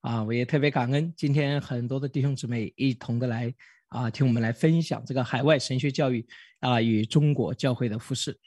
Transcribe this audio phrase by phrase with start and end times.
[0.00, 3.52] 啊，我也特别感恩今天很多的弟兄姊妹一同的来
[3.88, 6.26] 啊，听我们来分享这个海外神学教育
[6.60, 8.38] 啊与中国教会的复试。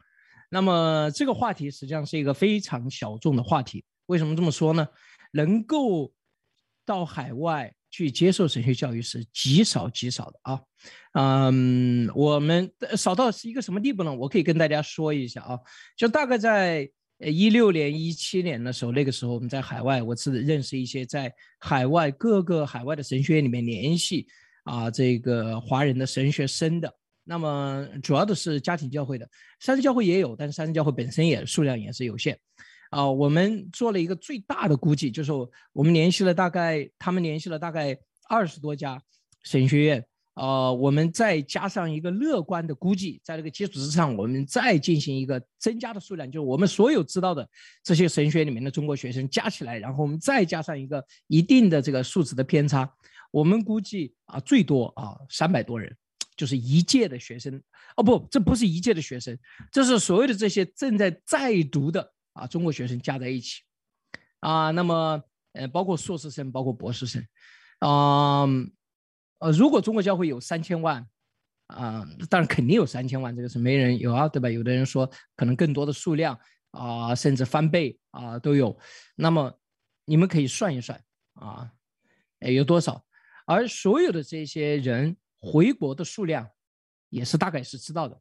[0.50, 3.86] 那么这个话题实际上是一个非常小众的话题。
[4.08, 4.88] 为什么这么说呢？
[5.31, 6.12] 能够
[6.86, 10.62] 到海外去接受神学教育是极少极少的啊。
[11.14, 14.12] 嗯，我们少到是一个什么地步呢？
[14.12, 15.60] 我可以跟大家说一下啊，
[15.96, 16.90] 就大概在。
[17.24, 24.28] 呃，一六年、一七年的时候，那个时候我们在海外，我是认识一些在海外各个海外的神学院里面联系
[24.66, 26.94] 啊，这个华人的神学生的。
[27.24, 29.25] 那么主要的是家庭教会的，
[29.61, 32.38] 三圣教会也有，但是三圣教会本身也数量也是有限。
[32.89, 35.31] 啊，我们做了一个最大的估计，就是
[35.72, 37.97] 我们联系了大概，他们联系了大概
[38.28, 39.02] 二十多家
[39.44, 40.05] 神学院。
[40.36, 47.47] 呃，我们再加上一个乐观的估计，在这个基础之上，我们再进行一个增加的数量，就是我们所有知道的
[47.83, 52.91] 这些神学里面的中国学生加起来，然后我们再加上一个一定的这个数值的偏差，
[53.30, 55.95] 我们估计啊，最多啊三百多人，
[56.36, 57.61] 就是一届的学生。
[57.95, 59.38] 哦不，这不是一届的学生，
[59.71, 63.61] 这是所有的这些正在在读的啊中国学生加在一起，
[64.39, 65.21] 啊，那么
[65.52, 67.23] 呃，包括硕士生，包括博士生，
[67.77, 68.47] 啊。
[69.44, 71.05] 呃如果中国教会有三千万，
[71.67, 74.49] 啊，当然肯定有三千万，这个是没人有啊，对吧？
[74.49, 76.39] 有的人说可能更多的数量
[76.72, 78.77] 啊，甚至翻倍啊都有。
[79.16, 79.53] 那么
[80.05, 80.97] 你们可以算一算
[81.33, 81.69] 啊，
[82.39, 83.03] 有多少？
[83.45, 86.47] 而所有的这些人回国的数量，
[87.09, 88.17] 也是大概是知道的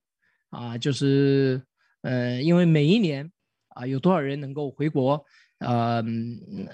[0.50, 1.62] 啊，就是
[2.00, 3.31] 呃，因为每一年
[3.69, 5.25] 啊有多少人能够回国，
[5.59, 6.03] 呃，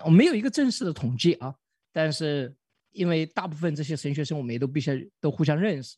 [0.07, 1.55] 我没有一个正式的统计啊，
[1.93, 2.57] 但是。
[2.99, 5.97] 因为大部分这些神学生，我们也都必须都互相认识，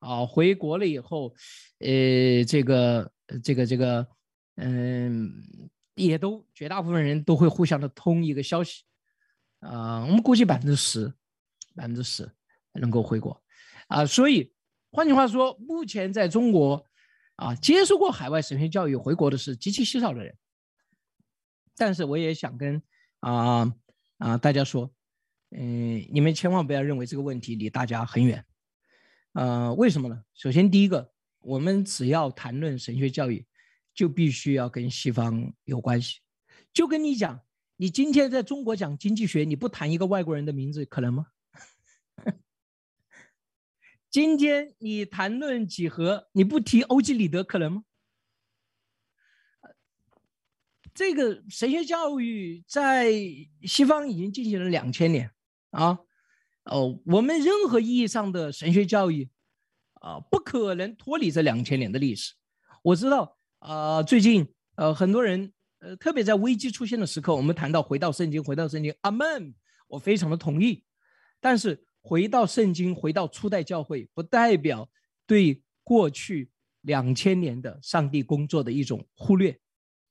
[0.00, 1.34] 啊，回国了以后，
[1.78, 3.10] 呃，这个
[3.42, 4.06] 这个这个，
[4.56, 5.32] 嗯，
[5.94, 8.82] 也都绝大部分人都会互相的通一个消息，
[9.60, 11.10] 啊，我们估计百分之十，
[11.74, 12.30] 百分之十
[12.74, 13.42] 能够回国，
[13.88, 14.52] 啊，所以
[14.90, 16.84] 换句话说，目前在中国，
[17.36, 20.36] 啊，接受过海外神学教育回国的是极其稀少的人，
[21.76, 22.82] 但是我也想跟
[23.20, 23.74] 啊
[24.18, 24.92] 啊大家说。
[25.54, 28.42] 嗯，你们千万不要认为这个问题离大家很远，
[29.32, 30.24] 呃，为什么呢？
[30.32, 33.46] 首先，第一个，我们只要谈论神学教育，
[33.92, 36.20] 就必须要跟西方有关系。
[36.72, 37.42] 就跟你讲，
[37.76, 41.26] 你今天在中国讲经济学，你不谈一个外国人的名字，可能吗？
[44.08, 47.84] 今天你谈论几何，你不提欧几里得，可能吗？
[50.94, 53.12] 这个神学教育在
[53.62, 55.30] 西方已经进行了两千年。
[55.72, 55.98] 啊，
[56.64, 59.28] 哦，我们任何意义上的神学教育，
[59.94, 62.34] 啊，不可能脱离这两千年的历史。
[62.82, 64.46] 我知道，啊，最近，
[64.76, 69.54] 呃，很多人，呃，特别在危机出现的时刻，我们谈到回到圣经，回到圣经，阿门，
[69.88, 70.84] 我非常的同意。
[71.40, 74.88] 但是，回到圣经，回到初代教会，不代表
[75.26, 76.50] 对过去
[76.82, 79.58] 两千年的上帝工作的一种忽略，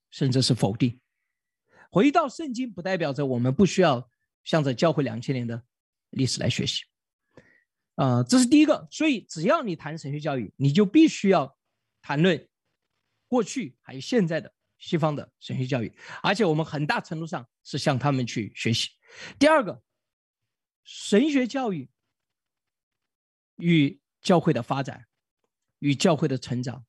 [0.10, 1.00] 甚至是否定。
[1.92, 4.11] 回到圣经，不代表着我们不需要。
[4.44, 5.64] 向着教会两千年的
[6.10, 6.84] 历史来学习，
[7.96, 8.88] 啊，这是第一个。
[8.90, 11.58] 所以，只要你谈神学教育，你就必须要
[12.02, 12.50] 谈论
[13.28, 15.94] 过去还有现在的西方的神学教育，
[16.24, 18.90] 而且我们很大程度上是向他们去学习。
[19.38, 19.82] 第二个，
[20.84, 21.90] 神学教育
[23.58, 25.06] 与教会的发展
[25.80, 26.84] 与教会的成长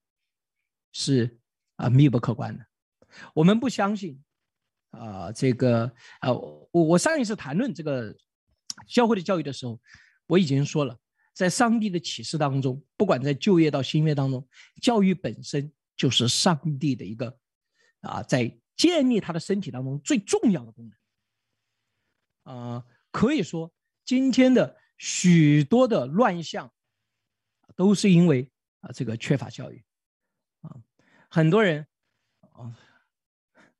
[0.92, 1.38] 是
[1.76, 2.66] 啊密不可关的。
[3.34, 4.22] 我们不相信。
[4.92, 8.14] 啊，这个啊，我我上一次谈论这个
[8.86, 9.80] 教会的教育的时候，
[10.26, 10.98] 我已经说了，
[11.32, 14.46] 在上帝的启示当中，不管在旧业到新约当中，
[14.82, 17.38] 教育本身就是上帝的一个
[18.00, 20.90] 啊，在建立他的身体当中最重要的功
[22.44, 22.54] 能。
[22.54, 23.72] 啊，可以说
[24.04, 26.70] 今天的许多的乱象，
[27.74, 28.50] 都是因为
[28.80, 29.82] 啊这个缺乏教育
[30.60, 30.76] 啊，
[31.30, 31.86] 很多人。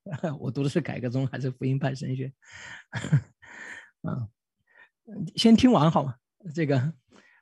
[0.41, 2.33] 我读的是改革宗还是福音派神学？
[4.03, 4.29] 啊，
[5.37, 6.17] 先听完好吗？
[6.53, 6.93] 这个，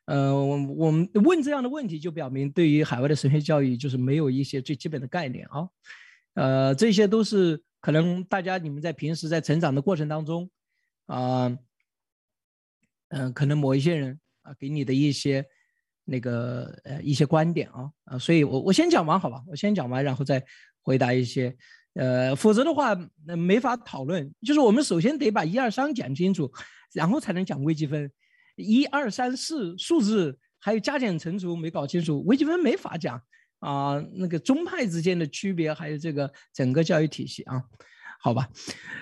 [0.05, 5.69] 呃，我我们问这样的问题，就表明对于海外的神学教育，就是没有一些最基本的概念啊。
[6.35, 10.51] 呃，这些都是可能大家你们在平时在成长的过程当中，
[11.06, 11.56] 啊，
[13.09, 15.45] 嗯，可能某一些人啊给你的一些
[16.05, 20.45] 那个呃一些观点啊啊，所以我我先讲完好吧，我先讲完，然后再
[20.83, 21.56] 回答一些。
[21.95, 22.97] 呃，否则的话，
[23.27, 24.33] 那没法讨论。
[24.43, 26.51] 就是我们首先得把一二三讲清楚，
[26.93, 28.11] 然后才能讲微积分。
[28.57, 33.21] 一二三四数字还有加减乘除没搞清楚，微积分没法讲
[33.59, 33.99] 啊。
[34.13, 37.65] 那个宗派之间的区别，还有这个整个教育体系啊，
[38.21, 38.49] 好吧。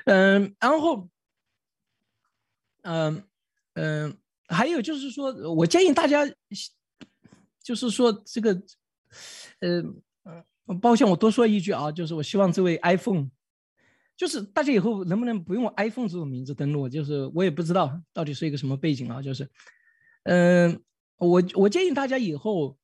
[0.07, 1.09] 嗯，然后，
[2.83, 3.23] 嗯
[3.75, 4.17] 嗯，
[4.49, 6.25] 还有就是说，我建议大家，
[7.63, 8.63] 就是说这个，
[9.61, 9.83] 呃，
[10.75, 13.31] 抱歉，我多说一句啊，就是我希望这位 iPhone，
[14.17, 16.89] 就是大家以后能不能不用 iPhone 这种名字登录？
[16.89, 19.51] 就是我也不知道到底是一个什么背景啊，就是，
[20.25, 20.83] 嗯，
[21.17, 22.79] 我我建议大家以后，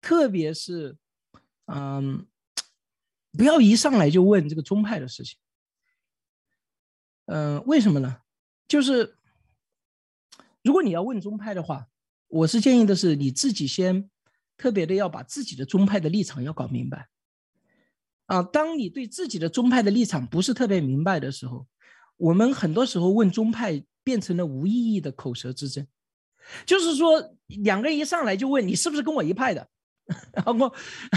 [0.00, 0.96] 特别是，
[1.66, 2.26] 嗯，
[3.32, 5.38] 不要一上来就问这个宗派的事情。
[7.26, 8.18] 嗯，为什么呢？
[8.68, 9.16] 就是
[10.62, 11.88] 如果你要问宗派的话，
[12.28, 14.10] 我是建议的是你自己先
[14.62, 17.08] 特别的要把自己的宗派的立场要搞明白。
[18.26, 21.66] 啊，当你对自己的宗派的立场不是特别明白的时候，
[22.16, 25.84] 我们很多时候问宗派变成了无意义的口舌之争。
[26.64, 29.68] 就是说，两个人一上来就问你是不是跟我一派的，
[30.32, 30.72] 然后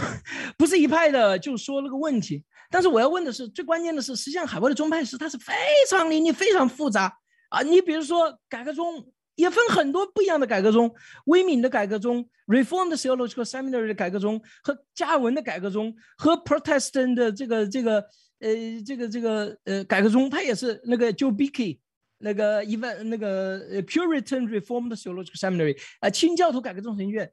[0.57, 2.43] 不是一派的就说了个问题。
[2.71, 5.53] 但是我要问的是，最关键的是，实际上海外的宗派是它是非
[5.87, 7.15] 常灵俐、非常复杂
[7.49, 7.61] 啊！
[7.61, 10.93] 你比如说改革宗也分很多不一样的改革宗，
[11.25, 17.99] 威敏的改革宗、Reformed Theological Seminary 的改革宗和加尔文的改革宗和 Protestant 的这个这个
[18.39, 18.49] 呃
[18.85, 21.79] 这个这个呃改革宗，它也是那个 Joe Beeke
[22.17, 27.31] 那个一份那个 Puritan Reformed Theological Seminary 啊清教徒改革宗神学院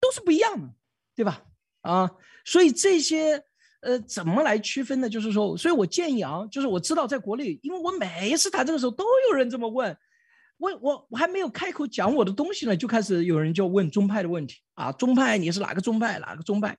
[0.00, 0.74] 都是不一样的，
[1.16, 1.42] 对吧？
[1.82, 2.10] 啊，
[2.44, 3.44] 所以这些。
[3.80, 5.08] 呃，怎么来区分呢？
[5.08, 9.96] 就是说，所以我建议啊，就是我知道在国内，因为我每一次谈这个时候都有人这么问，
[10.58, 16.18] 我我我还没有开口讲我的东西呢，就开始有人就问宗派的问题啊，宗派你是哪个宗派？
[16.18, 16.76] 哪个宗派？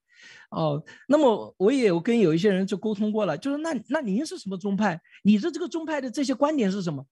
[0.52, 5.00] 哦，那么我也有跟有一些人就沟通过了，就是那那您是什么宗派？
[5.24, 7.06] 你的这个宗派的这些观点是什么？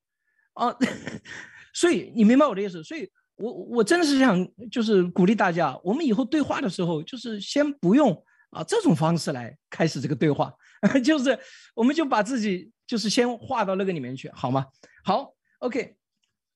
[0.53, 0.75] 啊，
[1.73, 2.83] 所以你明白我的意思？
[2.83, 8.23] 所以我我真的是想就是鼓励大家，我们以后对话的时候，就是先不用。
[8.49, 10.51] 啊，这种方式来开始这个对话，
[11.03, 11.37] 就是
[11.75, 14.65] 我们就把自己就是先划到那个里面去，好吗？
[15.03, 15.97] 好，OK，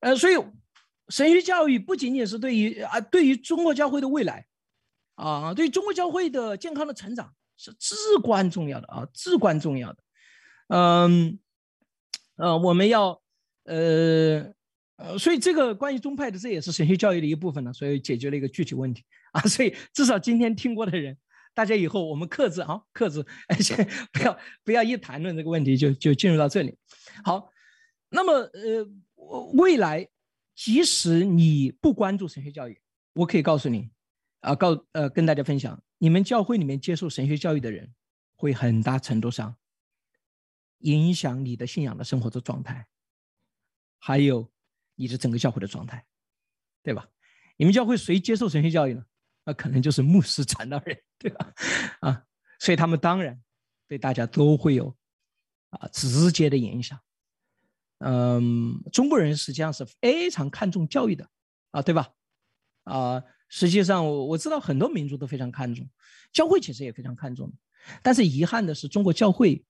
[0.01, 0.35] 呃，所以
[1.09, 4.45] 神学教育不仅仅是对于啊，对于中国教会的未来，
[5.15, 10.03] 啊，对中国教会的健康的成长是至关重要的啊，至关重要的。
[10.67, 11.39] 嗯，
[12.35, 13.21] 呃，我们要
[13.63, 14.53] 呃
[14.97, 21.17] 呃，所以这个关于宗派的，这也是神学教育的一部分呢，所以解决了一个具体问题啊，所以至少今天听过的人。
[21.53, 26.77] 大家以后我们克制啊，克制，而且不要不要一谈论这个问题就就进入到这里。
[27.25, 27.49] 好，
[28.09, 28.87] 那么呃，
[29.53, 30.07] 未来
[30.55, 32.81] 即使你不关注神学教育，
[33.13, 33.89] 我可以告诉你，
[34.41, 37.93] 啊，告呃跟大家分享，你们教会里面接受神学教育的人，
[38.35, 39.55] 会很大程度上
[40.79, 42.87] 影响你的信仰的生活的状态，
[43.97, 44.51] 还有
[44.95, 46.05] 你的整个教会的状态，
[46.83, 47.07] 对吧？
[47.57, 49.05] 你们教会谁接受神学教育呢？
[49.43, 51.53] 那可能就是牧师传道人，对吧？
[52.01, 52.23] 啊，
[52.59, 53.41] 所以他们当然
[53.87, 54.95] 对大家都会有
[55.69, 56.99] 啊直接的影响。
[58.03, 61.29] 嗯，中国人实际上是非常看重教育的
[61.69, 62.09] 啊，对吧？
[62.83, 65.87] 啊，实际上我我知道很多民族都非常看重，
[66.33, 67.53] 教会其实也非常看重。
[68.01, 69.63] 但是遗憾的是，中国教会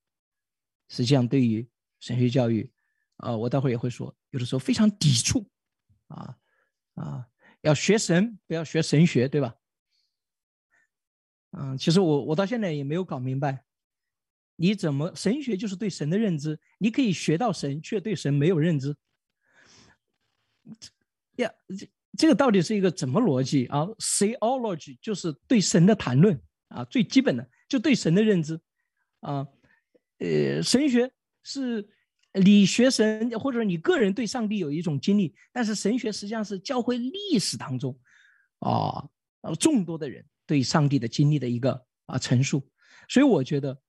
[0.88, 1.68] 实际上对于
[2.00, 2.72] 神学教育，
[3.18, 5.46] 啊，我待会儿也会说，有的时候非常抵触
[6.08, 6.38] 啊
[6.96, 7.28] 啊，
[7.62, 9.56] 要学神，不要学神学，对吧？
[11.52, 13.66] 嗯，其实我我到现在也没有搞明白，
[14.62, 18.96] 你怎么神学就是对神的认知，你可以学到神，却对神没有认知。
[21.38, 28.60] 呀，这这个到底是一个怎么逻辑啊？Theology 就是对神的谈论啊，最基本的就对神的认知
[29.22, 29.48] 啊。
[30.20, 31.12] 呃，神学
[31.44, 31.90] 是
[32.34, 38.00] 你学神，或者你个人对上帝有一种经历，但是神学实际上是教会历史当中
[38.60, 39.10] 啊，
[39.42, 40.24] 呃，众多的人。
[40.48, 42.68] 对上帝的经历的一个啊陈述，
[43.08, 43.82] 所以我觉得，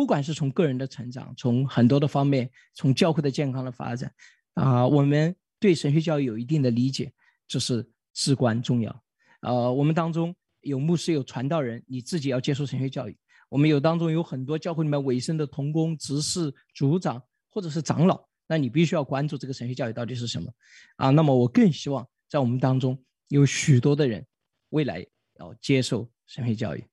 [0.00, 4.10] 不管是从个人的成长，从很多的方面，从教会的健康的发展，
[4.54, 7.12] 啊，我们对神学教育有一定的理解，
[7.46, 9.02] 这是至关重要。
[9.42, 13.14] 呃，我们当中有牧师，有传道人，你自己要接受神学教育。
[13.50, 20.50] 我们有当中有很多教会里面委身的同工、执事、组长或者是长老，那你必须要关注这个神学教育到底是什么
[20.96, 21.10] 啊。
[21.10, 24.26] 那么我更希望在我们当中有许多的人，
[24.70, 25.06] 未来。
[25.38, 26.84] 要接受神学教育，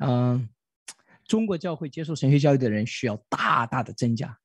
[0.00, 0.48] 嗯，
[1.26, 4.38] 中国教会接受神学教育的人需要大大的增加，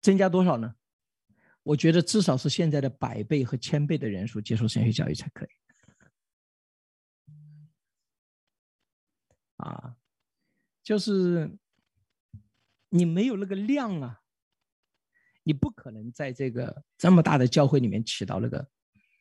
[0.00, 0.74] 增加多少呢？
[1.62, 5.48] 我觉得至少是现在的百倍和千倍的人数接受神学教育才可以。
[9.56, 9.96] 啊，
[10.82, 11.56] 就是
[12.90, 14.20] 你没有那个量啊，
[15.42, 18.58] 你不可能在这个这么大的教会里面起到那个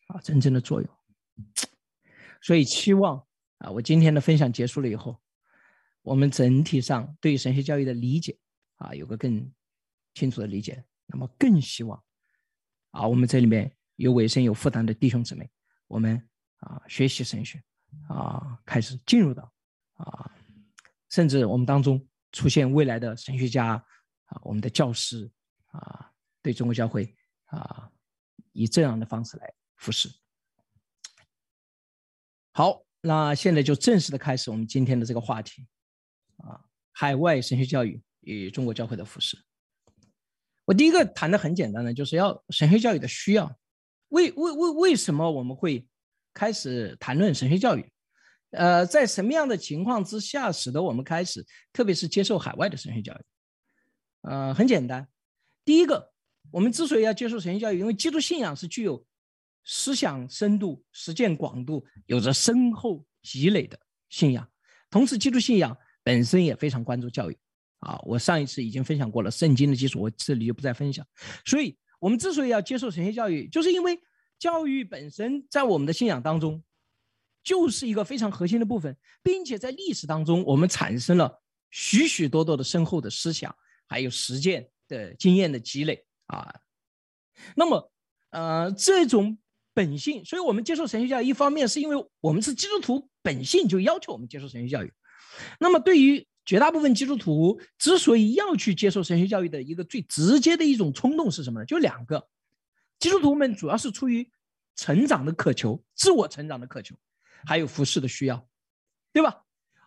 [0.08, 0.90] 啊真正的作用。
[2.42, 3.26] 所以期望
[3.60, 5.23] 啊，我今天的分享结束了以后，
[6.04, 8.38] 我们整体上对神学教育的理解
[8.76, 9.52] 啊，有个更
[10.14, 12.02] 清楚的理解那么更希望
[12.92, 15.50] 啊，我们这里面有委身有负担的弟兄姊妹，
[15.88, 16.22] 我们
[16.58, 17.64] 啊学习神学
[18.10, 19.52] 啊，开始进入到
[19.94, 20.30] 啊，
[21.10, 23.84] 甚至我们当中出现未来的神学家
[24.26, 25.32] 啊，我们的教师
[25.68, 27.90] 啊，对中国教会啊，
[28.52, 30.10] 以这样的方式来服侍。
[32.52, 35.66] 好，那现在就正式的开始我们今天的这个话题
[36.38, 36.60] 啊，
[36.92, 39.38] 海外神学教育与中国教会的服饰。
[40.66, 43.54] 我第一个谈的很简单的，就是要神学教育的需要。
[44.10, 45.88] 为为为为什么我们会
[46.34, 47.92] 开始谈论神学教育？
[48.52, 53.24] 呃，在什么样的情况之下，使得我们开始，特别是接受海外的神学教育？
[54.22, 55.08] 呃，很简单，
[55.66, 56.12] 第一个，
[56.52, 59.06] 我们之所以要接受神学教育，因为基督信仰是具有。
[59.66, 64.46] 思想深度、实践广度，有着深厚积累的信仰。
[64.90, 67.38] 同时，基督信仰本身也非常关注教育。
[67.80, 71.06] 啊，我上一次已经分享过了圣经的基础，我这里就不再分享。
[71.46, 74.00] 所以，我们之所以要接受神学教育，就是因为
[74.40, 76.64] 教育本身在我们的信仰当中
[77.44, 81.42] 就是一个非常核心的部分，并且在历史当中，我们产生了
[81.72, 83.54] 许许多多的深厚的思想，
[83.88, 86.06] 还有实践的经验的积累。
[86.28, 86.56] 啊，
[87.56, 87.92] 那么，
[88.30, 89.38] 呃，这种。
[89.76, 94.94] 本性，所以我们接受神学教育，一方面是因为我们是基督徒，本性就要求我们接受神学教育。
[95.60, 101.66] 那么，对于绝大部分基督徒，之所以要去接受神学教育的一个最直接的一种冲动是什么呢？
[101.66, 102.28] 就两个，
[103.00, 104.30] 基督徒们主要是出于
[104.76, 106.96] 成长的渴求，自我成长的渴求，
[107.46, 108.48] 还有服饰的需要，
[109.12, 109.44] 对吧？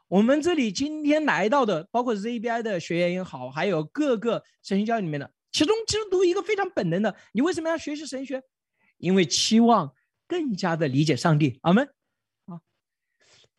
[0.09, 8.41] 我们这里今天来到的，包括 ZBI 的学员也好，还有各个神学教育里面的，其中基督徒一个非常本能的，你为什么要学习神学？
[8.99, 9.93] 因为期望
[10.29, 11.89] 更加的理解上帝，阿门，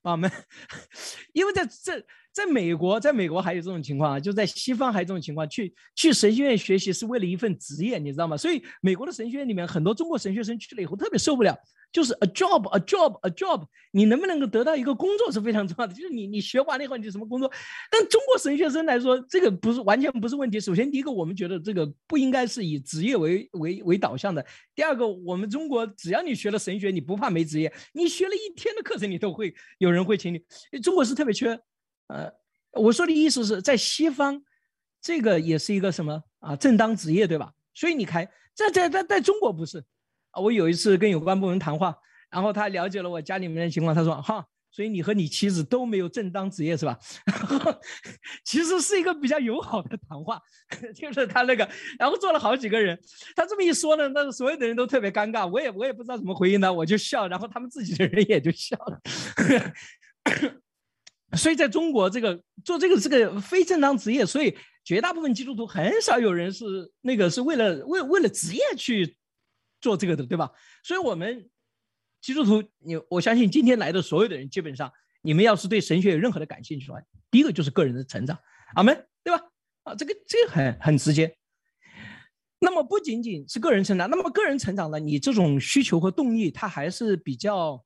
[0.04, 0.32] 阿门。
[1.34, 8.38] 因为在这，在美国，在美国还有这种情况啊，就在西方还有这种情况，去去神学院学习是为了一份职业，你知道吗？
[8.38, 11.58] 所以美国的神学院里面很多中国神学生去了以后特别受不了。
[11.92, 13.66] 就是 a job, a job, a job。
[13.92, 15.94] 你能不能够得到一个工作是非常重要的。
[15.94, 17.52] 就是你，你学完了以后，你就什么工作？
[17.90, 20.60] 但中国神学生来说，这个不是完全不是问题。
[20.60, 24.46] 首先，第一个，我们觉得这个不应该是以职业为为为导向的。
[24.76, 27.74] 第二个，我们中国只要你学了神学，你不怕没职业。
[27.94, 30.80] 你学了一天的课程，你都会有人会请你。
[30.80, 31.60] 中国是特别缺。
[32.08, 32.32] 呃，
[32.74, 34.44] 我说的意思是在西方，
[35.02, 36.56] 这个也是一个什么啊？
[36.56, 37.52] 正当职业，对吧？
[37.74, 39.84] 所以你看，在在在在中国不是。
[40.40, 41.96] 我有一次跟有关部门谈话，
[42.30, 46.98] 然后他了解了我家里面的情况，他说：“哈，所以你和你妻子都没有正当职业是吧？”
[48.46, 50.40] 其实是一个比较友好的谈话，
[50.96, 51.68] 就是他那个，
[51.98, 53.00] 然后坐了好几个人，
[53.36, 59.00] 他这么一说呢，那所有的人都特别尴尬，我也我也不知道怎么回应呢，我就笑，然后他们自己的人也就笑了。
[61.36, 66.66] 所以在中国，这个做这个这个非正当职业，所以绝大部分基督徒很少有人是
[67.02, 69.18] 那个是为了为为了职业去。
[69.82, 70.52] 做这个的，对吧？
[70.84, 71.50] 所以，我们
[72.22, 74.92] 基督徒，你我相信今天来的所有的人，基本上
[75.22, 78.38] 你们要是对神学有任何的感兴趣的话，第一个就是个人的成长，
[78.76, 79.44] 阿门，对吧？
[79.84, 81.38] 啊，这个这个很很直接。
[82.60, 87.84] 那么不仅仅是个人成长，那么个人成长呢，你这种需求和动力，它还是比较。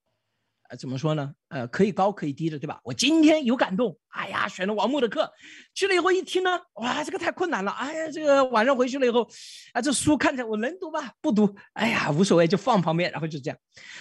[0.78, 1.34] 怎么说呢？
[1.50, 2.80] 呃，可以高可以低的，对吧？
[2.84, 5.30] 我今天有感动，哎呀，选了王木的课，
[5.74, 9.28] 去了以后一听呢，哇，这个太困难了，哎呀，这个晚上回去了以后，
[9.74, 11.12] 啊，这书看起来我能读吧？
[11.22, 13.58] 不读，哎呀，无所谓，就放旁边，然后就这样。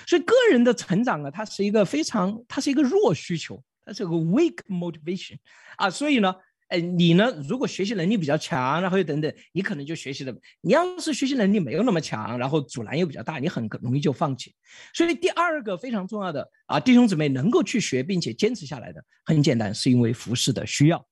[0.06, 5.38] 所以个人的成长啊，它是一个非常，它是一个弱需求，它是个 weak motivation
[5.76, 6.34] 啊，所以呢。
[6.70, 7.28] 哎，你呢？
[7.48, 10.32] 如果学习能力比较强，然后又等等，你可能就学习的。
[10.60, 14.54] 你要是学习能力没有那么强，然后阻拦又比较大，你很容易就放弃。
[14.94, 21.04] 所以第二个非常重要的啊，弟兄姊妹能够去学并且坚持下来的，很简单，是因为服饰的需要。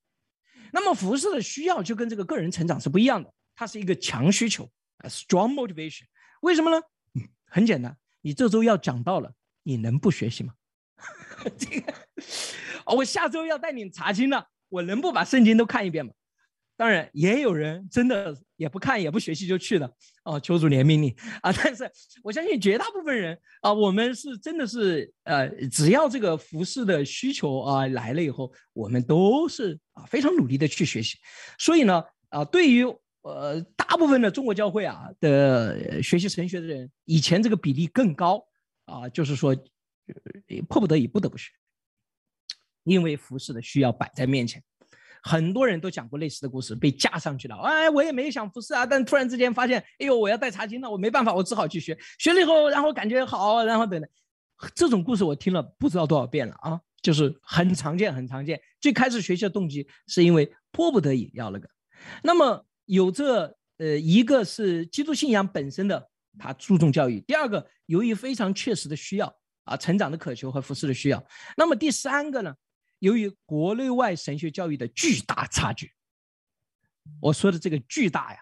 [0.73, 6.05] 那么服饰的需要就跟这个个人成长是不一样的，它是一个强需求啊，strong motivation。
[6.43, 6.81] 为什么呢？
[7.47, 9.33] 很简单，你这周要讲到了，
[9.65, 10.53] 你能不学习吗？
[11.59, 11.93] 这个，
[12.95, 14.47] 我下周要带你查经了。
[14.69, 16.13] 我能不把圣经都看一遍吗？
[16.77, 19.91] 当然，也有人真的也不看也不学习就去了
[20.23, 21.53] 哦，求主怜悯你啊！
[21.53, 21.91] 但是
[22.23, 31.19] 我相信绝大部分人啊，我们是真的是呃，只要这个服饰的需求啊来了以后，我们都是啊非常努力的去学习。
[31.59, 32.85] 所以呢啊，对于
[33.23, 38.41] 呃大部分的中国教会啊的学习神学的人，以前这个比例更高
[38.85, 39.53] 啊，就是说
[40.69, 41.51] 迫不得已不得不学。
[42.89, 44.63] 因为服饰的需要摆在面前，
[45.23, 47.57] 很多人都讲过类似的故事，被架上去了。
[47.57, 51.97] 哎，我也没想服饰啊，但突然之间发现，哎呦，我要带茶经了，我没办法，我只好去学。
[52.19, 54.11] 学了以后，然后感觉好，然后等等，
[54.75, 58.61] 这种故事我听了不知道多少遍了啊，就是很常见，很常见。
[58.81, 61.69] 最开始学习的动机是因为迫不得已要那个。
[62.23, 69.33] 那么有这呃，一个是基督信仰本身的，他注重教育；第二个，由于非常确实的需要
[69.65, 71.25] 啊，成长的渴求和服饰的需要。
[71.57, 72.53] 那么第三个呢，
[72.99, 75.93] 由于国内外神学教育的巨大差距。
[77.21, 78.39] 我说的这个巨大呀，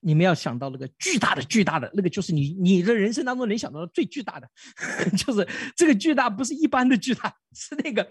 [0.00, 4.50] 你们要想到那个巨大的、巨大的那个，就是你你的人生当中能想到的最巨大的，
[5.16, 8.10] 就是这个巨大不是一般的巨大，是那个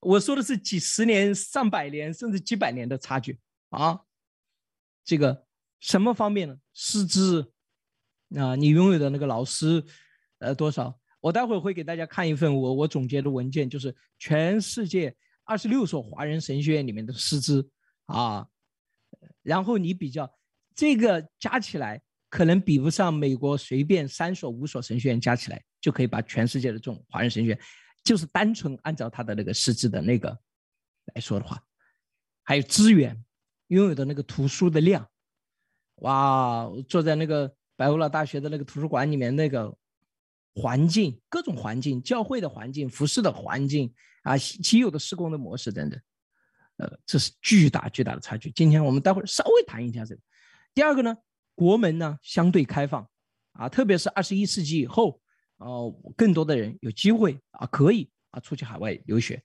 [0.00, 4.00] 我说的是几十年、上百年甚至几百年的差距啊。
[5.04, 5.46] 这个
[5.80, 6.56] 什么方面呢？
[6.72, 7.52] 师资
[8.36, 9.84] 啊，你拥有的那个老师
[10.38, 10.97] 呃多少？
[11.20, 17.68] 我待会儿会给大家看一份我我总结的文件，就是全世界二十六所华人神学院里面的师资
[18.06, 18.46] 啊。
[19.42, 20.30] 然后你比较
[20.74, 27.60] 这个加起来，可能比不上美国随便三所五所神学院加起来就可以把全世界的这种华人神学院，
[28.04, 30.38] 就是单纯按照他的那个师资的那个
[31.14, 31.62] 来说的话，
[32.42, 33.24] 还有资源
[33.68, 35.08] 拥有的那个图书的量，
[35.96, 39.74] 哇，坐在那个白欧拉大学的那个图书馆里面，那个
[40.60, 46.00] 环境，各种环境，教会的环境，服饰的环境啊，既有的施工的模式等等。
[46.78, 48.50] 呃，这是巨大巨大的差距。
[48.50, 50.20] 今天我们待会儿稍微谈一下这个。
[50.74, 51.16] 第二个呢，
[51.54, 53.08] 国门呢相对开放，
[53.52, 55.20] 啊，特别是二十一世纪以后，
[55.58, 59.42] 哦，更多的人有机会啊，可以啊出去海外留学。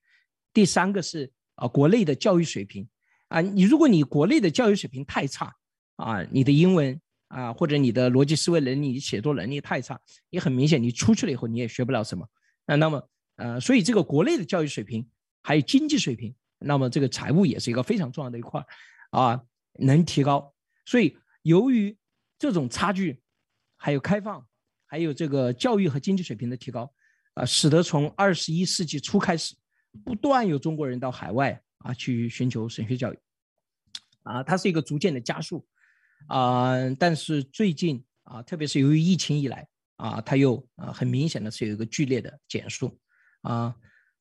[0.52, 2.88] 第三个是啊，国内的教育水平，
[3.30, 5.56] 啊，你如果你国内的教育水平太差，
[5.96, 7.00] 啊，你的英文
[7.34, 10.00] 啊或者你的逻辑思维能力、你写作能力太差，
[10.30, 12.28] 也很明显，你出去了以后你也学不了什么。
[12.66, 15.08] 那那么呃，所以这个国内的教育水平
[15.42, 16.34] 还有经济水平。
[16.66, 18.66] 那么这个财务也是一个非常重要的一块
[19.10, 19.44] 啊，
[19.80, 20.54] 能提高。
[20.86, 21.98] 所以由于
[22.40, 23.22] 这种差距，
[23.76, 24.48] 还有开放，
[24.86, 26.90] 还有这个教育和经济水平的提高，
[27.34, 29.56] 啊，使得从二十一世纪初开始，
[30.06, 33.20] 不断有中国人到海外啊去寻求神学教育，
[34.22, 35.68] 啊，它是一个逐渐的加速，
[36.28, 42.98] 啊，但是最近啊，特别是由于疫情以来啊，它又啊很明显的是有一个剧烈的减速，
[43.42, 43.76] 啊。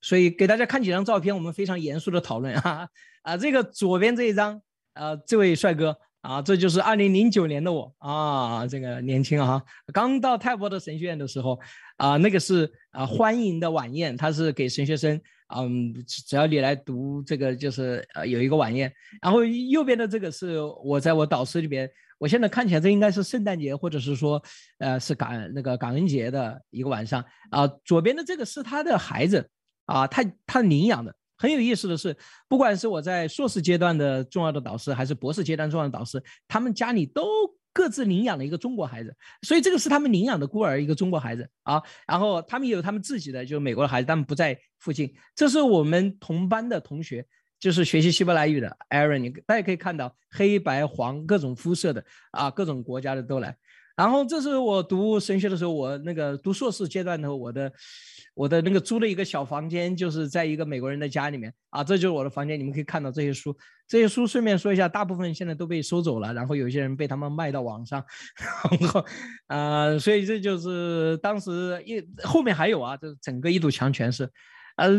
[0.04, 2.88] 所以给大家看几张照片，我们非常严肃的讨论啊
[3.22, 4.60] 啊，这个左边这一张，
[4.94, 9.62] 啊，这位帅哥啊，这就是二零零九年的我啊，这个年轻啊，
[9.92, 11.60] 刚到泰伯的神学院的时候
[11.98, 15.20] 啊，那个是啊欢迎的晚宴，他是给神学生，
[15.56, 24.42] 嗯，只要你来读这个就是呃有一个晚宴，然后右边的这个是我在我导师里边，我现在看起来这应该是圣诞节或者是说
[24.78, 29.48] 呃是感那个感恩节的一个晚上啊，左边的这个是他的孩子。
[29.84, 32.16] 啊，他他领养的很有意思的是，
[32.48, 37.24] 不管是我在硕士阶段的重要的导师，还是博士阶段重要的导师，他们家里都
[37.72, 41.82] 各自领养了一个中国孩子，所以这个是他们领养的孤儿，一个中国孩子啊。
[42.06, 45.12] 然后他们也有他们自己的，就是美国的孩子，他们不在附近。
[45.34, 47.26] 这是我们同班的同学，
[47.58, 53.56] 就是学习希伯来语的 Aaron，你大家可以看到黑白黄各种肤色的啊，各种国家的都来。
[53.96, 57.72] 然后这是我读神学的时候，我那个读硕士阶段的时候我的。
[58.34, 62.58] 我的那个租的一个小房间，就是在一个美国人的家里面啊，这就是我的房间。
[62.58, 63.54] 你们可以看到这些书，
[63.92, 68.02] 这些书顺便说一下，大部分现在都被收走了，然后有些人被他们卖到网上，
[68.80, 69.04] 然后
[69.48, 74.26] 啊，所以这就是当时一后面还有啊，这整个一堵墙全是。
[74.76, 74.90] 呃，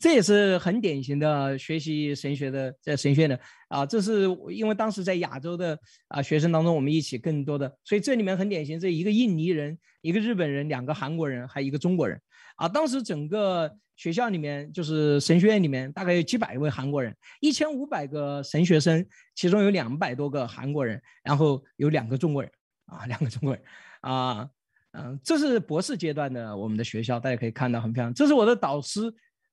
[0.00, 12.18] 这也是很典型的学习神学的，在神学的啊，这是因为当时在亚洲的啊学生当中，我们一起更多的，所以这里面很典型，这一个印尼人，一个日本人，两个韩国人，还有一个中国人
[12.56, 12.66] 啊。
[12.66, 13.70] 当时整个
[14.02, 22.50] 学校里面，就是神学院里面，大概有几百位韩国人，一千五百个神学生，其中有两百多个韩国人，然后有两个中国人
[22.86, 23.62] 啊，两个中国人
[24.00, 24.50] 啊。
[24.90, 28.12] 嗯，这是博士阶段的我们的学校，大家可以看到很漂亮。
[28.12, 29.02] 这是我的导师，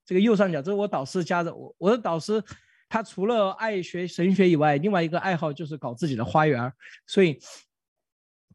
[0.03, 1.53] 这个右上角，这是我导师家的。
[1.53, 2.43] 我我的导师，
[2.89, 6.73] 他除了爱学神学以外，另外一个爱好就是搞自己的花园。
[7.05, 7.38] 所以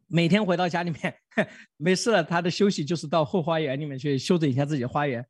[0.09, 1.15] 每天回到家里面，
[1.79, 5.25] 没事了，他的休息就是到后花园里面去修整一下自己的花园。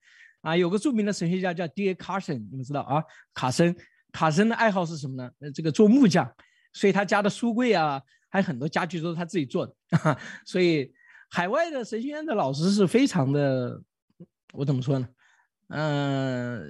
[0.45, 1.89] 啊，有个著名的神学家叫 D.
[1.89, 1.95] A.
[1.95, 3.03] Carson，你们知道啊？
[3.35, 3.75] 卡森，
[4.13, 5.29] 卡森的爱好是什么呢？
[5.41, 6.31] 呃，这个做木匠，
[6.73, 9.75] 所以他家的书柜啊，还有很多家具都是他自己做的。
[10.47, 10.95] 所以。
[11.31, 13.83] 海外的神学院的老师是非常的，
[14.53, 15.09] 我怎么说呢？
[15.67, 16.65] 嗯，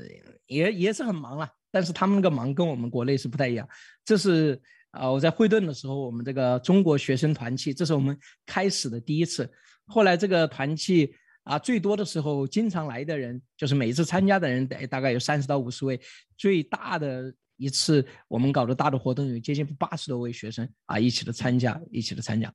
[0.46, 3.68] 也也是很忙了，但是他们那个忙跟我们国内是不太一样。
[4.06, 4.58] 这是
[4.92, 9.52] 啊，我在惠顿的时候，我们这个中国学生团契，这是我们开始的第一次。
[9.87, 16.00] 后来这个团契啊，最多的时候经常来的人，就是每一次参加的人大大概有三十到五十位。
[16.37, 22.52] 最大的一次我们搞的大的活动，有接近八十多位学生啊，一起的参加，一起的参加。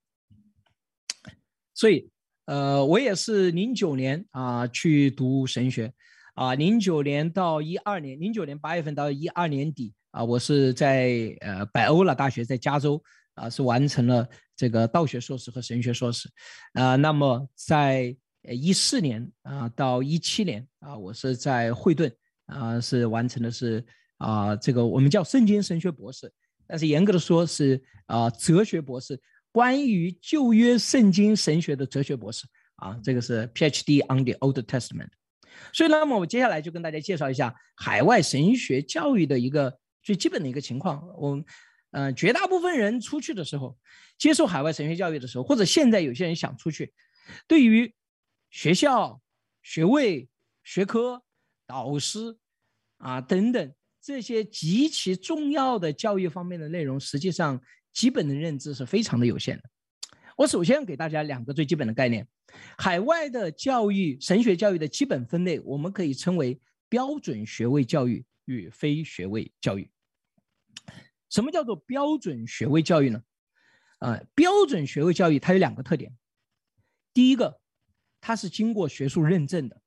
[1.73, 2.10] 所以，
[2.45, 5.93] 呃，我也是零九年啊去读神学，
[6.34, 13.02] 啊，零九年到一二年，零九年八月份到一二年底啊，我是在呃百欧拉大学在加州
[13.36, 16.28] 啊，是完成了这个道学硕士和神学硕士，
[16.73, 22.12] 啊，那么在呃一四年啊到一七年啊，我是在惠顿
[22.45, 23.86] 啊是完成的是
[24.17, 26.32] 啊这个我们叫圣经神学博士，
[26.67, 29.19] 但是严格的说是啊哲学博士，
[29.52, 35.10] 关于旧约圣经神学的哲学博士啊，这个是 PhD on the Old Testament。
[35.73, 41.06] 所以，那么我接下来就跟大家介绍一下海外神学教育的一个最基本的一个情况。
[41.17, 41.43] 我，
[41.91, 43.78] 呃，绝大部分人出去的时候，
[44.17, 46.93] 接受海外神学教育的时候，或者现在有些人想出去，
[47.45, 47.93] 对于
[48.50, 49.22] 学校、
[49.62, 50.30] 学位、
[50.64, 51.24] 学科、
[51.66, 52.38] 导师
[52.98, 59.64] 啊等等这些极其重要的教育方面的内容，实际上基本的认知是非常的有限的。
[60.36, 62.28] 我首先给大家两个最基本的概念。
[62.78, 69.92] 海外的教育，神学教育的基本分类，我们可以称为标准学位教育与非学位教育。
[71.30, 73.22] 什么叫做标准学位教育呢？
[74.00, 76.12] 啊，标准学位教育它有两个特点。
[77.14, 77.60] 第一个，
[78.19, 79.82] 它是经过学术认证的。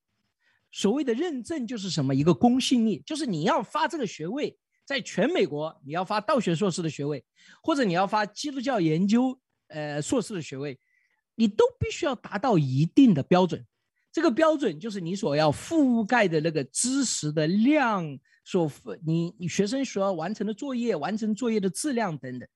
[0.71, 2.15] 所谓的认证就是什么？
[2.15, 7.25] 一个公信力，就是你要发这个学位，在全美国你要发道学硕士的学位，
[7.63, 10.79] 或者你要发基督教研究呃硕士的学位。
[11.35, 13.65] 你都必须要达到一定的标准，
[14.13, 18.71] 这个标准就是你所要覆盖的那个知识的量，所
[19.05, 22.47] 你你学生所要完成的作业、完成作业的质量等等，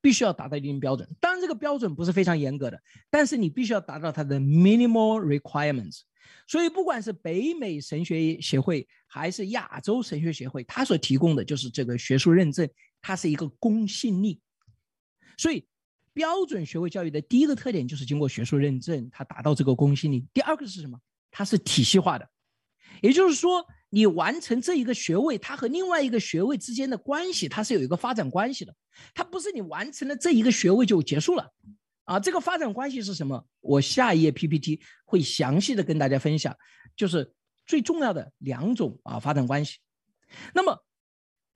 [0.00, 1.08] 必须要达到一定标准。
[1.20, 6.00] 当然，这个标准不是非常严格的，但是你必须要达到它的 minimal requirements。
[6.46, 12.68] 所以，不管是北美神学协会还是亚洲神学协会，它所提供的就是这个学术认证，
[13.00, 14.40] 它是一个公信力。
[15.36, 15.66] 所以。
[16.12, 20.26] 标准学位教育的第一个特点就是经过学术认证，它达到这个公信力。
[20.34, 21.00] 第二个是什么？
[21.30, 22.28] 它是体系化的，
[23.00, 28.74] 也就是说，你完成这一个学位，它和另外一个学位之间的关系，它是有一个发展关系的。
[29.12, 31.50] 它不是你完成了这一个学位就结束了
[32.04, 32.18] 啊！
[32.18, 33.44] 这个发展关系是什么？
[33.60, 36.56] 我下一页 PPT 会详细的跟大家分享，
[36.96, 37.32] 就是
[37.66, 39.78] 最重要的两种啊发展关系。
[40.54, 40.82] 那么，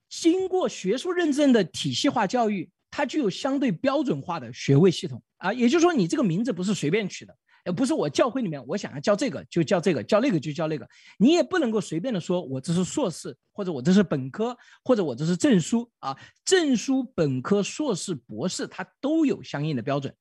[0.09, 2.69] 经过学术认证的体系化教育。
[2.97, 10.87] 它具有相对标准化的学位系统啊，也就是说，你这个名字不是随便取的，呃不是我教会里面我想要教这个就教这个，教那个就教那个，
[11.19, 20.15] 你也不能够随便的说我这是硕士，或者我这是本科，或者我这是证书啊，证书、本科、硕士、博士，它都有相应的标准。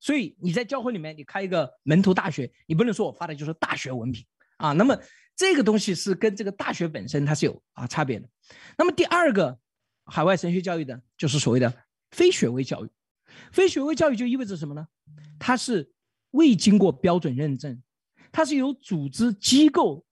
[0.00, 4.24] 所以你在教会里面，你开一个门徒大学，你不能说我发的就是大学文凭
[4.56, 4.72] 啊。
[4.72, 4.98] 那么
[5.36, 8.28] 这个东西是跟这个大学本身它是有啊差别的。
[8.78, 9.58] 那么第二个。
[10.06, 11.74] 海外神学教育的，就是所谓的
[12.10, 12.90] 非学位教育。
[13.50, 14.86] 非学位教育就意味着什么呢？
[15.38, 15.93] 它是
[16.34, 17.82] 未经过标准认证，
[18.30, 20.04] 它是由组织机构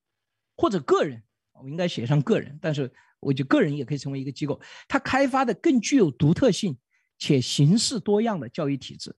[0.57, 1.21] 或者个人，
[1.53, 4.59] 我应该写上个人，但是我觉得个人也可以成为一个机构。
[4.87, 6.77] 它开发的更具有独特性
[7.19, 9.15] 且形式多样的教育体制。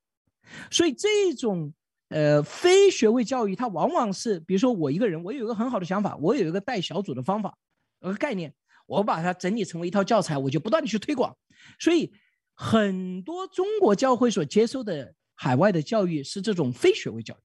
[0.70, 1.74] 所以这种
[2.10, 7.58] 呃非学位教育，它往往是，比如说我一个人，我有一个很好的想法，我有一个带小组的方法
[8.02, 8.54] 和概念。
[8.88, 11.36] 我把它整理成为一套教材，我就不断的去推广。
[11.80, 12.14] 所以，
[12.54, 17.38] 很多中国教会所接受的海外的教育是这种非学位教育。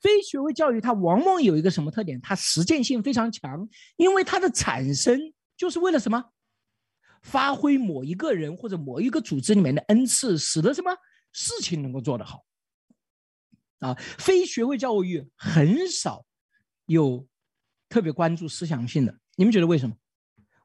[0.00, 2.20] 非学位教育它往往有一个什么特点？
[2.20, 6.24] 它实践性非常强，因为它的产生就是为了什么？
[7.22, 10.92] 发挥某一个人或者某一个组织里面的恩赐，使得什么
[11.30, 12.44] 事情能够做得好。
[13.78, 16.26] 啊，非学位教育很少
[16.86, 17.24] 有
[17.88, 19.94] 特别关注思想性的，你们觉得为什么？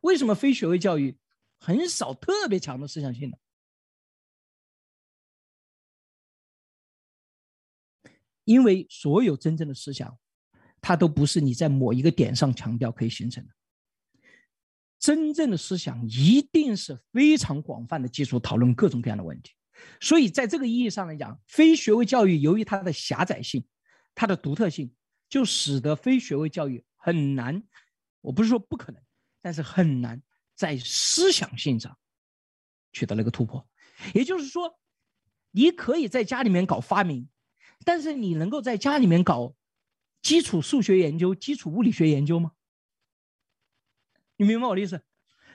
[0.01, 1.15] 为什么非学位教育
[1.59, 3.37] 很少特别强的思想性的？
[8.47, 10.17] 因为所有真正的思想，
[10.79, 13.51] 它都不是你在某一个点上强调可以形成的。
[14.97, 19.51] 真正的思想一定是非常广泛的基础讨论各种各样的问题。
[19.99, 23.61] 所以在这个意义上来讲，非学位教育由于它的狭窄性、
[24.15, 24.91] 它的独特性，
[25.27, 27.61] 就使得非学位教育很难。
[28.21, 29.01] 我不是说不可能。
[29.39, 30.21] 但是很难
[30.55, 31.95] 在思想性上
[32.91, 33.65] 取得那个突破，
[34.13, 34.77] 也就是说，
[35.51, 37.29] 你可以在家里面搞发明，
[37.87, 39.55] 但是你能够在家里面搞
[40.21, 42.51] 基础数学研究、基础物理学研究吗？
[44.35, 45.01] 你明白我的意思？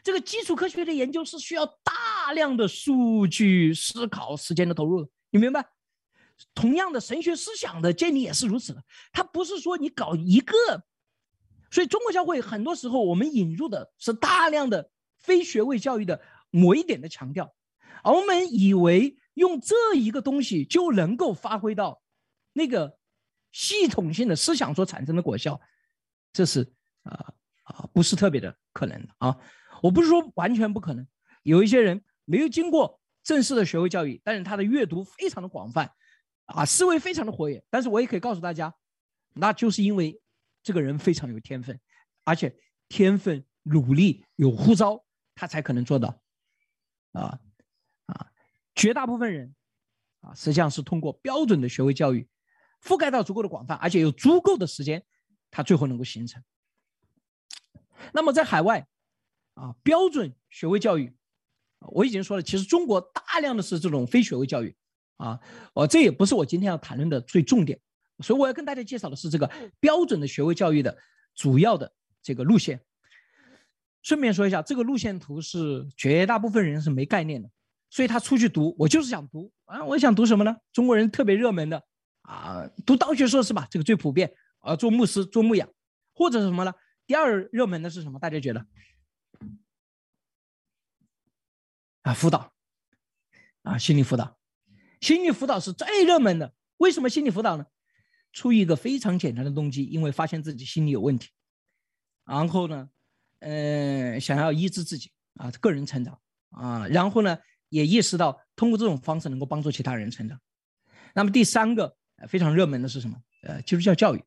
[0.03, 5.63] 这个基础科学的研究是需要大量的数据、思考、时间的投入的，你明白？
[6.55, 10.57] 同样的，神学思想的建立也是如此的，它不是说你搞一个。
[11.71, 17.55] 所以，中国教会很多时候，我们引入的是大量的非学位教育的某一点的强调，
[18.03, 22.02] 而我们以为用这一个东西就能够发挥到
[22.53, 22.99] 那个
[23.53, 25.61] 系统性的思想所产生的果效，
[26.33, 27.35] 这是啊
[27.65, 29.39] 啊不是特别的可能的啊！
[29.83, 31.07] 我不是说完全不可能，
[31.43, 35.93] 有一些人没有经过正式的学位教育，但是他的阅读非常的广泛，
[36.47, 37.65] 啊，思维非常的活跃。
[37.69, 38.75] 但是我也可以告诉大家，
[39.35, 40.21] 那就是因为
[40.63, 41.81] 这个人非常有天分，
[42.25, 42.57] 而且
[42.89, 46.23] 天分、努力、有呼召，他才可能做到。
[47.13, 47.39] 啊
[48.07, 48.33] 啊，
[48.75, 49.55] 绝大部分人
[50.21, 52.29] 啊，实际上是通过标准的学位教育，
[52.83, 55.03] 覆盖到足够的广泛，而且有足够的时间，
[55.51, 56.43] 它最后能够形成。
[58.13, 58.87] 那么在海外，
[59.55, 61.15] 啊，标准学位教育，
[61.79, 64.75] 我已经说了，其实中国大量的是这种非学位教育，
[65.19, 65.39] 啊，
[65.75, 67.79] 哦，这也不是我今天要谈论的最重点，
[68.19, 70.99] 所以我要跟大家介绍的是这个标准的学位教育的
[71.35, 71.93] 主要的
[72.23, 72.81] 这个路线。
[74.03, 77.49] 顺便说一下，这个路线图是绝大部分人是没概念的，
[77.89, 80.57] 所以他出去读，我就是想读啊，我想读什么呢？
[80.73, 81.85] 中国人特别热门的
[82.33, 85.69] 啊，读道学硕士吧，这个最普遍啊，做牧师、做牧养，
[86.15, 86.73] 或者是什么呢？
[87.07, 88.19] 第二热门的是什么？
[88.19, 88.67] 大家觉得？
[92.03, 92.53] 啊，辅导，
[93.63, 94.39] 啊，心理辅导，
[95.01, 96.55] 心理辅导是最热门的。
[96.79, 97.67] 为什么心理辅导呢？
[98.33, 101.29] 出于一个非常简单的动机，因为发现自己心理有问题，
[102.25, 102.89] 然后呢，
[103.41, 106.19] 呃，想要医治自己啊，个人成长
[106.49, 110.41] 啊，然后呢，也意识到通过这种方式能够帮助其他人成长。
[111.15, 111.95] 那么第三个
[112.27, 113.17] 非常热门的是什么？
[113.43, 114.25] 呃，基督教教育，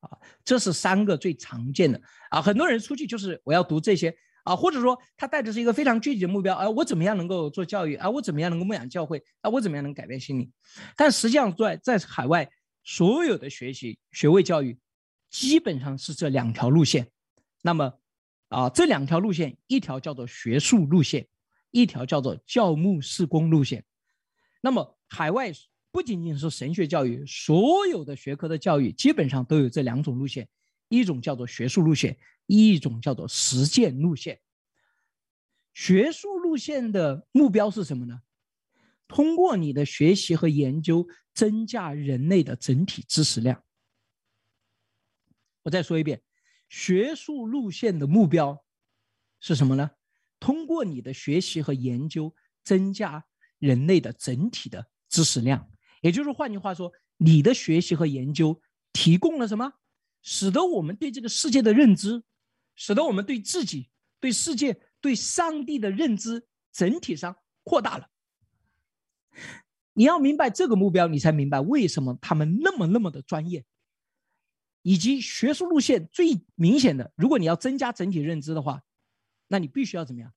[0.00, 4.16] 啊，这是三个最常见的啊，很多人出去就是我要读这些。
[4.44, 7.94] 啊，或者说他带的是一个非常具体的目标，啊，我怎么样能够做教育？
[7.94, 9.24] 啊，我怎么样能够牧养教会？
[9.40, 10.52] 啊，我怎么样能改变心理？
[10.98, 12.46] 但实际上，在在海外，
[12.82, 14.78] 所有的学习学位教育，
[15.30, 17.08] 基本上是这两条路线。
[17.62, 17.94] 那么，
[18.48, 21.26] 啊，这两条路线，一条叫做学术路线，
[21.70, 23.82] 一条叫做教牧事工路线。
[24.60, 25.50] 那么，海外
[25.94, 30.48] 不仅仅是神学教育，所有的学科的教育基本上都有这两种路线，
[30.88, 32.18] 一种叫做学术路线。
[32.46, 34.38] 一种叫做实践路线，
[35.72, 38.20] 学术路线的目标是什么呢？
[39.08, 43.64] 通过你的学习和研究，增加人类的整体知识量。
[45.62, 46.22] 我再说一遍，
[46.68, 48.62] 学术路线的目标
[49.40, 49.92] 是什么呢？
[50.38, 53.24] 通过你的学习和研究，增加
[53.58, 55.73] 人类的整体的知识量。
[56.04, 58.60] 也就是换句话说，你的学习和研究
[58.92, 59.72] 提供了什么？
[60.20, 62.22] 使得我们对这个世界的认知。
[62.76, 63.88] 使得我们对自己、
[64.18, 68.10] 对世界、对上帝的认知整体上扩大了。
[69.92, 73.64] 你要明白这个目标，你才明白为什么他们那么那么的专业，
[74.82, 77.12] 以及学术路线最明显的。
[77.14, 78.82] 如果你要增加整体认知的话，
[79.46, 80.34] 那你必须要怎么样？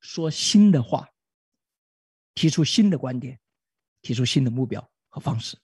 [0.00, 1.10] 说新的话，
[2.34, 3.38] 提出新的观点，
[4.08, 5.54] 提出新的目标和方式。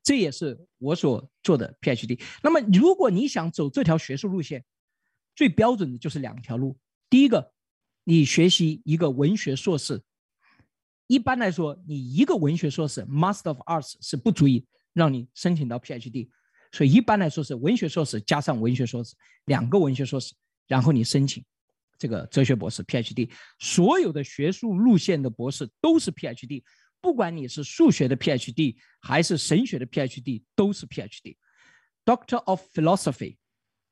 [0.00, 2.22] 这也是我所做的 PhD。
[2.40, 4.64] 那么，如果你想走这条学术路线，
[5.34, 6.78] 最标准的就是两条路。
[7.10, 7.52] 第一个，
[8.04, 10.00] 你学习一个文学硕士，
[11.08, 16.28] 一般来说，你一个文学硕士 （Master of Arts） 是不足以让你申请到 PhD，
[16.70, 20.34] 所以一般来说是文学硕士加上文学硕士两个文学硕士，
[20.68, 21.44] 然后你申请
[21.98, 23.28] 这个哲学博士 PhD。
[23.58, 26.62] 所有的学术路线的博士都是 PhD，
[27.06, 31.36] 不管你是数学的 PhD 还是神学的 PhD，都是 PhD。
[32.04, 33.36] Doctor of Philosophy，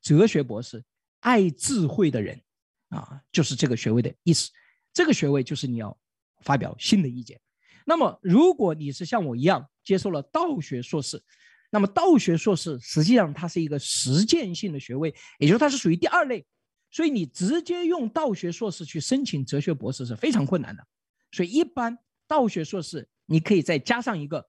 [0.03, 0.85] 哲学博士。
[1.21, 2.43] 爱智慧的人，
[2.89, 4.51] 啊，就是这个学位的意思。
[4.93, 5.97] 这个学位就是你要
[6.41, 7.41] 发表新的意见。
[7.87, 11.23] 那么，如果你是像我一样接受了道学硕士，
[11.71, 16.45] 那么道学硕士实际上它是一个实践性的学位，也就是它是属于第二类。
[16.91, 20.85] 所以你直接用道学硕士去申请哲学博士是非常困难的。
[21.31, 21.97] 所以一般
[22.27, 24.47] 道学硕士你可以再加上一个。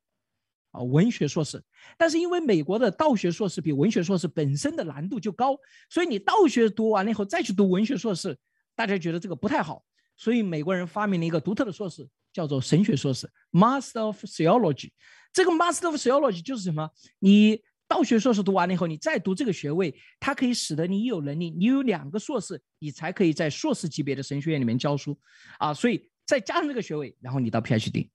[0.72, 1.64] 啊，文学硕士，
[1.98, 5.58] 但是因为美国的道学硕士比文学硕士本身的难度就高，
[5.90, 8.38] 所以你道学读完了以后再去读文学硕士，
[8.76, 9.86] 大家觉得这个不太好，
[10.18, 14.92] 所以美国人发明了一个独特的硕士，叫做神学硕士 （Master of Theology）。
[15.32, 16.90] 这个 Master of Theology 就是什么？
[17.20, 25.18] 你道学硕士读完了以后，你再读这个学位，它可以使得你有能力，你有两个硕士，你才可以在硕士级别的神学院里面教书
[25.58, 25.74] 啊。
[25.74, 28.10] 所以再加上这个学位，然后你到 PhD，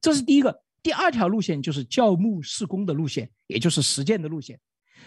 [0.00, 0.62] 这是第一个。
[0.82, 4.58] 第二条路线就是教牧事工的路线，也就是实践的路线。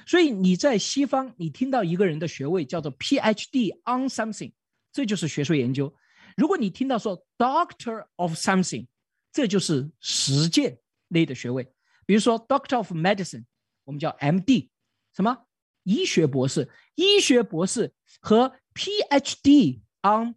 [0.08, 4.54] 所以你在西方，你听到一个人的学位叫做 PhD on something，
[4.94, 5.94] 这就是学术研究。
[6.38, 8.88] 如果你听到说 Doctor of something，
[9.34, 10.78] 这就是实践
[11.10, 11.70] 类的学位。
[12.06, 13.44] 比如说 Doctor of Medicine，
[13.84, 14.70] 我们叫 MD，
[15.14, 15.46] 什么
[15.84, 16.70] 医学博士？
[16.96, 20.36] 医学博士和 PhD on，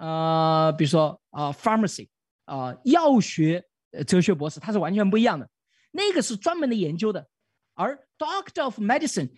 [0.00, 2.08] 呃，比如说啊，Pharmacy，
[2.46, 3.64] 啊，药学。
[3.92, 5.50] 呃，哲学博士它是完全不一样的，
[5.90, 7.26] 那个是专门的研究的，
[7.74, 9.32] 而 Doctor of Medicine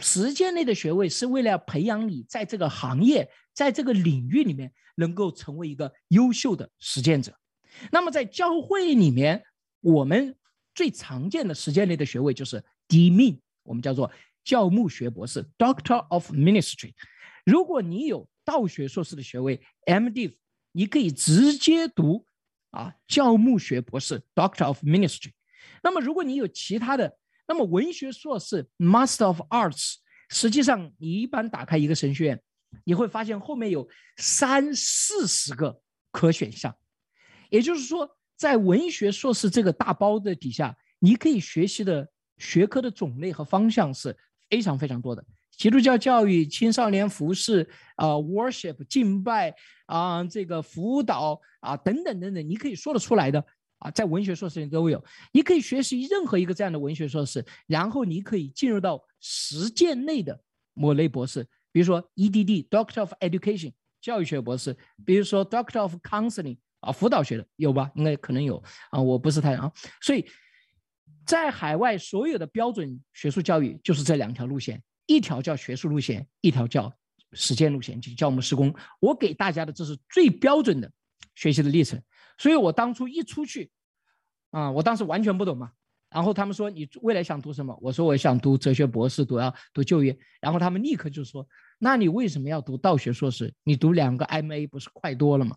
[0.00, 7.32] 实践类的学位是为了培养你在这个行业，在这个领域里面能够成为一个优秀的实践者。
[7.92, 9.44] 那么在教会里面，
[9.82, 10.34] 我们
[10.74, 14.10] 最常见的实践类的学位就是 D.Min，我们叫做
[14.42, 16.92] 教牧学博士 （Doctor of Ministry）。
[17.44, 20.38] 如果你有道学硕士的学位 M.D.，
[20.72, 22.26] 你可以直接读
[22.70, 25.32] 啊教牧学博士 （Doctor of Ministry）。
[25.82, 29.96] 那么如果你有其他的，那么文学硕士 （Master of Arts），
[30.28, 32.42] 实际上你一般打开一个神学院，
[32.84, 36.76] 你会发现后面有三四十个可选项。
[37.50, 44.16] 也就是说，在文学硕士这个大包的底下，你可以学习的学科的种类和方向是
[44.48, 45.24] 非常非常多的。
[45.62, 49.54] 基督教教育、青少年服饰啊、worship 敬拜
[49.86, 53.38] 啊、这个辅导啊等等等等，你可以说得出来的
[53.78, 55.00] 啊，在文学硕士里都有。
[55.30, 60.36] 你可以学习任何一个这样的文学硕士，然后你可以进入到实践类的
[60.74, 63.70] 某类博士，比如说 EDD Doctor of Education
[64.00, 66.58] 教育学博士，比如说 Doctor of Counseling。
[66.80, 67.88] 啊，辅导学的有吧？
[67.94, 69.70] 应该可能有啊，我不是太啊。
[70.00, 70.26] 所以，
[71.24, 76.92] 在海外所有的标准学术教育就是这两条路线，一条叫学术路线，一条叫
[77.32, 78.74] 实践路线，就教牧施工。
[79.00, 80.90] 我给大家的这是最标准的
[81.34, 82.02] 学习的历程。
[82.38, 83.70] 所以我当初一出去，
[84.50, 85.72] 啊，我当时完全不懂嘛。
[86.10, 87.78] 然后他们说你未来想读什么？
[87.80, 90.18] 我说我想读哲学博士，读要读就业。
[90.40, 91.46] 然后他们立刻就说，
[91.78, 93.52] 那你为什么要读道学硕士？
[93.64, 95.56] 你读两个 MA 不是快多了吗？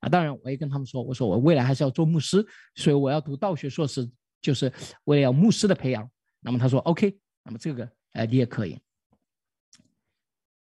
[0.00, 4.06] 啊，当然，我也跟他们说，我说我未来还是要做牧师，所以我要读道学硕士，
[4.42, 4.70] 就是
[5.04, 6.06] 为了要牧师的培养。
[6.40, 8.80] 那么他说 OK，那么这个哎你也可以。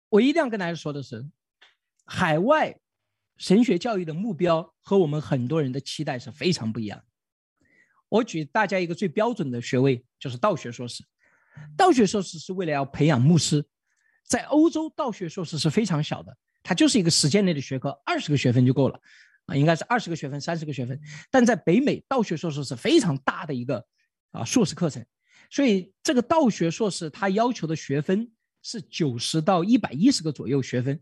[0.09, 1.25] 我一定要跟大家说的是，
[2.05, 2.79] 海外
[3.37, 7.03] 神学教育的目标和我们很多人的期待是非常不一样。
[8.09, 11.03] 我举大家一个最标准的学位，就是道学硕士。
[11.75, 13.65] 道学硕士是为了要培养牧师，
[14.27, 16.37] 在欧洲道学硕士是非常小的。
[16.61, 18.99] 它就是一个实践类的学科，二十个学分就够了，
[19.47, 20.99] 啊，应该是二十个学分、三十个学分。
[21.29, 23.85] 但在北美，道学硕士是非常大的一个
[24.31, 25.05] 啊硕士课程，
[25.53, 28.31] 所以这个道学硕士它要求的学分
[28.63, 30.99] 是九十到一百一十个左右学分，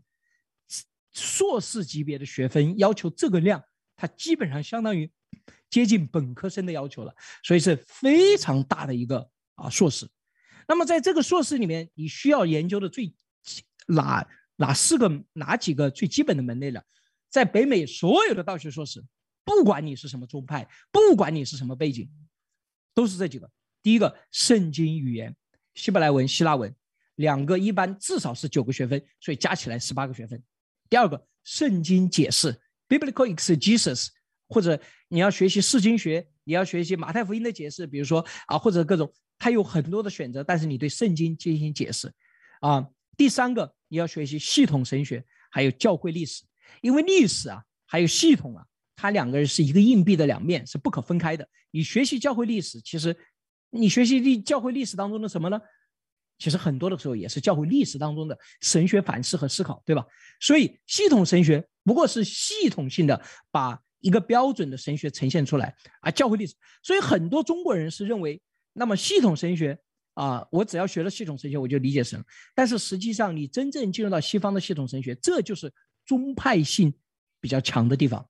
[1.10, 3.64] 硕士级别的学分要求这个量，
[3.96, 5.10] 它基本上相当于
[5.70, 10.06] 接近本科生的要求了，所以是非常大的一个啊硕士。
[10.68, 13.14] 那么在这个硕士里面，你需要研究的最
[13.86, 14.28] 哪？
[14.56, 16.84] 哪四个哪几个最基本的门类了？
[17.30, 19.02] 在北美所有的道学硕士，
[19.46, 22.06] 不管你是什么宗派，不管你是什么背景，
[22.92, 23.50] 都是这几个。
[23.82, 25.34] 第一个，圣经语言，
[25.74, 26.74] 希伯来文、希腊文，
[27.16, 30.42] 两个一般至少是九个学分，所以加起来十八个学分。
[30.88, 34.08] 第二个，圣经解释 （Biblical Exegesis），
[34.48, 42.12] 或者你要学习释经学，你要学习马太福音的解释，比如说啊，或者各种，它有很多的选择，但是你对圣经进行解释，
[42.60, 42.88] 啊。
[43.14, 46.44] 第三个，你要学习系统神学，还有教会历史，
[46.80, 48.64] 因为历史啊，还有系统啊，
[48.96, 51.46] 它两个人是一个硬币的两面，是不可分开的。
[51.70, 53.14] 你学习教会历史，其实
[53.72, 55.60] 你学习历教会历史当中的什么呢？
[56.38, 60.06] 其实很多的时候也是教会历史当中的神学反思和思考，对吧？
[60.40, 66.54] 所以系统神学不过是系统性的把一个标准的神学呈现出来啊，教会历史。
[66.82, 68.40] 所以很多中国人是认为，
[68.72, 69.78] 那么系统神学。
[70.14, 72.22] 啊，我只要学了系统神学，我就理解神。
[72.54, 75.72] 但是实际上，你真正进入到西方的系统神学，这就是
[76.04, 76.92] 宗派性
[77.40, 78.28] 比较强的地方。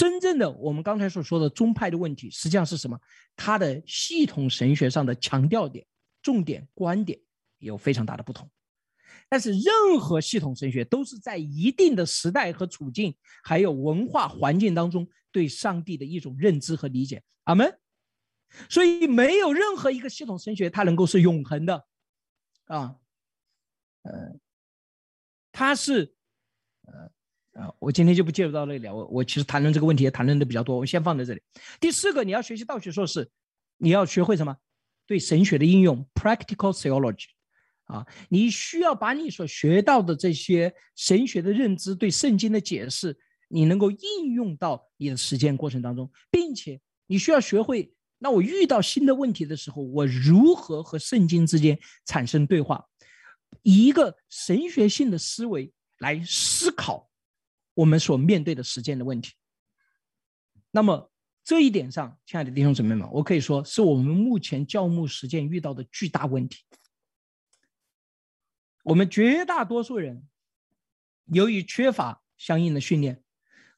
[0.00, 2.98] 真正的我们刚才所说的宗派的问题，实际上是什么？
[3.36, 5.86] 它的系统神学上的强调点、
[6.22, 7.20] 重点、观点
[7.58, 8.50] 有非常大的不同。
[9.28, 17.22] 但是任何系统神学都是在一定的时代和处境，还有文化环境当中，对上帝的一种认知和理解。
[17.44, 17.78] 阿门。
[18.70, 21.84] 所以没有任何一个系统神学它能够是永恒的，
[22.64, 22.96] 啊，
[24.04, 24.40] 呃，
[25.52, 26.14] 它是，
[27.78, 28.94] 我今天就不介入到那里了。
[28.94, 31.42] 我我其实谈论这个问题也谈论的比较多，我先放在这里。
[31.80, 33.28] 第四个，你要学习道学硕士，
[33.78, 34.56] 你要学会什么？
[35.06, 37.26] 对神学的应用 （practical theology），
[37.86, 43.18] 啊，你需要把你所学到的这些神学的认知、对圣经的解释，
[43.48, 47.92] 你能够应用到你的实践过程当中，并且你需要学会。
[48.18, 52.86] 那我遇到新的问题的时候，我如何和圣经之间产生对话？
[53.62, 57.09] 以一个神学性的思维来思考
[57.80, 59.32] 我们所面对的实践的问题。
[60.70, 61.10] 那么
[61.42, 66.64] 这一点上，亲爱的弟兄姊妹们，我可以说是我们目前教牧实践遇到的巨大问题。
[68.82, 70.28] 我们绝大多数人
[71.24, 73.24] 由于缺乏相应的训练，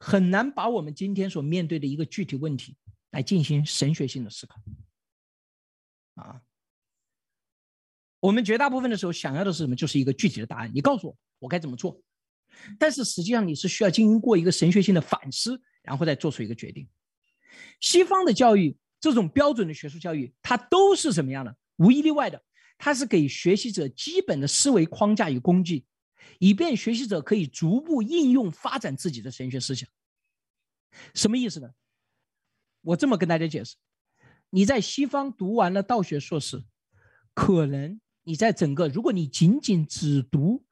[0.00, 2.76] 很难把我们今天所面对的一个具体问题。
[3.12, 4.58] 来进行神学性的思考，
[6.14, 6.40] 啊，
[8.20, 9.76] 我们绝大部分的时候想要的是什么？
[9.76, 10.72] 就是一个具体的答案。
[10.74, 12.02] 你告诉我，我该怎么做？
[12.78, 16.88] 但是实际上你是需要经过一个神学性的反思，然后再做出一个决定。
[17.80, 21.56] 西方的教育，这种标准的学术教育，它都是什么样的？
[21.76, 22.42] 无一例外的，
[22.78, 25.84] 它是给学习者基本的思维框架与工具，
[26.38, 29.88] 以便学习者可以逐步应用发展自己的神学思想。
[31.14, 31.70] 什么意思呢？
[32.82, 33.76] 我这么跟大家解释：
[34.50, 36.62] 你在西方读完了道学硕士，
[37.34, 40.64] 可能你在整个，如果你仅仅只读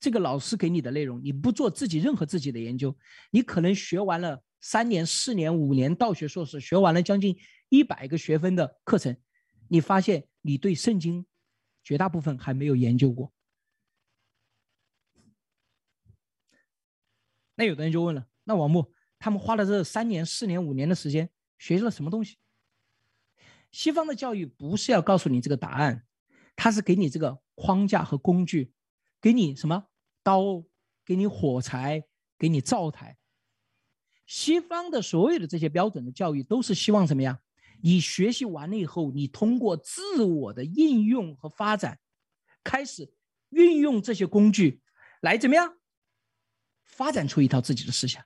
[0.00, 2.96] 这个老师给你的内容，你不做自己任何自己的研究，
[3.30, 4.42] 你可能学完了。
[4.60, 7.38] 三年、四年、五年道学硕士学完了将近
[7.68, 9.16] 一百个学分的课程，
[9.68, 11.24] 你发现你对圣经
[11.84, 13.32] 绝大部分还没有研究过。
[17.54, 22.36] 那有的人就问了：那王牧他们花了这三年、四年、五年的时间学习了什么东西？
[23.70, 26.04] 西方的教育不是要告诉你这个答案，
[26.56, 28.72] 它是给你这个框架和工具，
[29.20, 29.86] 给你什么
[30.22, 30.64] 刀，
[31.04, 32.04] 给你火柴，
[32.38, 33.16] 给你灶台。
[34.26, 37.38] 西方的所有的这些标准的教育，都是希望怎么样？
[37.80, 41.98] 你学习完了以后，你通过自我的应用和发展，
[42.62, 43.12] 开始
[43.50, 44.82] 运用这些工具，
[45.20, 45.78] 来怎么样？
[46.84, 48.24] 发展出一套自己的思想。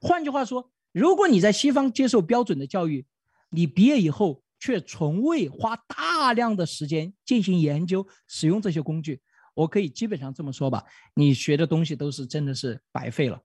[0.00, 3.04] 换句话说，如果你在西方接受标准的教育，
[3.50, 9.20] 你毕业以后却从未花大量的时间进行研究、使用这些工具，
[9.58, 10.84] 我可以基本上这么说吧，
[11.14, 13.42] 你学的东西都是真的是白费了。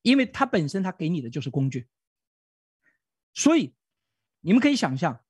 [0.00, 1.86] 因为它本身，它给你的就是工具，
[3.34, 3.74] 所以
[4.40, 5.22] 你们可以想象，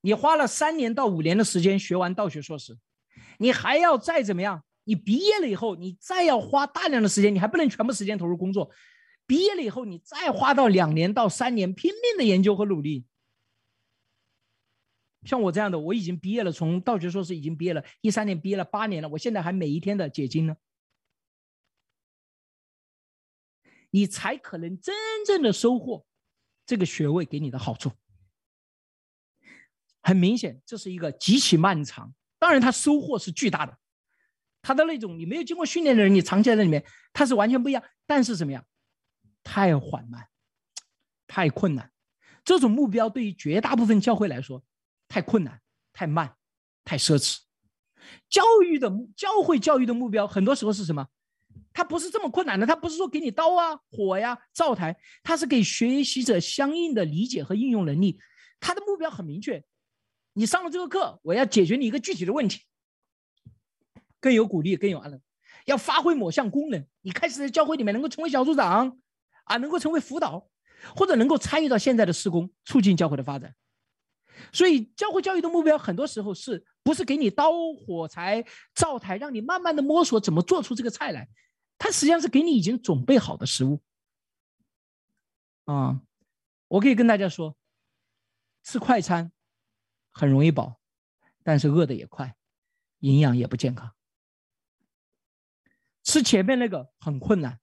[0.00, 2.76] 你花了三年到五年的时间学完道学硕士，
[3.38, 4.64] 你还要再怎么样？
[4.82, 8.72] 你毕业了以后，你再要花大量的时间，你还不能全部时间投入工作。
[9.28, 13.06] 毕业了以后，你再花到两年到三年拼命的研究和努力。
[15.26, 20.56] 像我这样的，我已经毕业了，从道学硕士已经毕业了，一三年毕业了八年了，我现在还每一天的解经呢。
[23.90, 24.94] 你才可能真
[25.26, 26.06] 正的收获
[26.64, 27.90] 这个学位给你的好处。
[30.02, 33.76] 很明显，这是一个极其漫长，当然它收获是巨大的。
[34.62, 37.82] 他的那种你没有经过训练的人，你藏在那里面，他是完全不一样。
[38.04, 38.64] 但是怎么样？
[39.42, 40.28] 太缓慢，
[41.26, 41.92] 太困难。
[42.44, 44.64] 这种目标对于绝大部分教会来说，
[45.08, 45.60] 太困难、
[45.92, 46.34] 太慢、
[46.84, 47.38] 太奢侈。
[48.28, 51.06] 教育的教会教育的目标，很多时候是什么？
[51.72, 58.18] 它不是这么困难的，它不是说给你刀啊、火呀、灶台，它是给学习者相应的理解和应用能力。
[58.60, 59.62] 它的目标很明确，
[60.32, 62.62] 你上了这个课，我要解决你一个具体的问题。
[64.20, 65.20] 更有鼓励，更有安乐，
[65.66, 66.84] 要发挥某项功能。
[67.02, 68.98] 你开始在教会里面能够成为小组长，
[69.44, 70.48] 啊，能够成为辅导，
[70.94, 73.54] 或者能够参与到现在的施工，促进教会的发展。
[74.52, 81.28] 所以，教会教育的目标很多时候是不是给你刀、火柴、灶台，让你慢慢的摸索怎么做出这个菜来？
[81.78, 83.80] 它实际上是给你已经准备好的食物。
[85.64, 86.00] 啊，
[86.68, 87.56] 我可以跟大家说，
[88.62, 89.32] 吃快餐
[90.12, 90.80] 很容易饱，
[91.42, 92.36] 但是饿的也快，
[93.00, 93.92] 营养也不健康。
[96.02, 97.58] 吃前面那个很困难，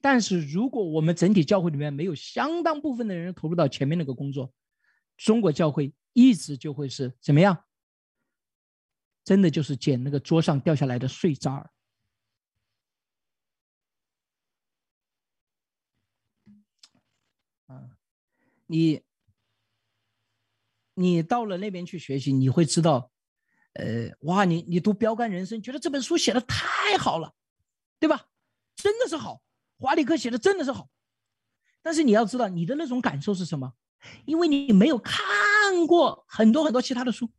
[0.00, 4.52] 但是如果我们整体教会里面没有相当部分的人投入到前面那个工作，
[5.16, 7.64] 中国教会一直就会是怎么样？
[9.22, 11.70] 真的就是捡那个桌上掉下来的碎渣儿。
[17.66, 17.96] 啊，
[18.66, 19.02] 你
[20.94, 23.12] 你到了那边去学习，你会知道，
[23.74, 27.34] 呃，哇，你你读《标杆人生》，觉得这本书写的太好了，
[28.00, 28.28] 对吧？
[28.74, 29.42] 真的是好，
[29.78, 30.88] 华里克写的真的是好。
[31.82, 33.74] 但是你要知道，你的那种感受是什么？
[34.24, 35.22] 因为你没有看
[35.70, 37.30] 看过很多很多其他的书。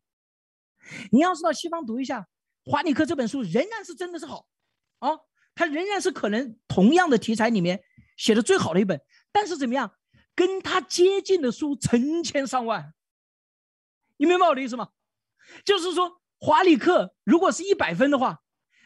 [1.12, 2.26] 你要知道，西方读一下
[2.64, 4.48] 华里克这本书，仍然是真的是好
[5.00, 5.10] 啊，
[5.54, 7.84] 它仍然是可能同样的题材里面
[8.16, 9.00] 写的最好的一本。
[9.32, 9.92] 但是怎么样？
[10.34, 12.94] 跟他接近的书成千上万，
[14.16, 14.90] 你明白我的意思吗？
[15.66, 18.40] 就是说，华里克如果是一百分的话，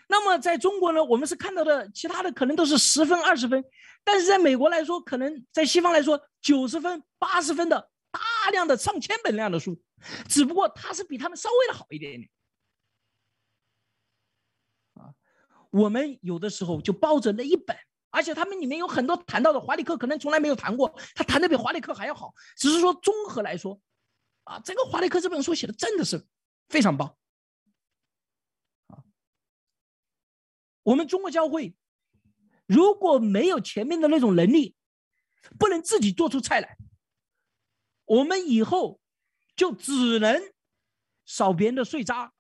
[0.10, 3.64] 那么在中国呢，我们是看到的其他的可能都是十分、二十分，
[4.04, 7.90] 但是在美国来说，可能在西方来说九十分、八十分的
[8.46, 9.82] 大量的上千本量的书，
[10.30, 12.30] 只不过他是比他们稍微的好一点点。
[14.94, 15.16] 啊，
[15.72, 17.76] 我们有的时候就抱着那一本。
[18.12, 22.34] 而且他们里面有很多谈到的华里克可能从来没有谈过，他谈的比华里克还要好。
[22.56, 23.82] 只是说综合来说，
[24.44, 26.24] 啊，这个华里克这本书写的真的是
[26.70, 27.18] 非常棒。
[28.88, 29.04] 啊，
[30.84, 31.76] 我们中国教会
[32.68, 34.78] 如果没有前面的那种能力，
[35.58, 36.78] 不能自己做出菜来，
[38.06, 39.00] 我们以后
[39.56, 40.42] 就只能
[41.26, 42.32] 扫别人的碎渣，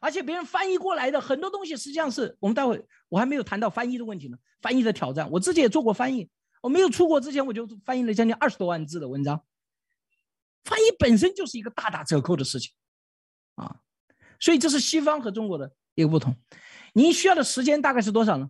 [0.00, 4.36] 而且别人翻译过来的很多东西，实际上是我们待会我还没有谈到翻译的问题呢。
[4.60, 6.30] 翻译的挑战，我自己也做过翻译。
[6.60, 9.44] 我没有出国之前，我就翻译了将近二十多万字的文章。
[10.64, 12.72] 翻译本身就是一个大打折扣的事情，
[13.56, 13.80] 啊，
[14.38, 16.36] 所以这是西方和中国的一个不同。
[16.92, 18.48] 您需要的时间大概是多少呢？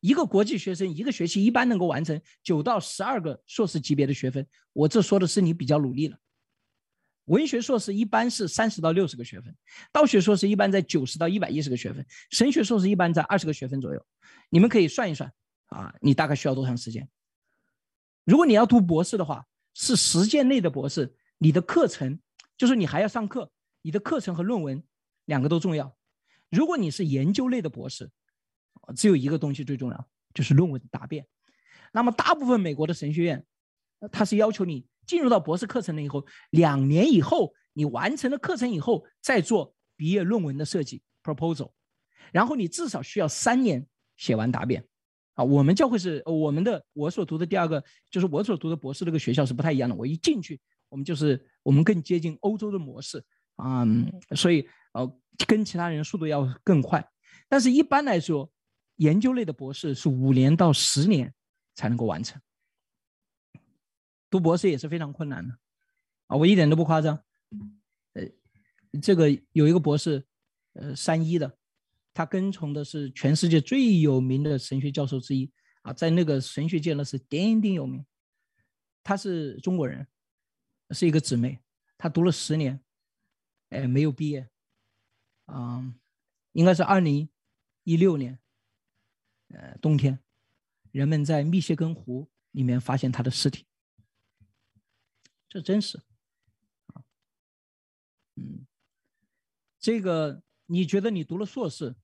[0.00, 4.46] 一个国际学生一个学期一般能够完成九到十二个硕士级别的学分。
[4.72, 6.18] 我这说的是你比较努力了。
[7.26, 9.54] 文学硕士一般是三十到六十个学分，
[9.92, 14.04] 道学硕士一般在九十到一百一十个学分，神学硕士一般在二十个学分左右。
[14.48, 15.32] 你们可以算一算
[15.66, 17.08] 啊，你大概需要多长时间？
[18.24, 22.18] 如果你要读博士的话，是实践类的博士，你的课程
[22.56, 24.82] 就是你还要上课，你的课程和论文
[25.26, 25.96] 两个都重要。
[26.48, 28.10] 如果你是研究类的博士，
[28.94, 31.26] 只有一个东西最重要，就是论文答辩。
[31.92, 33.44] 那么大部分美国的神学院，
[34.12, 34.86] 它是要求你。
[35.06, 41.72] 进入到博士课程了以后，两年以后你完成了课程以后，再做毕业论文的设计 proposal，
[42.30, 43.84] 然后你至少需要三年
[44.16, 44.86] 写完答辩。
[45.34, 49.96] 啊，我们教会是我们的我所读的第二个，就是我所读的博士这个学校是不太一样的。
[49.96, 53.24] 我一进去，我们就是我们更接近欧洲的模式
[53.56, 53.84] 啊，
[54.36, 55.12] 所以呃
[55.48, 57.04] 跟其他人速度要更快。
[57.48, 58.48] 但是一般来说，
[59.00, 61.32] 研究类的博士是五年到十年
[61.74, 62.40] 才能够完成。
[64.28, 65.58] 读博士也是非常困难的，
[66.26, 67.16] 啊，我一点都不夸张。
[68.12, 68.22] 呃，
[69.00, 70.24] 这个有一个博士，
[70.74, 71.58] 呃，三一的，
[72.12, 78.04] 他跟从的是全世界最有名的神学教授之一，啊，在那个神学界呢是鼎鼎有名。
[79.02, 80.06] 他是中国人，
[80.90, 81.58] 是一个姊妹，
[81.96, 82.78] 她读了十年，
[83.70, 84.46] 哎，没有毕业，
[85.46, 85.82] 啊，
[86.52, 87.26] 应该是二零
[87.84, 88.38] 一六年，
[89.52, 90.18] 呃，冬天，
[90.92, 93.66] 人们在密歇根湖里面发现他的尸体。
[95.48, 95.98] 这真是，
[96.86, 97.02] 啊，
[98.36, 98.64] 嗯，
[99.80, 101.96] 这个你觉得你读了硕士，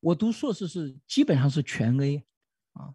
[0.00, 2.24] 我读硕士是基本上是全 A，
[2.72, 2.94] 啊，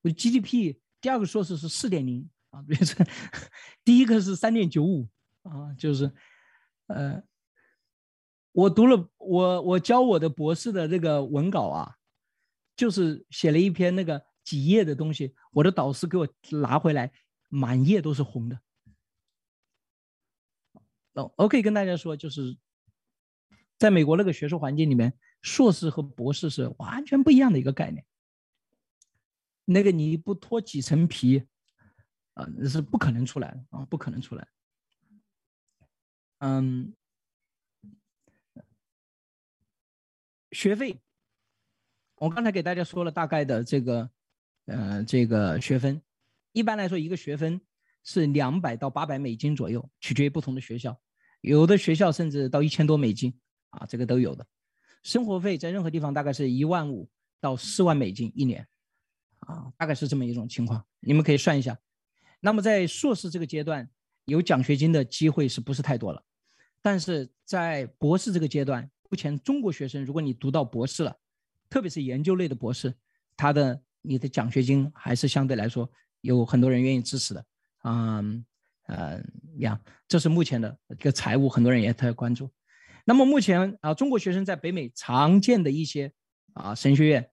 [0.00, 3.06] 我 GDP 第二个硕士是四点零啊，变成
[3.84, 5.06] 第一个是三点九五
[5.42, 6.10] 啊，就是，
[6.86, 7.22] 呃，
[8.52, 11.97] 我读了我我教我的博士的这个文稿啊，
[12.78, 17.12] 就是写了一篇那个几页的东西，我的导师给我拿回来，
[17.48, 18.60] 满页都是红的。
[21.36, 22.56] 我可以跟大家说，就是
[23.76, 28.06] 在美国那个学术环境里面，硕士和博士是完全不一样的一个概念。
[29.64, 31.48] 那个你不脱几层皮，
[32.34, 34.48] 啊，那是不可能出来的啊，不可能出来。
[36.38, 36.94] 嗯，
[40.52, 41.00] 学费，
[42.18, 44.10] 我刚才给大家说了大概的这个，
[44.66, 46.00] 呃，这个学分，
[46.52, 47.60] 一般来说一个学分
[48.02, 50.98] 是两百到八百美金左右，取决于不同的学校。
[51.42, 53.32] 有的学校甚至到一千多美金
[53.70, 54.44] 啊，这个都有的。
[55.04, 57.08] 生活费在任何地方大概是一万五
[57.40, 58.66] 到四万美金一年，
[59.38, 60.84] 啊，大概是这么一种情况。
[60.98, 61.78] 你们可以算一下。
[62.40, 63.88] 那么在硕士这个阶段，
[64.24, 66.20] 有奖学金的机会是不是太多了？
[66.82, 71.16] 但是在博士这个阶段，目前中国学生如果你读到博士了，
[71.68, 72.94] 特别是研究类的博士，
[73.36, 75.90] 他的你的奖学金还是相对来说
[76.20, 77.44] 有很多人愿意支持的，
[77.84, 78.44] 嗯。
[78.88, 79.22] 呃，
[79.58, 82.50] 呀，这是目前的一个财务，很多人也特别关注。
[83.04, 86.10] 那么目前啊，中国学生在北美常见的一些
[86.54, 87.30] 啊神学院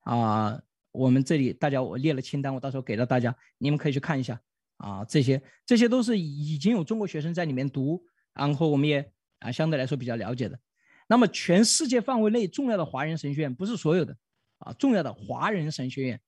[0.00, 0.60] 啊，
[0.90, 4.40] 我们这里大家我列了清单，我到时候给到大家，你们可以去看一下
[4.78, 5.04] 啊。
[5.04, 9.08] 这些这些都是已经有中国学生在里面读，然后我们也
[9.38, 10.58] 啊相对来说比较了解的。
[11.06, 14.16] 那么全世界范围内重要的华人神学院，不是所有的
[14.58, 16.20] 啊，重要的华人神学院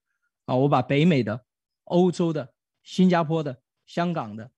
[0.44, 1.44] 啊，我把北美的、
[1.84, 2.52] 欧洲的、
[2.82, 4.50] 新加坡的、香港的。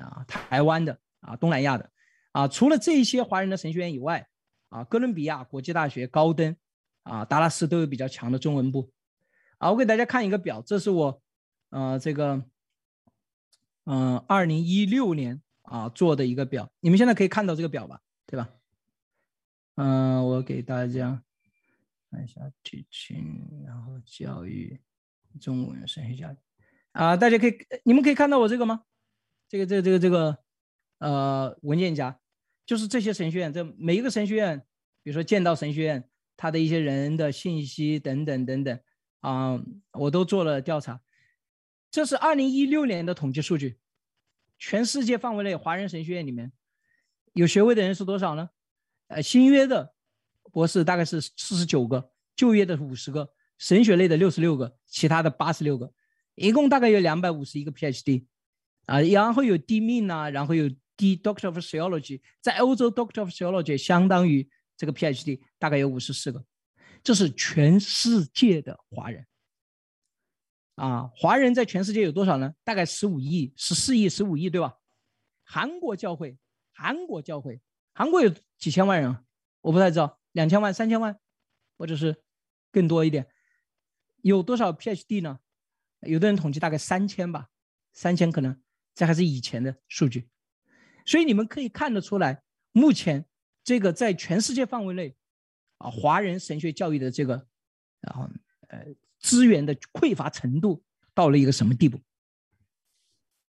[0.00, 1.90] 啊，台湾的啊，东南亚的
[2.32, 4.26] 啊，除了这些华人的神学院以外，
[4.70, 6.56] 啊，哥伦比亚国际大学、高登
[7.02, 8.90] 啊、达拉斯都有比较强的中文部。
[9.58, 11.22] 啊，我给大家看一个表，这是我
[11.68, 12.42] 呃这个
[13.84, 18.48] 嗯二零一六年啊做的一个表，你们现在可以看到这个表吧，对吧？
[19.76, 21.22] 嗯，我给大家
[22.10, 24.80] 看一下剧情然后教育
[25.38, 26.36] 中文神学教育
[26.92, 28.82] 啊，大家可以你们可以看到我这个吗？
[29.48, 30.38] 这个这个这个这个，
[30.98, 32.18] 呃，文件夹，
[32.64, 34.58] 就是这些神学院，这每一个神学院，
[35.02, 36.08] 比如说剑道神学院，
[36.38, 38.80] 它的一些人的信息等等等等，
[39.20, 39.62] 啊，
[39.92, 41.02] 我都做了调查。
[41.90, 43.78] 这是二零一六年的统计数据，
[44.58, 46.50] 全世界范围内华人神学院里面，
[47.34, 48.48] 有学位的人是多少呢？
[49.08, 49.94] 呃，新约的
[50.52, 55.92] 博士大概是四十九个，就业的五十个，神学类的六十六个，其他的八十六个，
[56.34, 58.26] 一共大概有两百五十一个 PhD。
[58.86, 66.44] 啊，然后有 D Min 啊，然后有 D Doctor of Theology，在欧洲 Doctor of Theology 相当于这个 PhD 大概有五十四个，
[67.02, 69.26] 这是全世界的华人。
[70.76, 72.54] 啊，华人在全世界有多少呢？
[72.62, 74.76] 大概十五亿、十四亿、十五亿，对吧？
[75.42, 76.38] 韩国教会，
[76.72, 77.60] 韩国教会，
[77.96, 79.24] 韩国有几千万人？
[79.62, 81.18] 我不太知道，两千万、三千万，
[81.78, 82.22] 或者是
[82.70, 83.26] 更多一点。
[84.20, 85.40] 有多少 PhD 呢？
[86.02, 87.48] 有的人统计大概三千吧，
[87.94, 88.60] 三千可能
[88.94, 90.28] 这还是以前的数据。
[91.06, 92.42] 所以你们可以看得出来，
[92.72, 93.24] 目前
[93.64, 95.16] 这个在全世界范围内，
[95.78, 97.48] 啊，华人神学教育的这个，
[98.00, 98.28] 然后
[98.68, 98.94] 呃。
[99.18, 101.98] 资源的匮乏程度到了一个什么地步？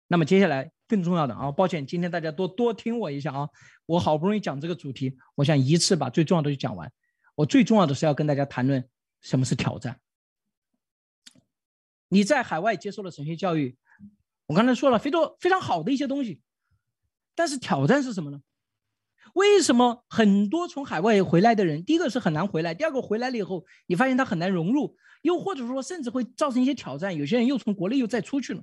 [0.09, 3.49] 那么接下来更重要的啊，抱歉，今天大家多多听我一下啊，
[3.87, 6.91] 我好不容易讲这个主题，我想一次把最重要的就讲完。
[7.35, 8.89] 我最重要的是要跟大家谈论
[9.21, 10.01] 什么是挑战。
[12.09, 13.77] 你在海外接受了神学教育，
[14.47, 16.41] 我刚才说了非常非常好的一些东西，
[17.35, 18.41] 但是挑战是什么呢？
[19.35, 24.97] 为什么很多从海外回来的人，第一个是很难回来，第二个回来了以后，你发现他很难融入。
[25.23, 27.15] 又或者说，甚至会造成一些挑战。
[27.15, 28.63] 有些人又从国内又再出去了，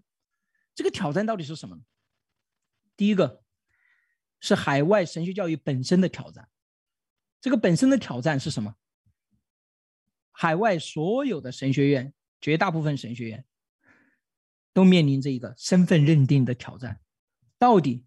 [0.75, 1.79] 这个挑战到底是什么？
[2.95, 3.43] 第一个
[4.41, 6.47] 是海外神学教育本身的挑战。
[7.41, 8.75] 这个本身的挑战是什么？
[10.31, 13.45] 海外所有的神学院，绝大部分神学院
[14.73, 16.99] 都面临着一个身份认定的挑战：
[17.57, 18.05] 到底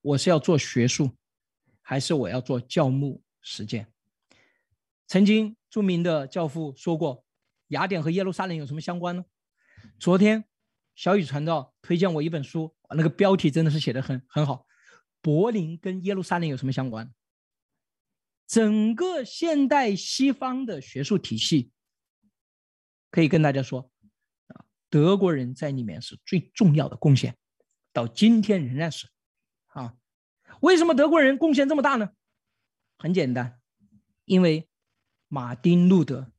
[0.00, 1.10] 我是要做学术，
[1.82, 3.92] 还是我要做教牧实践？
[5.06, 7.22] 曾经著名的教父说过。
[7.68, 9.24] 雅典和耶路撒冷有什么相关呢？
[9.98, 10.44] 昨天
[10.94, 14.66] 小雨传道推荐我一本书，那个标题真的是写的很很好。
[15.20, 17.12] 柏林跟耶路撒冷有什么相关？
[18.46, 21.72] 整个现代西方的学术体系，
[23.10, 23.90] 可以跟大家说，
[24.48, 27.36] 啊，德国人在里面是最重要的贡献，
[27.92, 29.08] 到今天仍然是。
[29.68, 29.96] 啊，
[30.60, 32.10] 为什么德国人贡献这么大呢？
[32.98, 33.60] 很简单，
[34.26, 34.68] 因为
[35.28, 36.30] 马丁路德。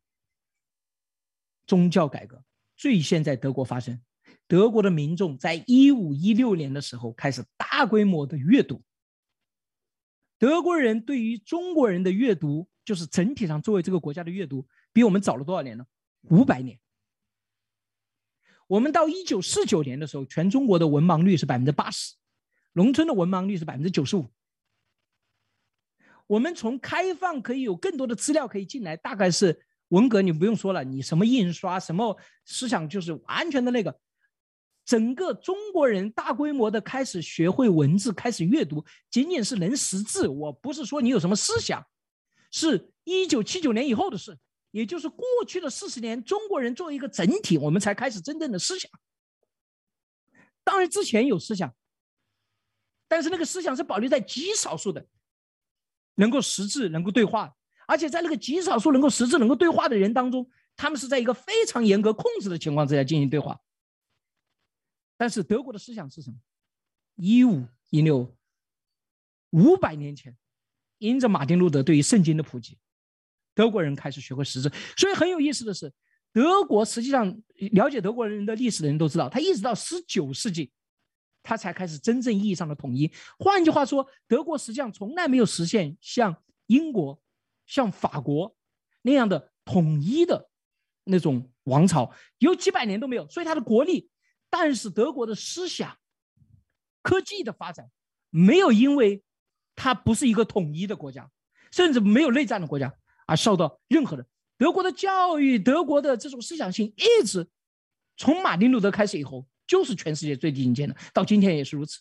[1.68, 2.45] 宗教改革
[2.78, 3.99] 最先在德国发生，
[4.48, 8.82] 德国的民众在一五一六年的时候开始大规模的阅读。
[10.38, 15.86] 德国人对于中国人的阅读，就是整体上作为这个国家的阅读，比我们早了多少年呢？
[16.30, 16.80] 五百年。
[18.68, 22.16] 我们到一九四九年的时候，全中国的文盲率是百分之八十，
[22.74, 24.30] 农村的文盲率是百分之九十五。
[26.28, 29.66] 我们从开放可以有更多的资料可以进来，大概是。
[29.89, 34.00] 文革你不用说了，你什么印刷什么思想就是完全的那个，
[34.86, 40.27] 整个中国人大规模的开始学会文字，开始阅读，仅仅是能识字。
[40.27, 41.83] 我不是说你有什么思想，
[42.51, 44.38] 是一九七九年以后的事，
[44.69, 48.91] 也就是过去的四十年，中国人作为一个整体，我们才开始真正的思想。
[50.63, 51.73] 当然之前有思想，
[53.07, 55.07] 但是那个思想是保留在极少数的，
[56.15, 57.55] 能够识字，能够对话。
[57.88, 63.59] 而且在那个极少数能够识字、能够对话的人当中，他们是在一个非常严格控制的情况之下进行对话。
[65.18, 66.38] 但是德国的思想是什么？
[67.16, 68.36] 一五一六，
[69.51, 70.36] 五百年前，
[70.97, 72.78] 因着马丁路德对于圣经的普及，
[73.53, 74.72] 德国人开始学会识字。
[74.97, 75.91] 所以很有意思的是，
[76.34, 77.41] 德国实际上
[77.72, 80.72] 了解德国人的历史的人都知道，他一直到十九世纪，
[81.41, 83.11] 他才开始真正意义上的统一。
[83.39, 87.22] 换句话说，德国实际上从来没有实现像英国。
[87.68, 88.55] 像法国
[89.01, 90.51] 那样的统一的
[91.03, 94.07] 那种王朝，有几百年都没有，所以它的国力。
[94.58, 95.97] 但是德国的思想、
[97.01, 97.91] 科技的发展，
[98.30, 99.22] 没有因为
[99.76, 101.30] 它不是一个统一的国家，
[101.74, 102.95] 甚至没有内战的国家
[103.28, 104.26] 而受到任何的。
[104.58, 107.49] 德国的教育、德国的这种思想性，一直
[108.16, 111.99] 从马丁路德开始以后，就是全世界最顶尖的，到今天也是如此。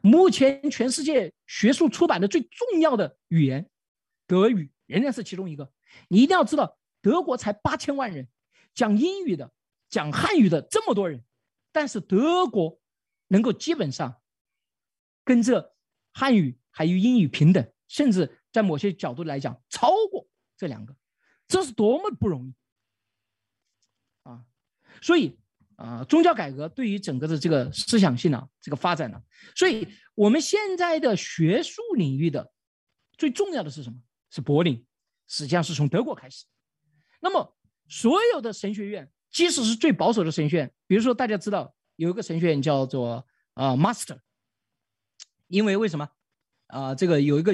[0.00, 3.70] 目前全世界学术出版的最重要的语言，
[4.26, 4.72] 德语。
[4.86, 5.72] 仍然是其中一个。
[6.08, 8.26] 你一定要知道，德国才八千万人，
[8.74, 9.52] 讲英语的、
[9.88, 11.24] 讲汉语的这么多人，
[11.74, 12.80] 但是德国
[13.26, 14.22] 能够基本上
[15.24, 15.74] 跟这
[16.12, 20.94] 汉语还有英语平等，甚至在某些角度来讲超过这两个，
[21.48, 22.54] 这是多么不容易
[24.22, 24.44] 啊！
[25.02, 25.36] 所以
[25.74, 29.20] 啊，宗教改革对于整个的这个思想性呢，这个发展呢，
[29.56, 32.52] 所以我们现在的学术领域的
[33.18, 34.00] 最重要的是什么？
[34.30, 34.86] 是柏林，
[35.26, 36.44] 实际上是从德国开始。
[37.20, 37.56] 那么，
[37.88, 44.20] 所有的神学院，即使是最保守的神学院，比如说大家知道有一个神学院叫做啊 Master，
[45.48, 46.08] 因为为什么
[46.68, 46.94] 啊？
[46.94, 47.52] 这个有一个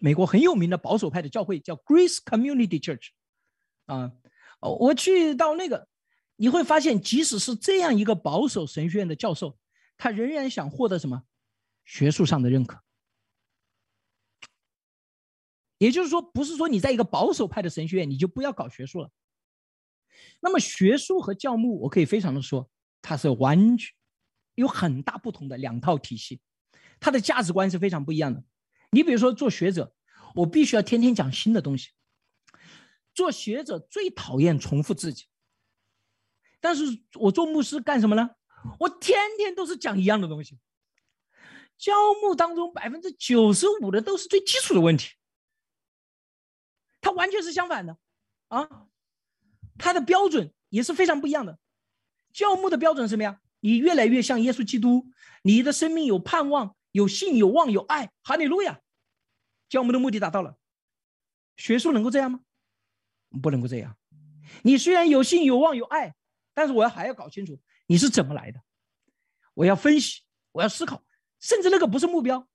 [0.00, 3.10] 美国很有名的保守派的教会叫 Grace Community Church
[3.86, 4.12] 啊。
[4.58, 5.86] 我去到那个，
[6.34, 9.56] 你会发现，即使是这样一个保守神学院的教授，
[9.96, 11.22] 他仍然想获得什么
[11.84, 12.82] 学术上的认可。
[15.78, 19.10] 也就是说，不是说你在一个保守派的神学院，你就不要搞学术了。
[20.40, 22.70] 那么学术和教牧，我可以非常的说，
[23.02, 23.94] 它是完全
[24.54, 26.40] 有很大不同的两套体系，
[26.98, 28.42] 它的价值观是非常不一样的。
[28.90, 29.94] 你比如说做学者，
[30.34, 31.90] 我必须要天天讲新的东西。
[33.12, 35.26] 做学者最讨厌重复自己，
[36.60, 38.30] 但是我做牧师干什么呢？
[38.78, 40.58] 我天天都是讲一样的东西。
[41.76, 41.92] 教
[42.22, 45.14] 牧当中百分之九十五的都是最基础的问题，
[47.00, 47.96] 它完全是相反的
[48.48, 48.86] 啊。
[49.80, 51.58] 它的标准也是非常不一样的。
[52.32, 53.40] 教牧的标准是什么呀？
[53.60, 55.08] 你越来越像耶稣基督，
[55.42, 58.12] 你的生命有盼望、有信、有望、有爱。
[58.22, 58.80] 哈利路亚！
[59.68, 60.56] 教牧的目的达到了。
[61.56, 62.40] 学术能够这样吗？
[63.42, 63.96] 不能够这样。
[64.62, 66.14] 你虽然有信、有望、有爱，
[66.54, 68.60] 但是我要还要搞清楚你是怎么来的。
[69.54, 70.22] 我要分析，
[70.52, 71.04] 我要思考，
[71.40, 72.48] 甚至那个不是目标。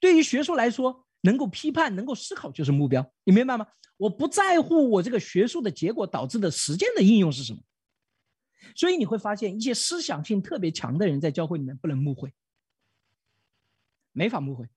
[0.00, 3.12] 对于学术来说，能够批判、能够思考就是目标。
[3.24, 3.66] 你明白吗？
[3.96, 7.60] 我不在乎我这个学术的结果导致的实践的应用是什么。
[8.76, 12.32] 所以你会发现，一些思想性特别强的人在教会里面不能误会，
[14.12, 14.68] 没法误会，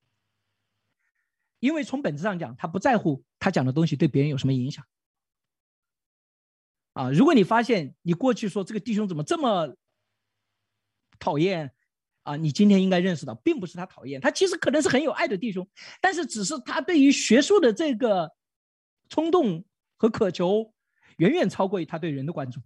[1.59, 4.83] 因为从本质上讲，他不在乎他讲的东西对别人有什么影响。
[6.93, 9.75] 啊，如果你发现你过去说这个弟兄怎么这么
[11.19, 11.73] 讨厌，
[12.23, 15.67] 啊，你今天应该认识到，并不是他讨厌，他其实可能是很有爱的弟兄，
[15.99, 18.31] 但是只是他对于学术的这个
[19.09, 19.65] 冲动
[19.97, 20.71] 和渴求，
[21.17, 22.61] 远远超过于他对人的关注，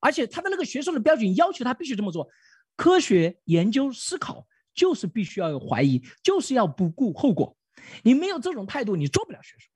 [0.00, 2.28] 而且他的那个学术的标准要求他必须这么做，
[2.74, 7.56] 科学研究思考就是必须要有怀疑，就是要不顾后果，
[8.02, 9.68] 你没有这种态度，你做不了学术，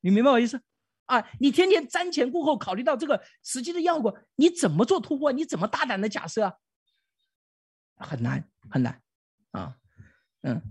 [0.00, 0.60] 你明白我意思？
[1.06, 5.30] 啊，你天天瞻前顾后，考虑到这个实际的效果，你怎么做突破？
[5.30, 6.54] 你怎么大胆的假设啊？
[7.96, 9.02] 很难很难
[9.50, 9.76] 啊，
[10.42, 10.62] 嗯。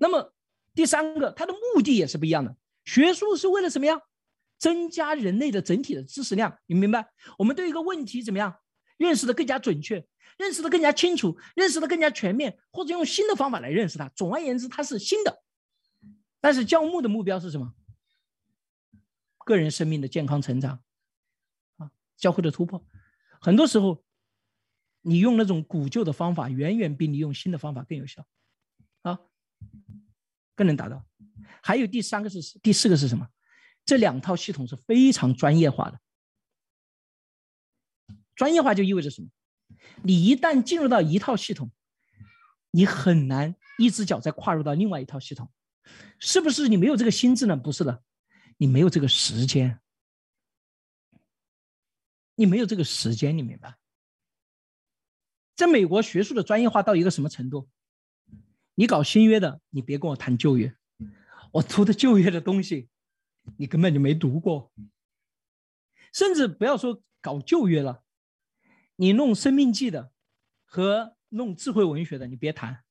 [0.00, 0.34] 那么
[0.74, 2.56] 第三个，它的目的也是不一样的。
[2.84, 4.00] 学术是为了什么呀？
[4.58, 7.10] 增加人类的整体的知识量，你明白？
[7.36, 8.60] 我们对一个问题怎么样
[8.96, 10.06] 认识的更加准确，
[10.38, 14.08] 认识的更加清楚，认识的更加全面，或者用新的方法来认识它。
[14.10, 15.42] 总而言之，它是新的。
[16.40, 17.74] 但是教牧的目标是什么？
[19.44, 20.80] 个人生命的健康成长，
[21.78, 22.86] 啊，教会的突破，
[23.40, 24.04] 很多时候，
[25.02, 28.26] 你用那种古旧的方法，远远比你用新的方法更有效，
[29.02, 29.18] 啊，
[30.54, 31.04] 更能达到。
[31.62, 33.28] 还有第三个是第四个是什么？
[33.84, 36.00] 这两套系统是非常专业化的。
[38.34, 39.28] 专业化就意味着什么？
[40.02, 41.70] 你一旦进入到一套系统，
[42.70, 45.50] 你很难一只脚再跨入到另外一套系统，
[46.18, 46.68] 是不是？
[46.68, 47.56] 你没有这个心智呢？
[47.56, 48.02] 不是的。
[48.58, 49.80] 你没有这个时间，
[52.36, 53.76] 你没有这个时间，你明白？
[55.54, 57.68] 在美国，学术的专业化到一个什么程度？
[58.74, 60.74] 你搞新约的，你别跟我谈旧约，
[61.52, 62.88] 我读的旧约的东西，
[63.58, 64.72] 你根本就没读过。
[66.12, 68.02] 甚至不要说搞旧约了，
[68.96, 70.12] 你弄生命记的
[70.64, 72.82] 和弄智慧文学的，你别谈。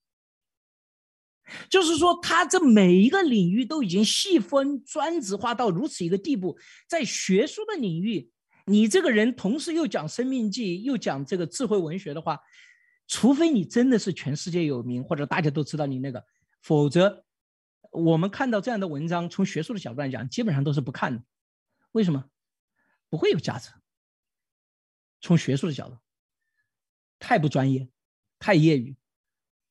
[1.69, 6.57] 就是说，他这每一个领域都已经细分专职化到如此一个地步，
[6.87, 8.31] 在学术的领域，
[8.71, 12.39] 你这个人同时又讲生命记，又讲这个智慧文学的话，
[13.05, 16.25] 除非你真的是全世界有名，或者大家都知道你那个，
[16.61, 17.25] 否则，
[17.91, 21.23] 我们看到这样的文章，从学术的角度来讲，基本上都是不看的。
[21.91, 22.23] 为什么？
[23.09, 23.69] 不会有价值。
[25.19, 25.97] 从学术的角度，
[27.19, 27.89] 太不专业，
[28.39, 28.95] 太业余。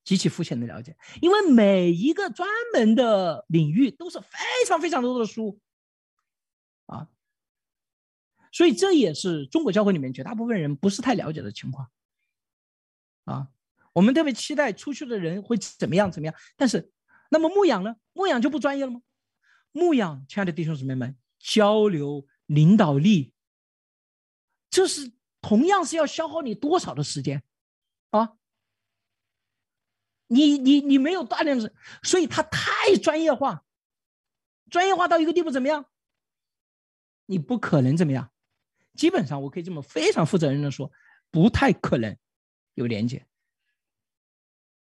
[0.02, 5.60] 极其肤浅的了解，因为每一个专门的领域都是非常非常多的书，
[6.86, 7.06] 啊，
[8.52, 11.90] 所以这也是中国教会里面绝大部分人不是太了解的情况，
[13.24, 13.48] 啊，
[13.92, 16.90] 我们特别期待出去的人会怎么样怎么样，但是
[17.30, 17.96] 那么牧养呢？
[18.12, 19.02] 牧养就不专业了吗？
[19.72, 23.32] 牧养，亲爱的弟兄姊妹们，交流领导力，
[24.68, 27.42] 这是同样是要消耗你多少的时间，
[28.10, 28.36] 啊？
[30.26, 31.72] 你你你没有大量的，
[32.02, 33.64] 所以他太专业化，
[34.68, 35.86] 专业化到一个地步怎么样？
[37.26, 38.29] 你不可能怎么样？
[38.94, 40.90] 基本上我可以这么非常负责任的说，
[41.30, 42.16] 不太可能
[42.74, 43.26] 有连接。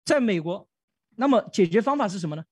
[0.04, 0.68] 在美国，
[1.16, 2.44] 那么解决方法是什么呢？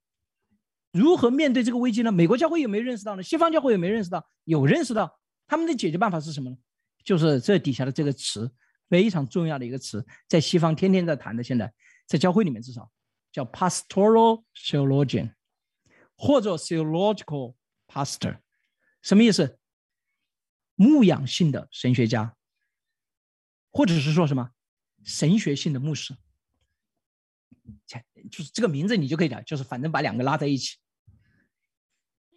[0.92, 2.12] 如何面对这个危机呢？
[2.12, 3.22] 美国教会有没有认识到呢？
[3.22, 4.28] 西方教会有没有认识到？
[4.44, 6.56] 有认识到，他们的解决办法是什么呢？
[7.04, 8.50] 就是这底下的这个词
[8.88, 11.72] 非常重要的一个词，在西方天天在谈的，现在。
[12.06, 12.88] 在教会里面，至少
[13.32, 15.34] 叫 pastoral theologian，
[16.16, 17.56] 或者 theological
[17.88, 18.38] pastor，
[19.02, 19.58] 什么意思？
[20.76, 22.36] 牧养性的神学家，
[23.72, 24.52] 或者是说什么
[25.02, 26.16] 神学性的牧师，
[28.30, 30.76] 就是这个名字你就可以讲，就是反正把两个拉在一起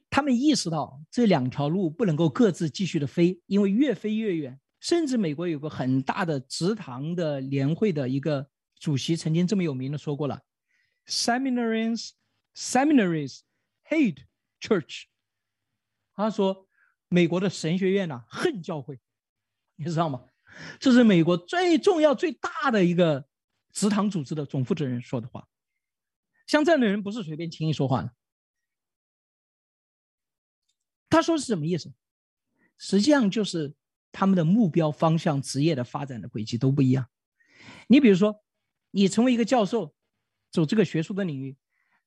[0.09, 4.59] 他们意识到这两条路不能够各自继续的飞，因为越飞越远。
[4.79, 10.41] 甚至美国有个很大的职堂的联会的一个主席曾经这么有名的说过了
[11.05, 12.11] ：“Seminaries,
[12.55, 13.41] seminaries
[13.89, 14.23] hate
[14.61, 15.03] church。”
[16.15, 16.68] 他说，
[17.09, 18.99] 美国的神学院呐恨教会，
[19.75, 20.25] 你知道吗？
[20.79, 23.27] 这是美国最重要、最大的一个
[23.71, 25.47] 职堂组织的总负责人说的话。
[26.47, 28.11] 像这样的人不是随便轻易说话的。
[31.09, 31.93] 他说是什么意思？
[32.77, 33.75] 实际上就是
[34.11, 37.07] 他们的目标方向、职业的发展的轨迹都不一样。
[37.87, 38.43] 你比如说，
[38.91, 39.93] 你成为一个教授，
[40.51, 41.57] 走这个学术的领域，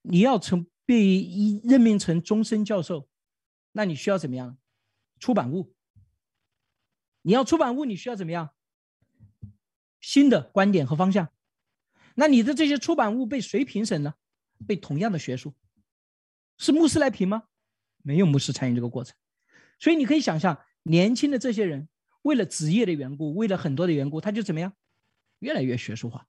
[0.02, 3.08] 你要成被一任命成终身教授，
[3.72, 4.58] 那你需要怎么样？
[5.22, 5.72] 出版物。
[7.22, 8.50] 你要出版物，你需要怎么样？
[10.00, 11.28] 新的观点和方向。
[12.16, 14.14] 那你的这些出版物被谁评审呢？
[14.66, 15.54] 被同样的学术，
[16.58, 17.44] 是牧师来评吗？
[18.02, 19.16] 没有牧师参与这个过程，
[19.78, 21.88] 所以你可以想象，年轻的这些人
[22.22, 24.72] 为了职业的缘故，为了很多的缘故，他就怎么样，
[25.38, 26.26] 越来越学术化，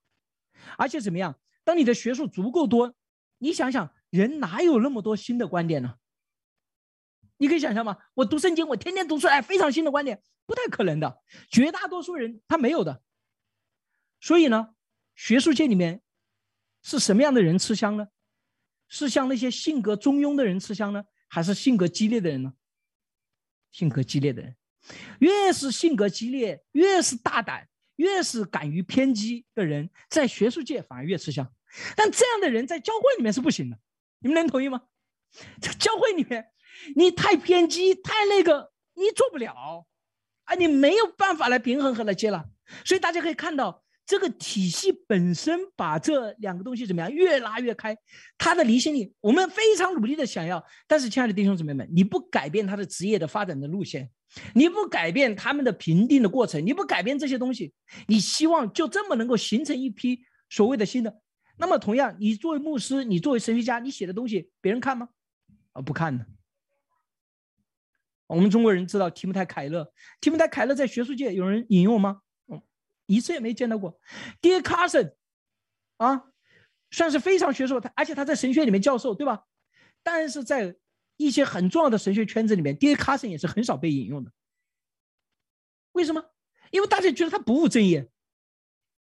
[0.78, 1.40] 而且怎么样？
[1.64, 2.94] 当你的学术足够多，
[3.40, 5.98] 你想想，人哪有那么多新的观点呢？
[7.38, 7.98] 你可以想象吗？
[8.14, 11.22] 我读圣经，我天天读出来非常新的观点，不太可能的。
[11.50, 13.02] 绝大多数人他没有的。
[14.20, 14.76] 所以呢，
[15.16, 16.02] 学术界里面
[16.82, 18.08] 是什么样的人吃香呢？
[18.88, 21.04] 是像那些性格中庸的人吃香呢？
[21.28, 22.54] 还是性格激烈的人呢？
[23.72, 24.56] 性格激烈的人，
[25.20, 31.52] 越是性格激烈，越是大胆，越是敢于偏激的人，在学术界反而越吃香。
[31.96, 33.80] 但这样的人在教会里面是不行的，
[34.20, 34.84] 你们能同意吗？
[35.60, 36.52] 在 教会里面，
[36.96, 39.86] 你太偏激，太那个，你做不了，
[40.46, 42.46] 啊，你没有办法来平衡和来接纳。
[42.86, 43.82] 所以大家可以看到。
[44.06, 47.98] 这个体系本身把这两个东西怎么样越拉越开，
[48.38, 54.12] 它的离心力我们非常努力的想要，但是亲爱的弟兄姊妹们，你不改变他的职业的发展的路线，
[54.54, 57.74] 你不改变他们的评定的过程，你不改变这些东西，
[58.10, 60.20] 你希望就这么能够形成一批
[60.50, 61.22] 所谓的新的？
[61.58, 65.08] 那么同样，你作为牧师，你作为神学家，你写的东西别人看吗？
[65.72, 66.26] 啊，不看的。
[68.28, 72.22] 我们中国人知道提姆泰凯勒，提姆泰凯勒在学术界有人引用吗？
[72.48, 72.62] 嗯
[73.06, 74.00] 一次也没见到过
[74.42, 75.14] ，Dear Carson，
[75.98, 76.24] 啊，
[76.90, 79.44] 算是非常学术，他而且他在神学里面教授，对吧？
[80.02, 80.76] 但是在
[81.18, 84.32] 一些很重要的神学圈子里面，Dear Carson 也是很少被引用的。
[85.92, 86.24] 为什么？
[86.72, 88.10] 因为大家觉得他不务正业，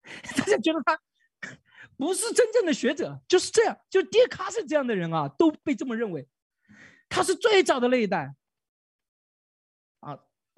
[0.36, 1.00] 大家觉得他
[1.96, 3.76] 不是真正的学者，就是这样。
[3.88, 6.28] 就 Dear Carson 这样的人啊，都被这么认为，
[7.08, 8.34] 他是最早的那一代。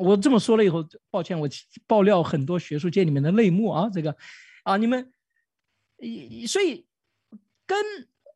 [0.01, 1.47] 我这么说了以后，抱歉，我
[1.87, 4.17] 爆料很多学术界里面的内幕啊，这个，
[4.65, 5.13] 啊，你们，
[6.49, 6.87] 所以
[7.67, 7.79] 跟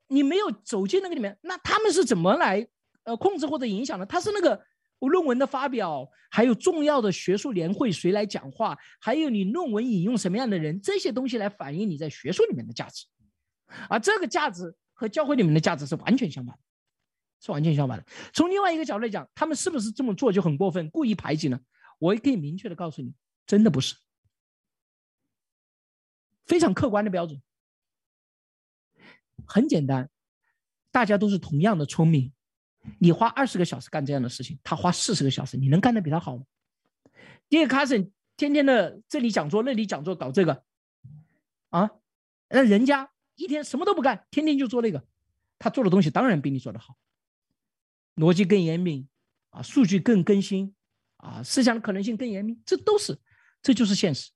[0.08, 2.68] 你没有走进那个里面，那他们是怎么来
[3.04, 4.04] 呃控制或者影响的？
[4.04, 4.62] 他是那个
[5.00, 13.06] 论文的发表，还有重要的学术年会谁来讲话，还有你论文引用什么样的人，这些东西来反映你在学术里面的价值，
[13.88, 16.60] 而这个价值和教会里面的价值是完全相反的。
[17.44, 18.06] 是完全相反的。
[18.32, 21.60] 从另外一个角度来讲，他们是不是这么做就很过分，故意排挤呢？
[21.98, 23.12] 我也可以明确的告诉你，
[23.46, 23.94] 真的不是。
[26.46, 27.40] 非常客观的标准，
[29.46, 30.10] 很简单，
[30.90, 32.32] 大家都是同样的聪明。
[32.98, 36.44] 你花二十个小时干这样的事情，他花四十个小时，你能干得比他好吗？
[37.48, 40.64] 第二，卡森天天的这里讲座那里讲座搞这个，
[41.70, 41.90] 啊，
[42.48, 45.06] 那人家一天什么都不干，天天就做那个，
[45.58, 46.96] 他做的东西当然比你做的好。
[48.16, 49.08] 逻辑更严密，
[49.50, 50.74] 啊，数据更更新，
[51.16, 53.18] 啊，思想的可能性更严密，这都是，
[53.62, 54.30] 这就是现实。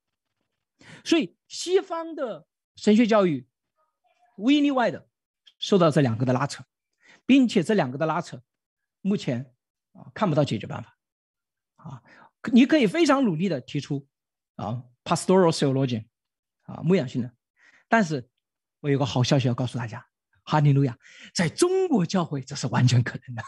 [1.05, 3.47] 所以西方的神学教育
[4.37, 5.09] 无一例外的
[5.59, 6.65] 受到这两个的拉扯，
[7.27, 8.43] 并且这两个的拉扯，
[9.01, 9.55] 目前
[9.93, 10.99] 啊看不到解决办法。
[11.77, 12.03] 啊，
[12.53, 14.09] 你可以非常努力的提出
[14.57, 16.07] 啊，pastoral theology，
[16.63, 17.33] 啊，牧养性的，
[17.89, 18.29] 但是
[18.81, 20.08] 我有个好消息要告诉大家。
[20.49, 20.97] 哈利路亚，
[21.35, 23.43] 在中国教会这是完全可能的。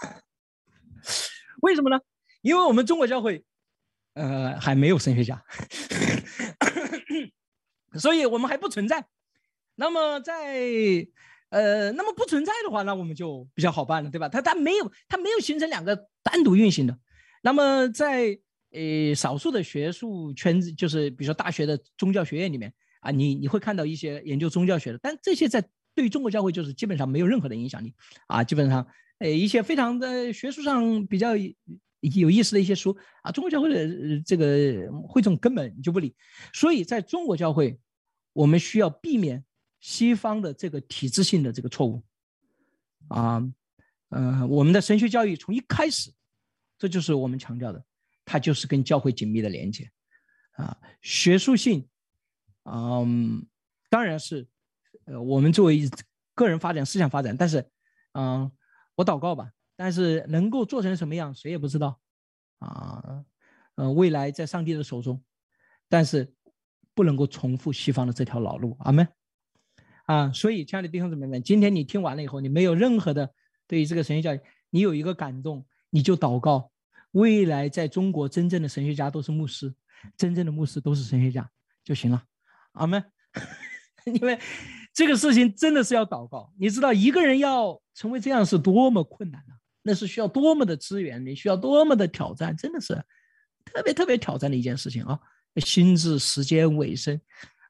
[1.62, 1.98] 为什么呢？
[2.42, 3.42] 因为我们中国教会，
[4.12, 5.42] 呃，还没有神学家，
[7.98, 9.06] 所以我们还不存在。
[9.76, 10.60] 那么在
[11.48, 14.28] 呃，那么不存在的话，那我们就比较好办了，对吧？
[14.28, 16.98] 它它没有，它没有形成两个单独运行的。
[17.40, 18.38] 那么在
[18.72, 25.66] 呃少数的学术圈子，就是比如说大学的宗教学院里面啊，你你会看到一些研究宗教学的，但这些在。
[26.00, 27.94] 对于中国教会就是基本上没有任何的影响力。
[28.26, 28.86] 啊，基本上，
[29.18, 36.16] 呃，一些非常的学术上比较有意思的一些书啊，中国教会的这个会众根本就不理。
[36.54, 37.78] 所以在中国教会，
[38.32, 39.44] 我们需要避免
[39.78, 42.02] 西方的这个体制性的这个错误。
[43.08, 43.46] 啊，
[44.08, 46.10] 呃，我们的神学教育从一开始，
[46.78, 47.84] 这就是我们强调的，
[48.24, 49.90] 它就是跟教会紧密的连接，
[50.52, 51.86] 啊，学术性，
[52.64, 53.46] 嗯，
[53.90, 54.48] 当然是，
[55.10, 55.90] 呃，我们作为
[56.34, 57.68] 个人发展、思想发展，但是，
[58.12, 58.50] 嗯，
[58.94, 61.98] 我祷告吧，但是能够做成什么样，谁也不知道，
[62.60, 63.24] 啊，
[63.74, 65.20] 呃，未来在上帝的手中，
[65.88, 66.32] 但是
[66.94, 69.08] 不能够重复西方的这条老路，阿门，
[70.06, 73.34] 啊，所以亲爱的弟兄姊妹们，今天你听完了以后，你没有任何的。
[73.66, 74.40] 对于这个神学教育，
[74.70, 76.70] 你有一个感动，你就祷告，
[77.10, 79.74] 未来在中国真正的神学家都是牧师，
[80.16, 81.50] 真正的牧师都是神学家
[81.82, 82.24] 就行了，
[82.72, 83.04] 阿门。
[84.06, 84.36] 因为
[84.92, 92.94] 这个事情真的是要祷告，你知道一个人要成为这样是多么困难啊，那是需要多么的资源，你需要多么的挑战，真的是
[93.64, 95.18] 特别特别挑战的一件事情啊，
[95.56, 97.20] 心智、时间、尾声，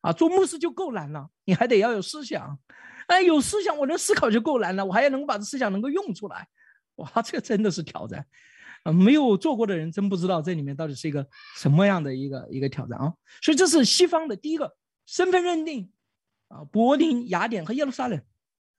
[0.01, 2.59] 啊，做牧师就够难了，你还得要有思想。
[3.07, 6.47] 哎，有思想，我能思考就够难了，我还要能够把这思想能够用出来，
[6.95, 8.25] 哇，这个真的是挑战，
[8.85, 13.13] 啊，没有做过的人真不知道这里面到底是一个什么样的一个一个挑战啊。
[13.43, 15.91] 所以这是西方的第一个身份认定，
[16.51, 18.21] 啊，柏林、雅典和耶路撒冷，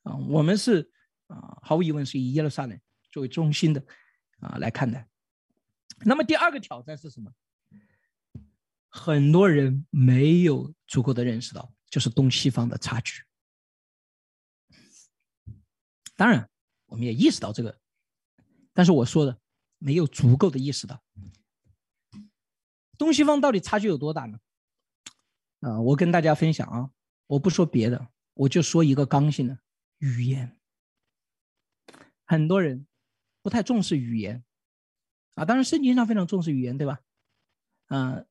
[0.04, 0.92] 啊，我们是
[1.28, 3.82] 啊，毫无疑问是以耶路撒冷作为中心的
[4.40, 5.08] 啊来看待。
[6.04, 7.32] 那么第二个挑战是什么？
[8.90, 13.24] 很多人没有足够的认识到，就是东西方的差距。
[16.18, 16.50] 当然，
[16.88, 17.80] 我们也意识到这个，
[18.74, 19.40] 但是我说的
[19.78, 21.02] 没有足够的意识到，
[22.98, 24.40] 东西方到底差距有多大呢？
[25.62, 26.90] 啊，我跟大家分享啊，
[27.32, 29.58] 我不说别的，我就说一个刚性的
[30.00, 30.58] 语言。
[32.26, 32.86] 很多人
[33.42, 34.44] 不太重视语言，
[35.36, 37.00] 啊，当然圣经上非常重视语言，对吧？
[37.88, 38.26] 啊。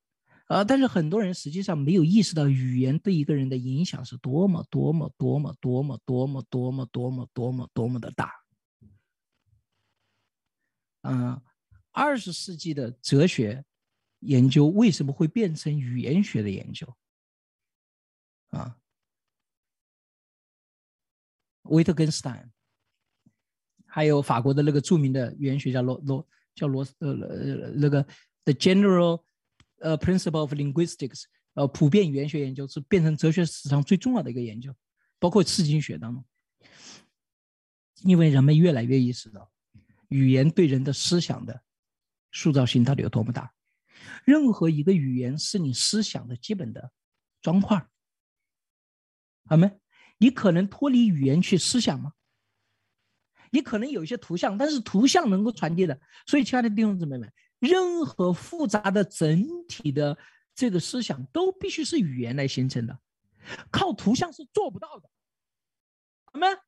[0.49, 0.65] 啊！
[0.65, 8.33] 但是很多人实际上没有意识到语言对一个人的影响是多么多么多么多么多么多么多么多么多么的大。
[11.03, 11.41] 嗯，
[11.93, 13.65] 二十世纪的哲学
[14.19, 16.93] 研究为什么会变成语言学的研究？
[18.49, 18.77] 啊，
[21.71, 22.49] 维特根斯坦，
[23.87, 28.03] 还有法国的那个著名的语言学家罗罗叫罗呃呃那个
[28.45, 29.25] The General。
[29.83, 31.23] 呃，principle of linguistics，
[31.55, 34.77] 呃，普遍语言学研究是变成哲学史上最重要的一个研究，
[35.19, 36.23] 包括刺经学当中，
[38.03, 39.51] 因为人们越来越意识到，
[40.09, 41.63] 语言对人的思想的
[42.31, 43.55] 塑造性到底有多么大。
[44.27, 46.93] 任何一个语言是你思想的基本的
[47.41, 47.89] 砖块，
[49.47, 49.81] 好没？
[50.21, 52.13] 你可能脱离语言去思想吗？
[53.51, 56.01] 你可能有一些图像，但是图像能够传递的。
[56.27, 57.33] 所以，亲爱的弟兄姊妹们。
[57.59, 60.17] 任何复杂的整体的
[60.55, 62.99] 这个思想都必须是语言来形成的，
[63.71, 65.11] 靠图像是做不到的。
[66.33, 66.59] 我们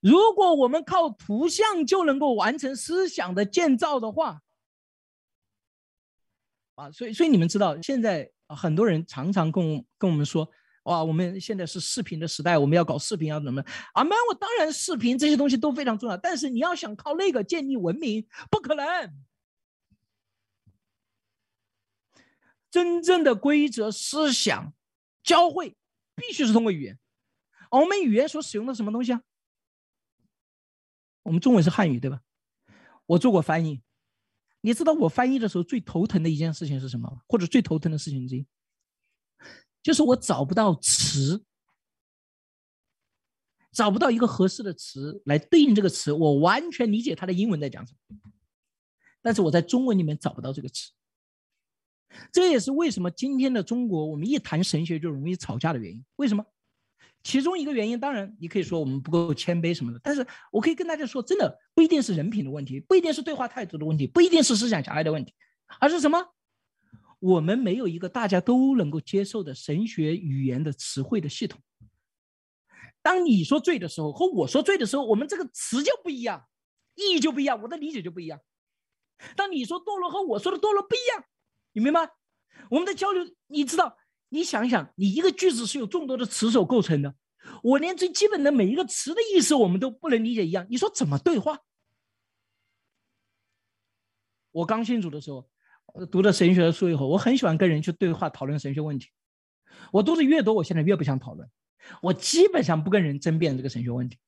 [0.00, 4.40] 如果我们靠图像就能够完成思想的建造的话，
[6.76, 10.50] 啊，所以所以你们知道，现在很多人常常跟跟我们说。
[10.90, 13.62] 哇，我们现在是视频的时代，我们要搞视频要怎么？
[13.92, 19.24] 啊，那我当然视频这些东西都非常重要，但是你要想靠那个建立文明，不可能。
[22.72, 24.74] 真正的规则、思想、
[25.22, 25.76] 教会
[26.16, 26.98] 必须是通过语言。
[27.70, 29.22] 我们语言所使用的什么东西啊？
[31.22, 32.20] 我们中文是汉语，对吧？
[33.06, 33.80] 我做过翻译，
[34.60, 37.22] 你知道我翻译的时候最头疼的一件事情是什么？
[37.28, 38.44] 或者最头疼的事情之一？
[39.82, 41.42] 就是我找不到词，
[43.72, 48.30] 找不到一个合适的词来对应这个词，我完全理解它的英文在讲什么，
[49.22, 50.90] 但是我在中文里面找不到这个词。
[52.32, 56.04] 这也是为什么今天的中国，我们一谈神学就容易吵架的原因。
[56.16, 56.44] 为什么？
[57.22, 65.34] 其中一个原因，当然你可以说我们不够谦卑什么的，但是我可以跟大家说，真的不一定是人品的问题，不一定是对话态度的问题，不一定是思想狭隘的问题，
[65.78, 66.18] 而是什么？
[67.20, 71.60] 我们没有一个大家都能够接受的神学语言的词汇的系统。
[73.02, 76.48] 当你说罪的时候，和我说罪的时候，我们这个词就不一样，
[76.94, 78.40] 意义就不一样，我的理解就不一样。
[79.36, 81.24] 当你说堕落和我说的堕落不一样，
[81.72, 82.10] 你明白？
[82.70, 83.98] 我们的交流，你知道？
[84.30, 87.14] 你想想，你一个句子是由众多的词所构成的，
[87.62, 91.58] 我连最基本的每一个词的意思我们都不能理解一样，你说怎么对话？
[94.52, 95.50] 我刚信主的时候。
[96.10, 99.10] 读了神学的书以后，我很喜欢跟人去对话讨论神学问题。
[99.92, 101.48] 我读的越多，我现在越不想讨论。
[102.02, 104.18] 我基本上不跟人争辩这个神学问题，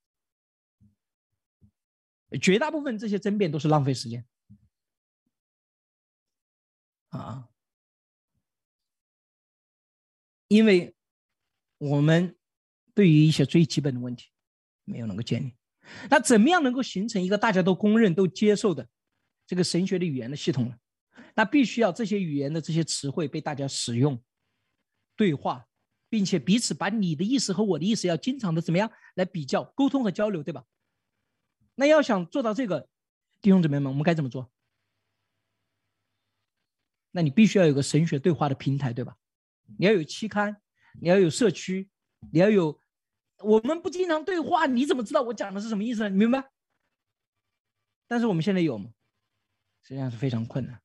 [2.41, 4.25] 绝大部分这些争辩都是浪费时间。
[7.11, 7.49] 啊，
[10.49, 10.95] 因为
[11.77, 12.37] 我们
[12.95, 14.31] 对于一些最基本的问题
[14.85, 15.55] 没有能够建立，
[16.09, 18.89] 那怎么样能够形成一个大家都公认、都接受的
[19.47, 20.77] 这个神学的语言的系统呢？
[21.35, 24.23] 那必须要这些语言的这些词汇被大家使用、
[25.17, 25.67] 对话，
[26.09, 30.65] 并且彼此把你的意思和我的意思要经常的怎么样来比较、沟通和交流，对吧？
[31.75, 32.89] 那要想做到这个，
[33.41, 34.53] 弟兄姊妹们，我们该怎么做？
[37.13, 39.17] 那你必须要有个神学对话的平台，对吧？
[39.79, 40.61] 你要有期刊，
[41.01, 41.89] 你要有社区，
[42.31, 42.79] 你要有。
[43.39, 46.09] 我们不经常对话，你怎么知道我讲的是什么意思呢？
[46.11, 46.51] 你明白？
[48.07, 48.93] 但是我们现在有吗？
[49.83, 50.82] 实际上是非常困难，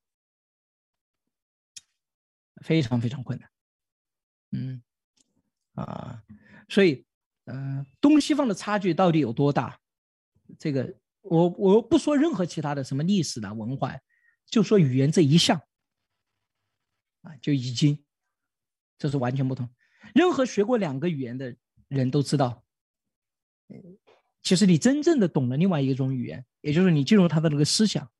[2.62, 3.50] 非常非常困难。
[4.52, 4.82] 嗯，
[5.74, 6.24] 啊，
[6.70, 7.06] 所以，
[7.46, 9.80] 嗯，东西方的差距到底有多大？
[10.60, 13.96] 这个，我我不说任何其他的什么历史的文化，
[14.46, 15.62] 就说语言这一项，
[17.22, 18.04] 啊，就已经，
[18.98, 19.70] 这是完全不同。
[20.14, 21.56] 任何学过两个语言的。
[21.90, 22.66] 人都知道，
[24.44, 28.12] 其实你真正的懂了另外一种语言，也就是你进入他的那个思想，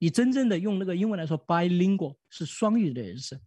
[0.00, 3.40] 你真正的用那个英文来说，bilingual 是双语的人士。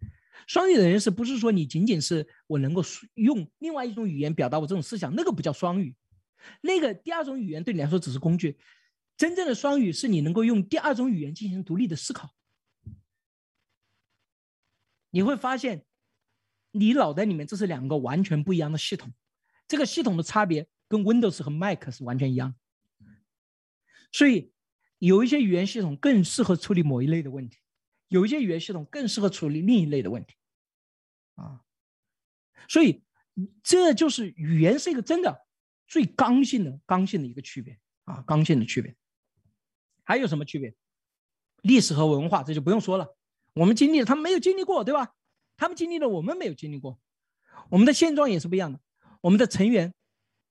[0.47, 2.81] 双语的人士不是说你仅仅是我能够
[3.13, 5.95] 用另外一种语言表达我这种思想，那个不叫双语，
[6.61, 8.57] 那个第二种语言对你来说只是工具。
[9.17, 12.35] 真正的双语是你能够用第二种语言进行独立的思考。
[15.09, 15.85] 你会发现，
[16.71, 19.13] 你脑袋里面这是两个完全不一样的系统。
[19.67, 22.53] 这个系统的差别跟 Windows 和 Mac 是完全一样，
[24.11, 24.51] 所以
[24.99, 27.57] 有一些语言系统更适合处理某一类的问题，
[28.07, 30.35] 有一些语言系统更适合处理另一类的问题，
[31.35, 31.61] 啊，
[32.67, 33.03] 所以
[33.63, 35.47] 这就是语言是一个真的
[35.87, 38.95] 最刚性的刚性的一个区别啊，刚性的区别。
[40.03, 40.75] 还有什么区别？
[41.63, 43.17] 历史和文化这就不用说了，
[43.53, 45.15] 我们经历了，他们没有经历过，对吧？
[45.57, 46.99] 他们经历了，我们没有经历过，
[47.69, 48.79] 我们的现状也是不一样的。
[49.21, 49.93] 我们的成员，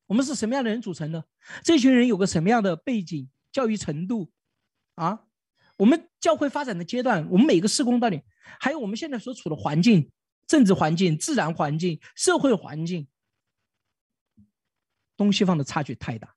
[0.07, 1.25] 我们是什么样的人组成的？
[1.63, 4.33] 这群人有个什么样的背景、教育程度？
[4.97, 5.25] 啊，
[5.77, 8.23] 我们教会发展的阶段，我们每个施工到底，
[8.61, 10.11] 还有我们现在所处的环境、
[10.47, 13.09] 政治环境、自然环境、社会环境，
[15.17, 16.35] 东西方的差距太大。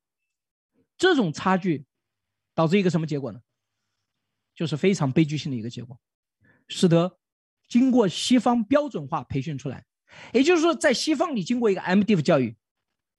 [0.97, 1.85] 这种差距
[2.55, 3.39] 导致一个什么结果呢？
[4.55, 5.99] 就是非常悲剧性的一个结果，
[6.67, 7.19] 使得
[7.67, 9.85] 经过西方标准化培训出来。
[10.33, 12.57] 也就是说，在西方，你经过一个 MDiv 教育，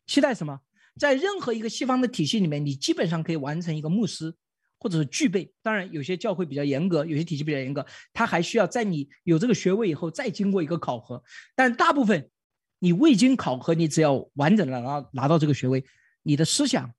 [0.07, 0.61] 期待什么？
[0.99, 4.35] 在任何一个西方的体系里面，你基本上可以完成一个牧师，
[4.79, 5.53] 或者是具备。
[5.63, 11.23] 当然，有些教会比较严格，有些体系比较严格，他还需要在你有这个学位以后再经过一个考核。
[11.55, 12.31] 但大部分，
[12.79, 15.85] 你未经考核，你只要完整的拿拿到这个学位，
[16.23, 16.95] 你的思想、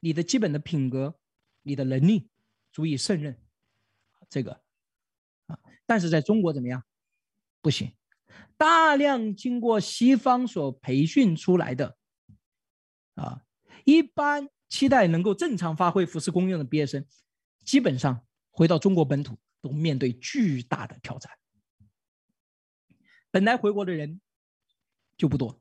[0.00, 1.14] 你的基本的品格、
[1.62, 2.28] 你的能力
[2.72, 3.38] 足以胜任
[4.28, 4.60] 这个
[5.46, 5.58] 啊。
[5.86, 6.82] 但是在中国怎么样？
[7.60, 7.92] 不行。
[8.56, 11.96] 大量经过西方所培训出来的，
[13.14, 13.42] 啊，
[13.84, 17.06] 一般期待能够正常发挥服饰功用的毕业生，
[17.64, 21.32] 基本上回到中国本土都面对巨大的挑战。
[23.30, 24.20] 本来回国的人
[25.16, 25.60] 就不多，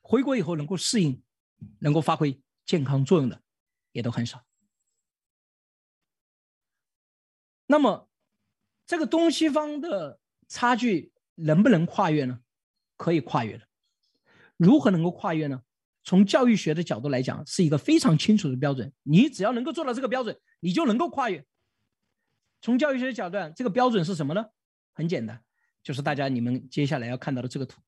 [0.00, 1.22] 回国以后能够适应、
[1.78, 3.42] 能够发挥健康作用的
[3.92, 4.44] 也都很少。
[7.66, 8.08] 那么，
[8.86, 11.10] 这个东西方的差距。
[11.34, 12.40] 能不能跨越呢？
[12.98, 13.66] 可以跨越的。
[14.58, 15.62] 如何能够跨越呢？
[16.04, 18.92] 从教育学的角度来讲，是一个非常清楚的标准。
[19.02, 21.44] 你只要能够做到这个标准，你就能够跨越。
[22.60, 24.44] 从教育学的角度，这个标准是什么呢？
[24.92, 25.40] 很简单，
[25.82, 27.80] 就是大家你们接下来要看到的这个图。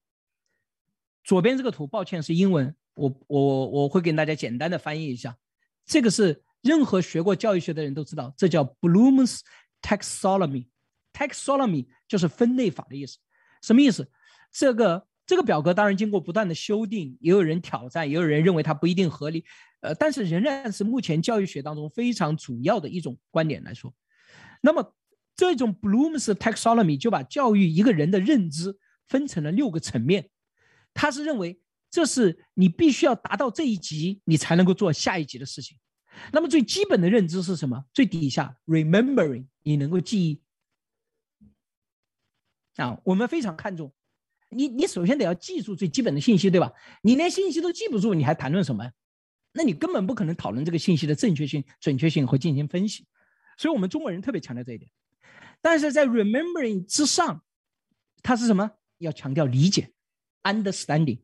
[1.22, 5.36] 左边这个图，抱歉是英文，我我我会给大家简单的翻译一下。
[5.84, 9.40] 这个是任何学过教育学的人都知道，这叫 Bloom's
[9.82, 10.66] taxonomy。
[11.12, 13.18] taxonomy 就是分类法的意思。
[13.62, 14.10] 什么意思？
[14.50, 19.44] 这个这个表格当然经过不断的修订，也有人挑战，也有人认为它不一定合理，
[19.80, 23.94] 呃，但是仍然是目前教育学当中非常主要的一种观点来说。
[24.60, 24.94] 那么
[25.34, 28.78] 这种 Bloom's taxonomy 就把教育一个人的认知
[29.08, 30.28] 分成了六个层面，
[30.92, 31.60] 他是认为
[31.90, 35.78] 这是你必须要达到这一级，你才能够做下一级的事情。
[36.32, 37.84] 那么最基本的认知是什么？
[37.92, 40.42] 最底下 remembering 你能够记忆。
[42.76, 43.92] 啊，我们非常看重
[44.48, 44.68] 你。
[44.68, 46.72] 你首先得要记住最基本的信息，对吧？
[47.02, 48.90] 你连信息都记不住，你还谈论什么？
[49.52, 53.06] 那你根本不可能讨论这个信息的正确性、准确性和进行分析。
[53.56, 54.90] 所以，我们中国人特别强调这一点。
[55.60, 57.44] 但是在 remembering 之上，
[58.22, 58.70] 它是什么？
[58.98, 59.92] 要强调理解
[60.42, 61.20] ，understanding。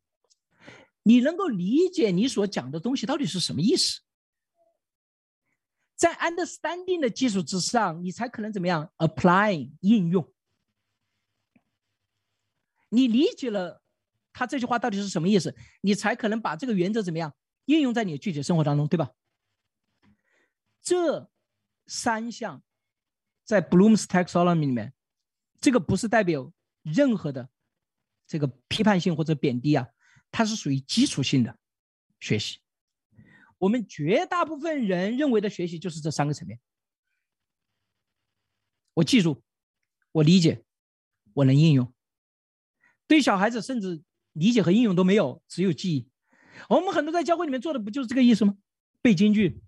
[1.03, 4.01] 你能够理解你所讲的东西到底是什么意思？
[5.97, 10.33] 在 understanding 的基础之上，你才可能怎么样 apply 应用。
[12.91, 13.83] 你理解了
[14.33, 17.35] 他这句话到底是什么意思，你才可能把这个原则怎么样
[17.65, 19.11] 应用在你的具体生活当中，对吧？
[20.83, 21.31] 这
[21.87, 22.63] 三项
[23.45, 24.93] 在 Bloom's taxonomy 里面，
[25.61, 26.53] 这个不是代表
[26.83, 27.49] 任何的
[28.27, 29.89] 这个批判性或者贬低啊，
[30.31, 31.59] 它是属于基础性的
[32.19, 32.61] 学习。
[33.59, 36.59] 我们绝大部分人认为的学习就是这三个层面。
[38.95, 39.43] 我记住，
[40.13, 40.65] 我理解，
[41.35, 41.93] 我能应用。
[43.11, 44.01] 对小孩子，甚至
[44.35, 46.09] 理解和应用都没有，只有记忆。
[46.69, 48.55] 我们很多在教会里面做的不就是这个意思吗？
[49.03, 49.61] 背京剧，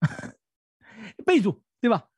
[1.26, 2.08] 背住，对吧？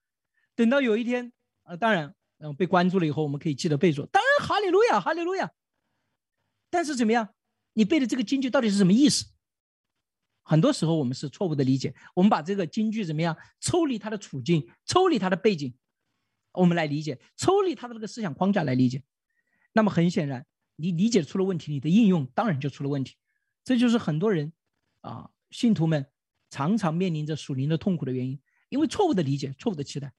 [0.54, 1.32] 等到有一天，
[1.64, 4.06] 啊，当然，嗯，被关注了以后，我们可以记得背住。
[4.06, 5.50] 当然，哈利路亚，哈利路亚。
[6.70, 7.34] 但是怎么样？
[7.72, 9.24] 你背的这个京剧到底是什么意思？
[10.44, 11.92] 很多时候我们是错误的理解。
[12.14, 15.74] 我们把这个京剧怎么样抽离它的处境，抽离它的背景，
[16.52, 19.02] 我们来理解，抽离它的这个思想框架来理解。
[19.72, 20.46] 那么很显然，
[20.76, 23.16] 你理解出了问题，你的应用当然就出了问题。
[23.64, 24.52] 这就是很多人
[25.00, 26.06] 啊，信徒们
[26.50, 30.12] 常常面临着属灵的痛苦的原因，因为错误的理解、错误的期待。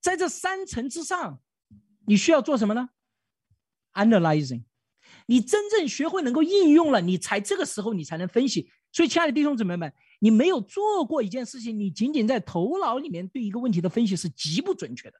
[0.00, 1.42] 在这三层之上，
[2.06, 2.90] 你需要做什么呢
[3.94, 4.64] ？Analyzing，
[5.26, 8.70] 你真正学会能够应用了，你才这个时候你才能分析。
[8.92, 15.18] 所以，亲爱的弟兄姊妹们，你没有做过一件事情，你仅仅在头脑里面对一个问题的分析是极不准确的。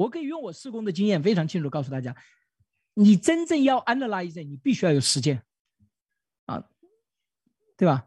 [0.00, 2.16] 我可以用我施工的经验非常清楚告诉大家，
[2.94, 5.42] 你真正要 analyze，你必须要有实践，
[6.46, 6.64] 啊，
[7.76, 8.06] 对吧？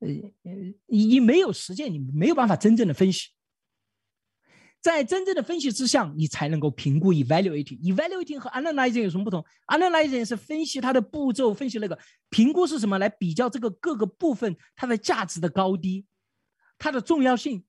[0.00, 0.08] 呃
[0.42, 0.52] 呃，
[0.86, 3.30] 你你没有实践，你没有办法真正的分析。
[4.82, 7.78] 在真正的分析之下，你才能够评估 evaluating。
[7.80, 11.96] evaluating 和 analyzing 有什么不同？analyzing 是分析它的步骤，分析那个；
[12.28, 12.98] 评估是什么？
[12.98, 16.04] 来比较这个各个部分它的价值的高低，
[16.78, 17.64] 它的重要性。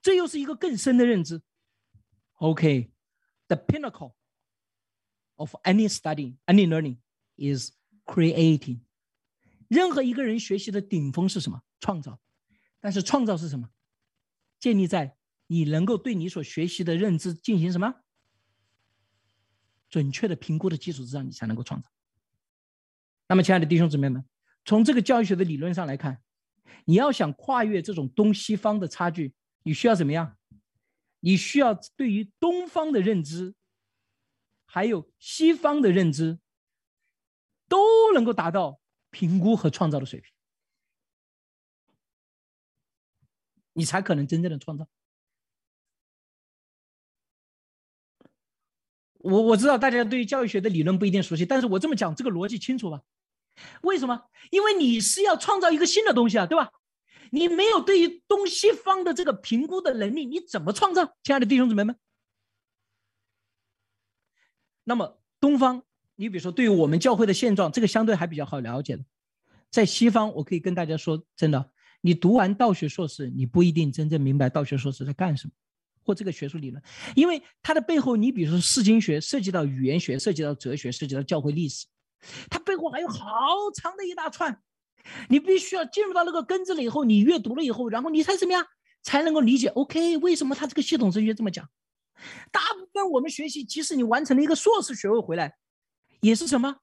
[0.00, 1.42] 这又是一个更深的认知。
[2.40, 4.14] OK，the pinnacle
[5.36, 6.96] of any study, any learning
[7.36, 7.72] is
[8.04, 8.80] creating。
[9.68, 11.62] 任何一个人学习的顶峰是什么？
[11.80, 12.18] 创造。
[12.80, 13.70] 但是创造是什么？
[14.58, 15.16] 建立在。
[15.52, 17.92] 你能够对你所学习的认知进行什么
[19.88, 21.90] 准确的评估的基础之上，你才能够创造。
[23.26, 24.24] 那么，亲爱的弟兄姊妹们，
[24.64, 26.22] 从这个教育学的理论上来看，
[26.84, 29.34] 你要想跨越这种东西方的差距，
[29.64, 30.38] 你需要怎么样？
[31.20, 33.54] 你需要对于东方的认知，
[34.66, 36.38] 还有西方的认知，
[37.68, 38.80] 都能够达到
[39.10, 40.32] 评估和创造的水平，
[43.72, 44.88] 你才可能真正的创造。
[49.18, 53.02] 我我知道大家对教育学的理论不一定熟悉，但是我这么讲，这个逻辑清楚吧？
[53.82, 54.30] 为什么？
[54.50, 56.72] 因为你是要创造一个新的东西啊，对吧？
[57.30, 61.16] 你没有对于东西方的这个评估的能力，你怎么创造？
[61.22, 61.96] 亲爱的弟兄姊妹们，
[64.84, 65.82] 那么东方，
[66.16, 69.04] 你比如说对于我们教会的现状，这个相对还比较好了解的。
[69.70, 71.70] 在西方，我可以跟大家说，真的，
[72.00, 75.52] 你读完道学硕士，你不一定真正明白道学硕士在干什么。
[76.02, 76.82] 或这个学术理论，
[77.14, 81.86] 因为它的背后，你比如说释经学，涉及到语言学，涉及到哲学，涉及到教会历史，
[82.48, 83.20] 它背后还有好
[83.74, 84.60] 长的一大串，
[85.28, 88.66] 你必须要进入到那个根子了以后，你阅读了以后，然后你才怎么样，
[89.02, 89.68] 才能够理解。
[89.68, 91.68] OK，为什么他这个系统哲学这么讲？
[92.50, 95.56] 大部分我们学习，即使你完成了一个硕士学位回来，
[96.20, 96.76] 也是什么？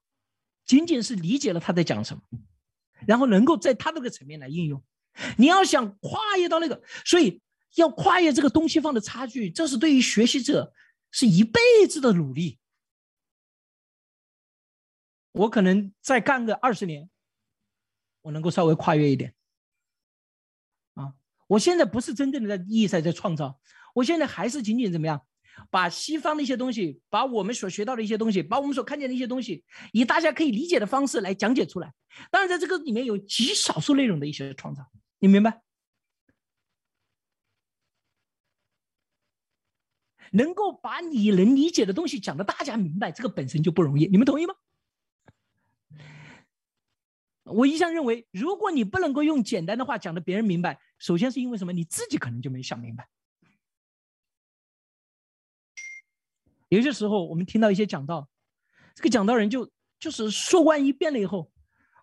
[0.65, 2.21] 仅仅是理解了他在讲什么，
[3.05, 4.83] 然后能够在他这个层面来应用。
[5.37, 7.41] 你要想跨越到那个，所以。
[7.75, 10.73] 要跨越这个东西方的差距，这是对于学习者
[11.11, 12.57] 是一辈子的努力。
[15.33, 17.07] 我可能再干个二十年，
[18.27, 19.33] 我能够稍微跨越一点。
[20.95, 21.13] 啊，
[21.47, 23.57] 我现在不是真正的在意义上在创造，
[23.95, 25.25] 我现在还是仅仅怎么样，
[25.69, 29.63] 把西方的一些东西，把我们所学到的一些东西，把我们所看见的一些东西，
[29.93, 31.93] 以大家可以理解的方式来讲解出来。
[32.29, 34.83] 当然，在这个里面有极少数内容的一些创造，
[35.19, 35.61] 你明白？
[40.31, 44.05] 能够把你能理解的东西讲的大家明白，这个本身就不容易。
[44.07, 44.53] 你们同意吗？
[47.47, 51.73] 我一向认为，如果你不能够用简单的话讲的别人明白，首先是因为什么？
[51.73, 53.07] 你自己可能就没想明白。
[56.69, 58.27] 有些时候，我们听到一些讲道，
[58.93, 61.49] 这个讲道人就就是说完一遍了以后，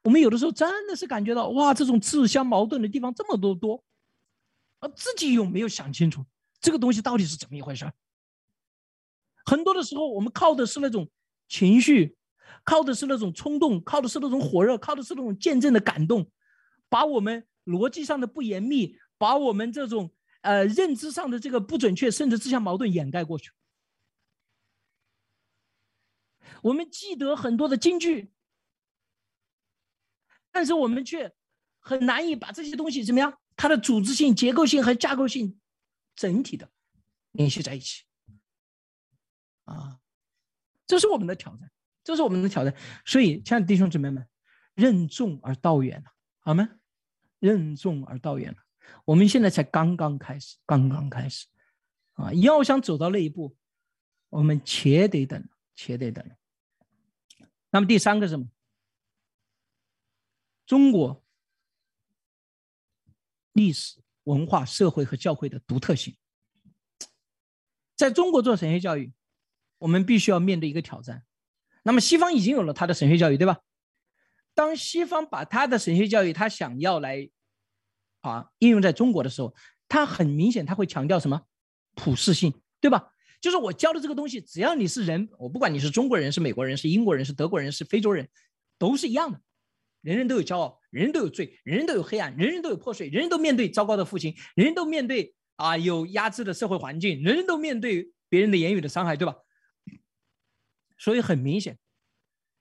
[0.03, 3.85] 我们有的时候真的是感觉到哇，这种自相矛盾的地方这么多多，
[4.79, 6.25] 啊，自己有没有想清楚
[6.61, 7.93] 这个东西到底是怎么一回事？
[9.45, 11.11] 很多的时候，我们靠的是那种
[11.49, 12.17] 情绪，
[12.65, 16.31] 靠的是那种冲动，靠的是那种火热，靠的是那种见证的感动，
[16.89, 23.53] 把我们逻辑上的不严密，把我们这种呃认知上的这个不准确，甚至自相矛盾掩盖过去。
[26.63, 28.33] 我们记得很多的金句，
[30.51, 31.35] 但是我们却
[31.79, 35.61] 很难以把这些东西怎么样它的组织性、结构性和架构性
[36.17, 36.71] 整体的
[37.33, 38.05] 联系在一起。
[39.65, 40.01] 啊，
[40.87, 41.71] 这是我们的挑战，
[42.05, 42.73] 这是我们的挑战。
[43.05, 44.25] 所以，亲爱的弟兄姊妹们，
[44.75, 46.69] 任重而道远了，好吗？
[47.41, 48.59] 任重而道远了。
[49.07, 51.47] 我们现在才刚刚开始，刚刚开始，
[52.13, 53.57] 啊，要想走到那一步，
[54.29, 56.25] 我们且得等，且得等。
[57.71, 58.47] 那么第三个是什么？
[60.67, 61.25] 中国
[63.53, 66.17] 历史文化、社会和教会的独特性，
[67.97, 69.13] 在中国做神学教育。
[69.79, 71.25] 我们必须要面对一个挑战。
[71.85, 73.61] 那么西方已经有了他的神学教育，对吧？
[74.55, 77.31] 当西方把他的神学教育，他想要来
[78.23, 79.55] 啊应用在中国的时候，
[79.87, 81.43] 他很明显他会强调什么？
[81.95, 83.13] 普世性，对吧？
[83.41, 88.29] 就是我教的这个东西，只要你是人，我不管你是中国人、是美国人、是英国人、是德国人、是非洲人，
[88.79, 89.41] 都是一样的。
[90.01, 99.35] 人人都有骄傲，人人都有罪，人人都有黑暗，人人都有破碎，人人都面对糟糕的父亲，人人都面对啊有压制的社会环境，人人都面对别人的言语的伤害，对吧？
[100.99, 101.79] 所以很明显，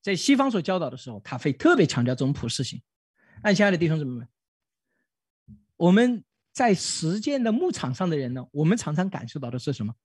[0.02, 2.82] 在西方所教导的时候，他会特别强调这种普世性。
[3.44, 4.28] 那亲爱的弟兄姊妹们，
[5.78, 9.96] 我们在实践的牧场上的人呢，我们常常感受到的是什么？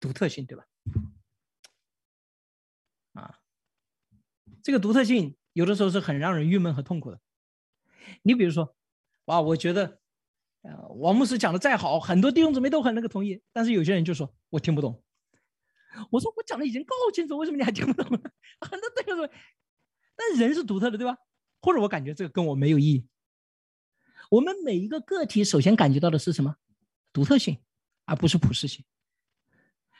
[0.00, 0.66] 独特性，对吧？
[3.12, 3.40] 啊，
[4.62, 7.20] 这个独特性有的时候是很让人郁闷和痛苦的。
[8.22, 8.74] 你比如说，
[9.26, 10.00] 哇，我觉得，
[10.62, 15.02] 呃，王牧师讲的再好，很多弟兄姊妹都很那个同意，但是有些人就说我听不懂。
[16.10, 18.30] 我说我讲的已经够清楚，为什么你还听不懂呢？
[18.60, 19.28] 很多这个说，
[20.16, 21.16] 但人是独特的，对吧？
[21.60, 23.06] 或者我感觉这个跟我没有意义。
[24.30, 26.56] 我们每一个个体首先感觉到的是什么？
[27.12, 27.58] 独特性，
[28.06, 28.84] 而不是普世性。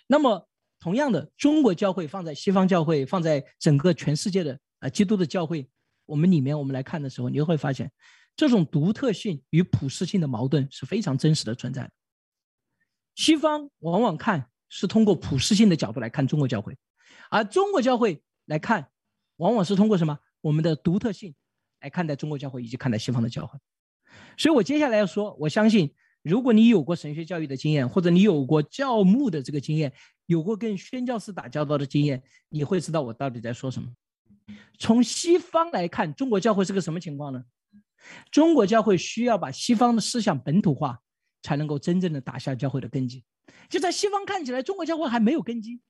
[0.07, 0.49] 那么
[0.81, 5.69] 同样的，中国教会放在西方教会，放在整个全世界的啊基督的教会，
[6.07, 7.93] 我们里面我们来看的时候，你就会发现，
[8.35, 11.91] 这种独特性与普世性的矛盾是非常真实的存在。
[13.15, 14.49] 西方往往看。
[14.75, 16.75] 是通过普世性的角度来看中国教会，
[17.29, 18.89] 而中国教会来看，
[19.37, 21.35] 往往是通过什么我们的独特性
[21.83, 23.59] 来看待中国教会以及看待西方的教会。
[24.39, 29.93] 所以我接下来要说，我相信如果你有过神学教育的经验，或者你有过教牧的这个经验，
[30.25, 33.91] 有过跟宣教士打交道的经验，你会知道我到底在说什么。
[34.79, 37.45] 从西方来看，中国教会是个什么情况呢？
[38.31, 40.99] 中国教会需要把西方的思想本土化，
[41.43, 43.25] 才能够真正的打下教会的根基。
[43.69, 45.81] 就在西方看起来，中国教会还没有根基。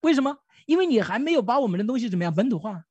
[0.00, 0.38] 为什么？
[0.66, 2.84] 因为你还没有把我们的东西怎么样本土化。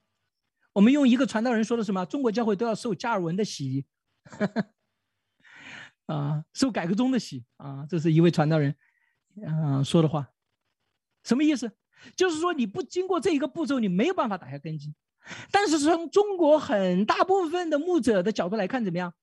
[0.73, 2.05] 我们用一个传道人说的什么？
[2.05, 3.85] 中国教会都要受加尔文的洗，
[6.07, 8.75] 啊，受改革宗的洗啊，这是一位传道人，
[9.45, 10.29] 嗯说的话。
[11.23, 11.71] 什么意思？
[12.15, 14.93] 就是说你不经过这一个步骤，你没有办法打下根基。
[15.51, 19.13] 但是从中国很大部分的牧者的角度来看，怎么样？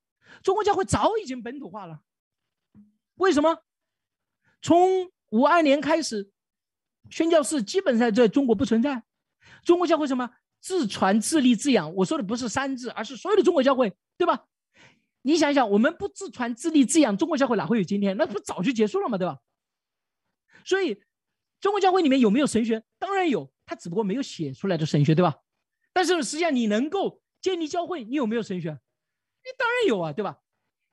[0.43, 2.01] 中国教会早已经本土化了。
[3.15, 3.63] 为什么？
[4.61, 6.31] 从五二年开始，
[7.11, 9.03] 宣教士基本上在中国不存在。
[9.65, 10.31] 中国教会什么
[10.61, 11.95] 自传自立自养？
[11.95, 14.47] 我说的不是三字，而是所有的中国教会，对吧？
[15.23, 18.17] 你想想，我们不自传自立自养，中国教会哪会有今天？
[18.17, 19.19] 那不早就结束了吗？
[19.19, 19.39] 对吧？
[20.65, 21.03] 所以，
[21.61, 22.83] 中国教会里面有没有神学？
[22.99, 25.37] 当然有，他只不过没有写出来的神学，对吧？
[25.93, 28.79] 但是实际上，你能够建立教会，你有没有神学？
[29.49, 30.39] 你当然有啊，对吧？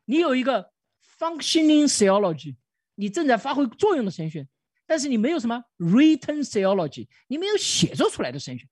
[0.06, 0.72] 你有一个
[1.20, 2.56] functioning theology。
[2.98, 4.48] 你正在发挥作用的神学，
[4.86, 8.66] 但是你没有什么 written theology，你没有写作出来的神学。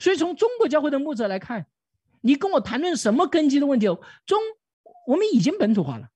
[0.00, 1.64] 所以从中国教会的牧者来看，
[2.20, 3.86] 你跟我谈论什么根基的问题？
[4.26, 4.40] 中
[5.06, 6.08] 我们已经本土化了，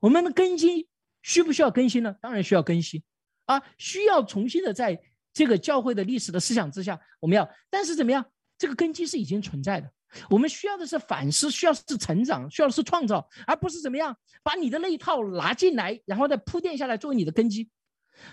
[0.00, 0.88] 我们的根基
[1.20, 2.16] 需不需要更新呢？
[2.22, 3.02] 当然需要更新
[3.44, 4.98] 啊，需要重新的在
[5.34, 7.46] 这个教会的历史的思想之下，我们要。
[7.68, 8.24] 但是怎么样？
[8.56, 9.92] 这个根基是已经存在的。
[10.30, 17.68] 我们需要的是反思，需要是成长，需要的是创造，而不是怎么样把你的那一套拿进来，然后再铺垫下来作为你的根基。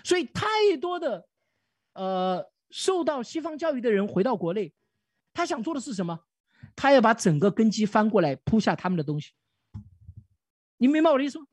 [0.02, 0.46] 所以，太
[0.80, 1.26] 多的
[1.92, 4.72] 呃受到西方教育的人回到国内，
[5.32, 6.20] 他想做的是什么？
[6.74, 9.32] 他要把整个根基翻过来铺下他们的东西。
[10.78, 11.46] 你明白我的意思吗？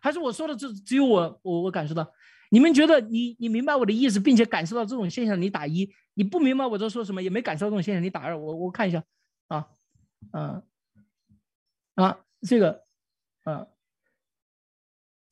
[0.00, 2.12] 还是我说的只只有我我我感受到？
[2.50, 8.38] 你们觉得你你明白我的意思，并且感受到这种现象，你打一；你不明白我在说什么，也没感受到这种现象，你打二。
[8.38, 9.02] 我我看一下。
[9.52, 9.68] 啊，
[10.30, 10.62] 啊，
[11.96, 12.86] 啊，这个，
[13.42, 13.68] 啊，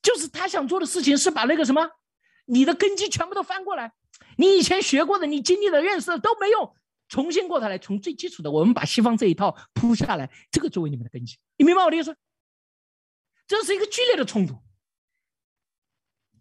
[0.03, 1.91] 就是他想做的事情是把那个什么，
[2.45, 3.95] 你的根基全部都翻过来，
[4.37, 6.77] 你以前学过的、你经历的、认识的都没用，
[7.09, 12.15] 重新过来，从最基础的，我们把西方这一套铺下来，这个作为你们的根基，你明白我的意思？
[13.47, 14.63] 这是一个剧烈的冲突，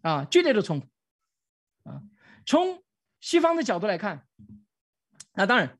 [0.01, 0.87] 啊，剧烈的冲突，
[1.89, 2.03] 啊，
[2.45, 2.83] 从
[3.21, 4.27] 西方的角度来看，
[5.31, 5.79] 那当然。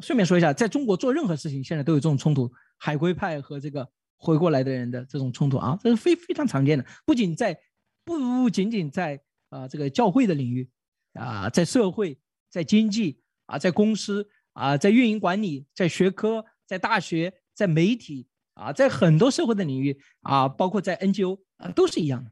[0.00, 6.84] 顺便说一下，在中国做任何事情，现在都有这种冲突海归派和这个回过来的人的这种冲突啊，这是非非常常见的。
[7.04, 7.58] 不仅在
[8.04, 10.68] 不仅仅在啊这个教会的领域
[11.14, 12.18] 啊，在社会、
[12.48, 22.30] 在经济啊、在公司啊、在运营管理、在学科、在大学、在媒体啊，在很多社会的领域啊，包括在 NGO 啊，都是一样的。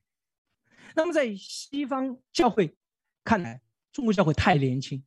[0.94, 2.76] 那么在西方教会
[3.24, 3.60] 看来，
[3.92, 5.02] 中国教会太年轻，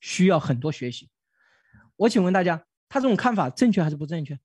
[0.00, 1.08] 需要很多学习。
[1.98, 4.38] 我请问大家，他这种看法正确还是不正确？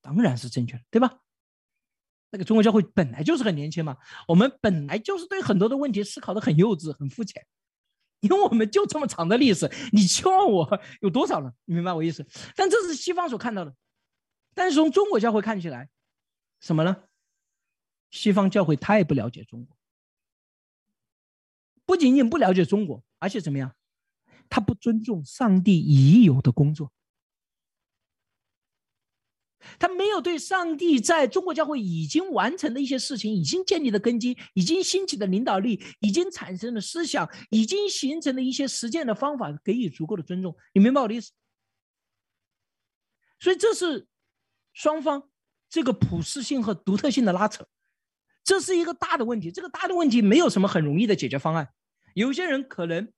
[0.00, 1.20] 当然是正确的，对吧？
[2.30, 3.96] 那个中国教会本来就是很年轻嘛，
[4.28, 7.44] 我们本来就是对很多的问题思考的很幼稚、很肤浅，
[8.20, 11.52] 因为我们就这么长的历史，你期望我有多少呢？
[11.64, 12.26] 你明白我意思？
[12.54, 13.74] 但这是西方所看到的，
[14.54, 15.88] 但是从中国教会看起来，
[16.60, 17.04] 什么呢？
[18.10, 19.76] 西方教会太不了解中国，
[21.84, 23.74] 不仅仅不了解中国，而且怎么样？
[24.48, 26.92] 他不尊重上帝已有的工作，
[29.78, 40.54] 他没有对上帝在中国教会已经完成的一些事情、已经建立的根基、已经兴起的领导力、已经产生的思想、已经形成的一些实践的方法给予足够的尊重。
[40.74, 41.32] 你明白我的意思？
[43.40, 44.06] 所以这是
[44.72, 45.30] 双方
[45.70, 47.66] 这个普适性和独特性的拉扯。
[48.44, 51.72] 这是一个大的问题，这个大的问题没有什么很容易的解决方案。
[52.12, 53.10] 有些人可能，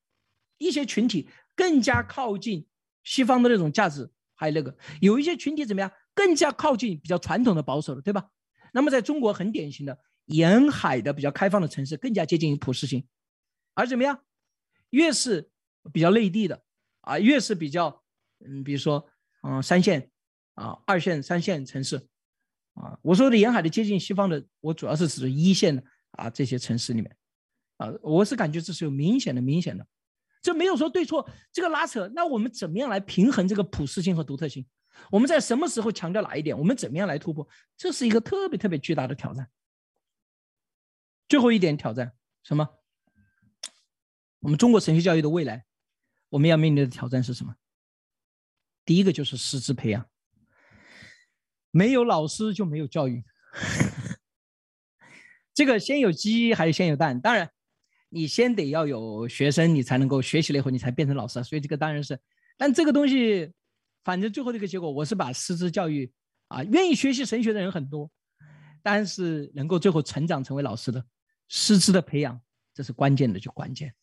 [0.58, 2.66] 一些群体更加靠近
[3.02, 8.30] 西方的那种价值，还有那个有一些群体怎么样，更加靠近比较传统的保守的，对吧？
[8.72, 13.06] 那么在中国很典型的沿海的比较开放的城市，更加接近于普适性，
[13.74, 14.24] 而怎么样，
[14.90, 15.50] 越是
[15.92, 16.62] 比较内地的
[17.00, 18.02] 啊，越是比较
[18.44, 19.08] 嗯，比如说
[19.42, 20.10] 嗯三线
[20.54, 22.08] 啊、二线、三线城市。
[22.74, 27.16] 啊，我说的沿海的接近西方的，我主要是指一线的啊这些城市里面，
[27.78, 29.86] 啊，我是感觉这是有明显的、明显的，
[30.46, 34.64] 这没有说对错，这个拉扯，那我们怎么样来平衡这个普适性和独特性？
[35.10, 36.56] 我们在什么时候强调哪一点？
[36.56, 37.48] 我们怎么样来突破？
[37.76, 39.50] 这是一个特别特别巨大的挑战。
[41.28, 42.12] 最后一点挑战
[42.44, 42.78] 什么？
[44.38, 45.64] 我们中国神学教育的未来，
[46.28, 47.56] 我们要面临的挑战是什么？
[48.84, 50.08] 第一个就是师资培养。
[51.72, 53.24] 没有老师就没有教育，
[55.52, 57.20] 这个先有鸡还是先有蛋？
[57.20, 57.50] 当然，
[58.08, 61.42] 你先得要有学生，你才能够学习了以后你才变成老师。
[61.44, 62.18] 所以这个当然是，
[62.56, 63.52] 但这个东西，
[64.04, 66.12] 反正最后这个结果，我是把师资教育
[66.48, 68.10] 啊，愿意学习神学的人很多，
[68.82, 71.04] 但是能够最后成长成为老师的
[71.48, 72.40] 师资的培养，
[72.72, 73.94] 这是关键的，就关键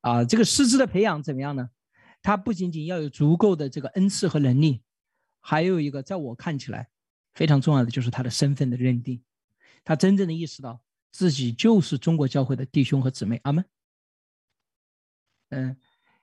[0.00, 0.24] 啊。
[0.24, 1.68] 这个师资的培养怎么样呢？
[2.22, 4.82] 他不仅仅要有足够的这个恩赐和能力。
[5.46, 6.88] 还有一个，在我看起来
[7.34, 9.22] 非常重要的就是他的身份的认定，
[9.84, 10.80] 他真正的意识到
[11.14, 13.40] 自己就是中国教会的弟兄和姊妹。
[13.44, 13.64] 阿门。
[15.50, 15.76] 嗯，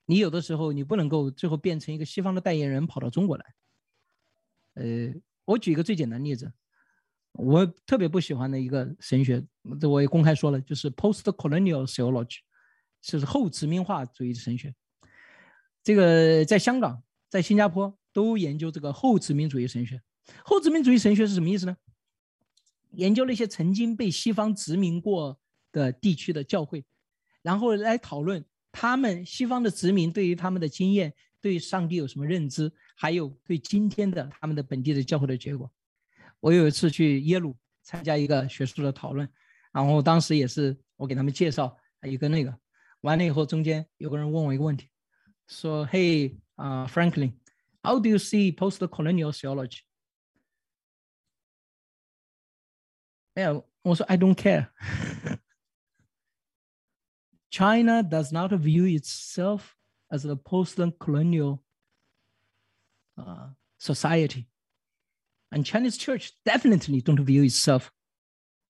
[0.06, 3.46] 你有的时候你不能够最后变成一个西方的代言人跑到中国来。
[4.74, 5.14] 呃，
[5.46, 6.52] 我举一个最简单例子，
[7.32, 9.42] 我特别不喜欢的一个神学，
[9.80, 12.40] 这我也公开说了，就是 post-colonial theology，
[13.02, 14.76] 就是后殖民化主义神学。
[15.82, 17.98] 这个在香港，在新加坡。
[18.14, 20.02] 都研究这个后殖民主义神学。
[20.44, 21.78] 后殖民主义神学是什么意思呢？
[22.92, 25.40] 研究那些曾经被西方殖民过
[25.72, 26.84] 的地区的教会，
[27.42, 35.72] 然后来讨论他们西方的殖民对于他们的经验，对上帝有什么认知，还有对今天的他们的本地的教会的结果。
[36.40, 39.28] 我有一次去耶鲁参加一个学术的讨论，
[39.72, 42.58] 然后当时也是我给他们介绍一个那个，
[43.02, 44.88] 完了以后中间有个人问我一个问题，
[45.48, 47.34] 说：“嘿啊，Franklin。”
[47.84, 49.80] How do you see post-colonial theology?
[53.35, 54.69] 没有，我说 I don't care.
[57.51, 59.75] China does not view itself
[60.09, 61.63] as a post-colonial
[63.17, 64.47] uh, society.
[65.51, 67.91] And Chinese church definitely don't view itself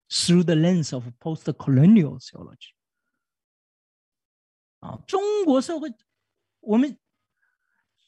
[0.09, 2.75] through the lens of post-colonial theology.
[4.81, 5.93] 啊，中国社会，
[6.61, 6.99] 我们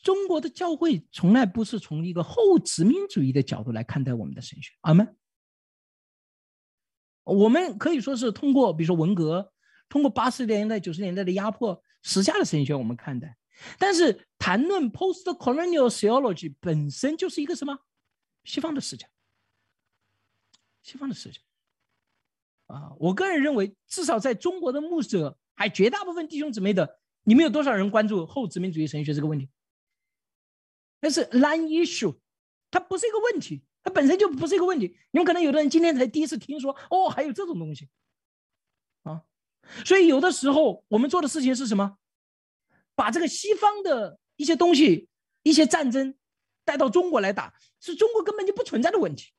[0.03, 5.16] 中国的教会从来不是从一个后殖民主义的角度来看待我们的神学，阿门。
[7.24, 9.52] 我们可以说是通过，比如说文革，
[9.90, 13.38] 通过八十年代、九十年代的压迫，时下的神学我们看待。
[13.78, 17.80] 但是谈论 post-colonial theology 本身就是一个什么？
[18.44, 19.08] 西方的视角，
[20.82, 21.40] 西方的视角。
[22.66, 29.50] 啊，我个人认为，至少在中国的牧者，还绝大部分弟兄姊妹的，你们有多少人关注后殖民主义神学这个问题？
[31.00, 32.18] 那是 non issue，
[32.72, 34.98] 它不是一个问题，它本身就不是一个问题。
[35.12, 37.90] 你们可能有的人今天才第一次听说，哦，还有这种东西，
[39.04, 39.24] 啊，
[39.86, 41.98] 所以有的时候我们做的事情是什么？
[42.96, 45.10] 把这个西方的一些东西、
[45.42, 46.16] 一些战争
[46.64, 49.32] 带到中国来打，是中国根本就不存在的问题。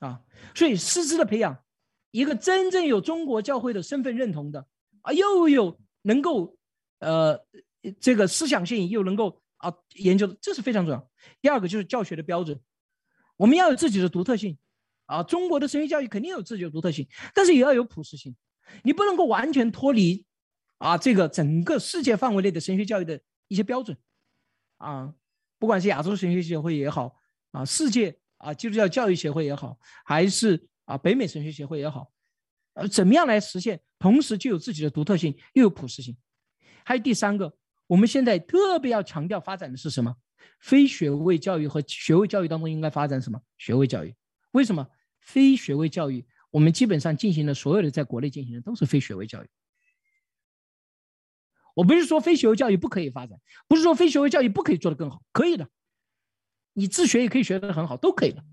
[0.00, 0.22] 啊，
[0.54, 1.64] 所以师资的培养，
[2.10, 4.66] 一个真正有中国教会的身份认同的
[5.02, 6.56] 啊，又有能够
[6.98, 7.46] 呃
[8.00, 11.10] 这个思想性，又能够啊研究的，这是非常重要。
[11.40, 12.60] 第二个就是教学的标准，
[13.38, 14.58] 我们要有自己的独特性
[15.06, 15.22] 啊。
[15.22, 18.36] 中国的神学教育肯定有自己的独特性，但是也要有普适性，
[18.82, 20.26] 你不能够完全脱离
[20.76, 23.96] 啊这个整个世界范围内的神学教育的一些标准
[24.76, 25.14] 啊，
[25.58, 27.16] 不管是亚洲神学协会也好
[27.52, 28.18] 啊，世界。
[28.38, 32.12] 啊，基督教教育协会也好，还是啊北美神学协会也好，
[32.74, 36.16] 呃，怎么样来实现同时具有自己的独特性，又有普适性？
[36.84, 37.52] 还有第三个，
[37.88, 40.14] 我们现在特别要强调发展的是什么？
[40.60, 43.40] 非学位教育和学位教育当中应该发展什么？
[43.56, 44.14] 学位教育？
[44.52, 44.88] 为什么？
[45.20, 49.48] 非学位教育，我们基本上进行的所有的在国内进行的都是非学位教育。
[51.74, 53.38] 我不是说非学位教育不可以发展，
[53.68, 55.68] 不是说非学位教育不可以做得更好，可以的。
[56.72, 58.44] 你自学也可以学得很好，都可以的。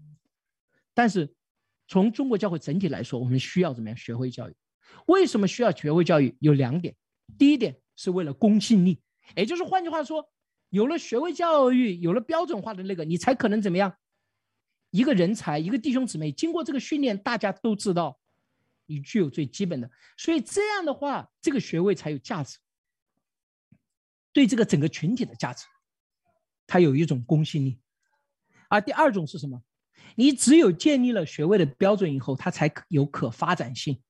[0.93, 1.33] 但是，
[1.87, 4.55] 从中国教会整体来说，我们需要怎么样学会教育？
[5.07, 6.35] 为什么需要学会教育？
[6.39, 6.95] 有两点。
[7.37, 9.01] 第一点是为了公信力，
[9.35, 10.29] 也就是换句话说，
[10.75, 13.95] 有了学位教育，有了标准化的那个，你才可能怎么样？
[14.89, 18.19] 一个人才，一个弟兄姊妹，经过这个训练，大家都知道
[18.85, 22.57] 你具有最基本的，所以这样的话，这个学位才有价值，
[24.33, 25.65] 对这个整个群体的价值，
[26.67, 27.79] 它有一种公信力。
[28.67, 29.63] 而第二种是什么？
[30.15, 34.03] 你只有建立了学位的标准以后，它才有可发展性。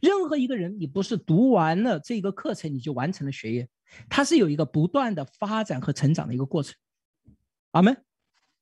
[0.00, 3.68] 任何一个人，你不是读完了这个课程你就完成了学业，
[4.08, 6.74] 它是有一个不断的发展和成长的一个过程。
[7.72, 8.04] 阿门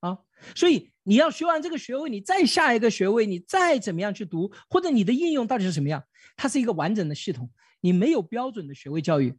[0.01, 0.19] 啊！
[0.55, 6.03] 所以你要学完这个学位，你再下一个学位，你再怎么样去读，或者你的应用到底是什么样？
[6.37, 7.51] 它是一个完整的系统。
[7.81, 9.37] 你没有标准的学位教育，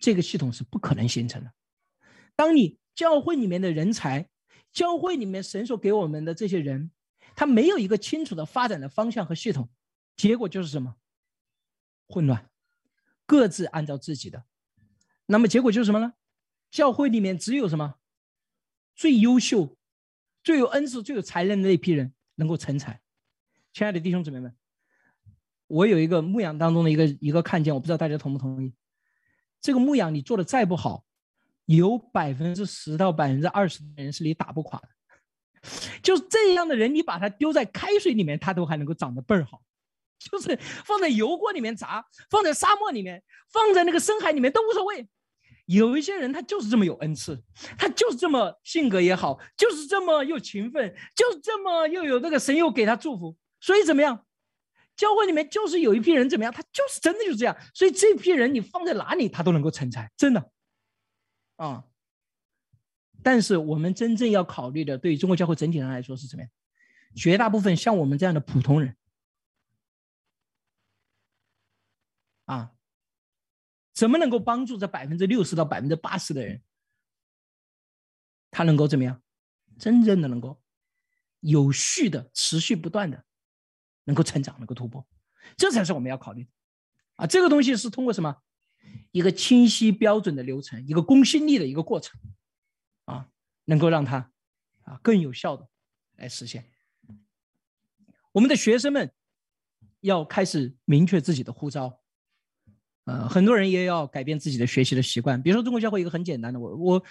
[0.00, 1.50] 这个系统是不可能形成的。
[2.36, 4.28] 当你教会里面的人才。
[4.72, 6.92] 教会里面神所给我们的这些人，
[7.34, 9.68] 他没有一个清楚的发展的方向和系统，
[10.16, 10.94] 结果就是什么？
[12.10, 12.50] 混乱，
[13.24, 14.44] 各自按照自己的，
[15.26, 16.14] 那么结果就是什么呢？
[16.70, 17.94] 教会里面只有什么？
[18.96, 19.76] 最优秀、
[20.42, 23.00] 最有恩赐、最有才能的那批人能够成才。
[23.72, 24.54] 亲爱的弟兄姊妹们，
[25.68, 28.74] 我有一个牧养当中的一个一个看见，我不知道大家同不同意。
[29.60, 31.04] 这个牧养你做的再不好。
[31.66, 34.88] 有百分之十到百分之二十的人是你打不垮的，
[36.02, 39.62] 就是这样的人，你把他丢在开水里面，他都还能够长得倍儿好；
[40.30, 45.08] 就是放在油锅里面炸，放在沙漠里面，放在那个深海里面都无所谓。
[45.64, 47.42] 有一些人他就是这么有恩赐，
[47.78, 54.26] 他就是这么性格也好，就是这么又勤奋，就是这么又有那个神又给他祝福，所以怎么样？
[54.96, 56.52] 教会里面就是有一批人怎么样？
[56.52, 60.50] 他就是真的就是这样，所以这批人你放在哪里他都能够成才，真的。
[61.56, 61.84] 啊！
[63.22, 66.50] 但是我们真正要考虑的，对于中国教会整体上来说是怎么样？
[67.14, 68.96] 绝大部分像我们这样的普通人，
[72.50, 72.74] 啊，
[73.92, 76.60] 怎么能够帮助这百分之六十到百分之八十的人，
[78.50, 79.22] 他能够怎么样？
[79.78, 80.60] 真正的能够
[81.38, 83.24] 有序的、持续不断的，
[84.02, 85.06] 能够成长、能够突破，
[85.56, 86.50] 这才是我们要考虑的。
[87.14, 88.42] 啊，这个东西是通过什么？
[89.12, 92.20] 一个清晰标准的流程，一个公信力的一个过程，
[93.04, 93.30] 啊，
[93.66, 94.32] 能够让他
[94.82, 95.68] 啊更有效的
[96.16, 96.68] 来实现。
[98.32, 99.12] 我们的学生们
[100.00, 101.99] 要开始明确自己的呼召，
[103.10, 105.42] 呃，很多人也要改变自己的学习的习惯。
[105.42, 107.04] 比如说中国教会一个很简单的，我我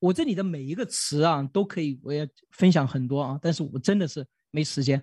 [0.00, 5.02] 我这里的每一个词啊都可以，我也分享很多啊，但是我真的是没时间。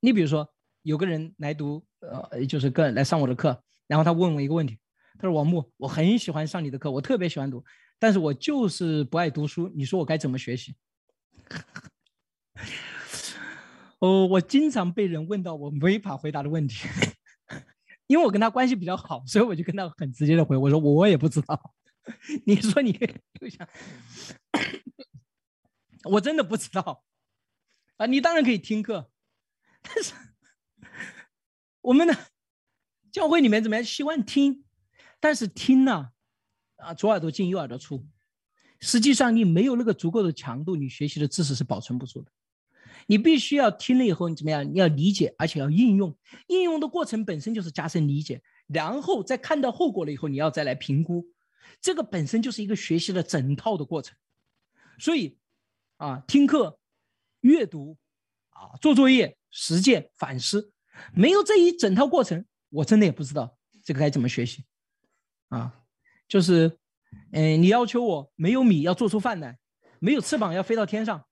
[0.00, 0.46] 你比如说
[0.82, 4.78] 有个人来读，呃，就是跟来上我的课，然后他问我一个问题。
[5.18, 7.62] 他说：“王木，我很喜欢上你的课，我特别喜欢读，
[7.98, 9.70] 但是我就是不爱读书。
[9.72, 10.74] 你说我该怎么学习？”
[14.00, 16.88] 哦，我经常被人问到我没法回答的问题，
[18.12, 21.74] 因为我跟他关系比较好，所以我就跟他很直接的回我说：“我也不知道。
[22.44, 23.66] ”你说你就想，
[26.04, 27.02] 我真的不知道
[27.96, 28.04] 啊！
[28.04, 29.10] 你当然可以听课，
[29.80, 30.12] 但是
[31.80, 32.14] 我们的
[33.10, 33.82] 教会里面怎么样？
[33.82, 34.62] 希望听。
[35.18, 36.10] 但是听呢，
[36.76, 38.06] 啊，左耳朵进右耳朵出，
[38.78, 42.30] 实际上你没有那个足够的强度，你学习的知识是保存不住的。
[43.06, 44.64] 你必须要听了以后，你怎么样？
[44.64, 46.16] 你要理解，而且要应用。
[46.48, 51.26] 应用的过程本身就是加深理解，然后再看到后果了以后，你要再来评估。
[51.80, 54.16] 这个本身就是一个学习的整套的过程。
[54.98, 55.38] 所以，
[55.96, 56.78] 啊，听课、
[57.40, 57.96] 阅读、
[58.50, 60.72] 啊，做作业、实践、反思，
[61.14, 64.64] 没有这一整套过程，我真的也不知道这个该怎么学习。
[65.48, 65.82] 啊，
[66.28, 66.78] 就是，
[67.32, 69.58] 嗯，你要求我没有米要做出饭来，
[69.98, 71.26] 没有翅膀要飞到天上，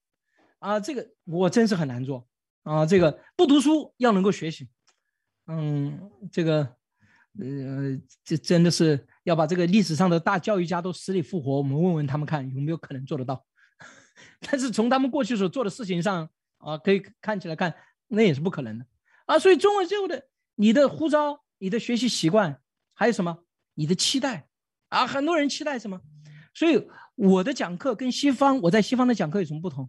[0.61, 2.27] 啊，这个我真是很难做
[2.62, 2.87] 啊。
[2.87, 4.69] 这个不读书要能够学习，
[5.47, 6.61] 嗯，这个，
[7.39, 13.45] 呃，这真的是要把这个历史上的大教育家都死里复活，我们问问他们看有没有可能做得到。
[14.41, 16.28] 但是从他们过去所做的事情上
[16.59, 17.74] 啊，可以看起来看，
[18.09, 18.87] 那也是不可能的
[19.27, 19.39] 啊。
[19.39, 22.61] 所以中文教育的你的呼召、你的学习习惯，
[22.93, 24.47] 还有什么你的期待
[24.91, 25.07] 啊？
[25.07, 26.01] 很多人期待什么？
[26.53, 29.89] 所以我的讲课跟西方，我在西方的讲课有什么不同？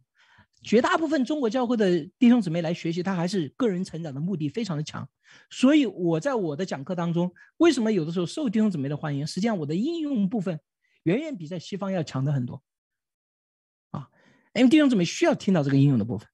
[0.62, 5.08] 绝大部分中国教会的弟兄姊妹来学习，他还是个人成长的目的非常的强。
[5.50, 9.26] 所以我在我的讲课当中，为什么有的时候受弟兄姊妹的欢迎？
[9.26, 10.60] 实际上我的应用部分
[11.04, 12.62] 远远比在西方要强的很多。
[13.90, 14.10] 啊，
[14.54, 16.28] 因为弟兄姊妹需要听到这个应用的部分，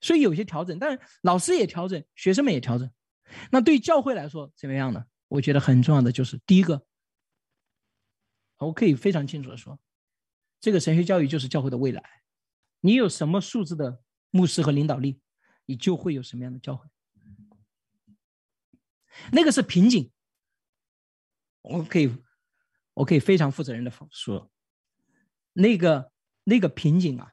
[0.00, 2.90] 所以有些调整，但是老师也调整，学生们也调整。
[3.50, 5.04] 那对教会来说怎么样呢？
[5.26, 6.84] 我觉得很重要的就是第一个。
[8.58, 9.78] 我可以非常清楚的说，
[10.60, 12.02] 这个神学教育就是教会的未来。
[12.84, 15.18] 你有什么素质的牧师和领导力，
[15.64, 16.86] 你就会有什么样的教会。
[19.32, 20.12] 那个是瓶颈。
[21.62, 22.14] 我可以，
[22.92, 24.50] 我可以非常负责任的说，
[25.54, 26.12] 那个
[26.44, 27.32] 那个瓶颈啊，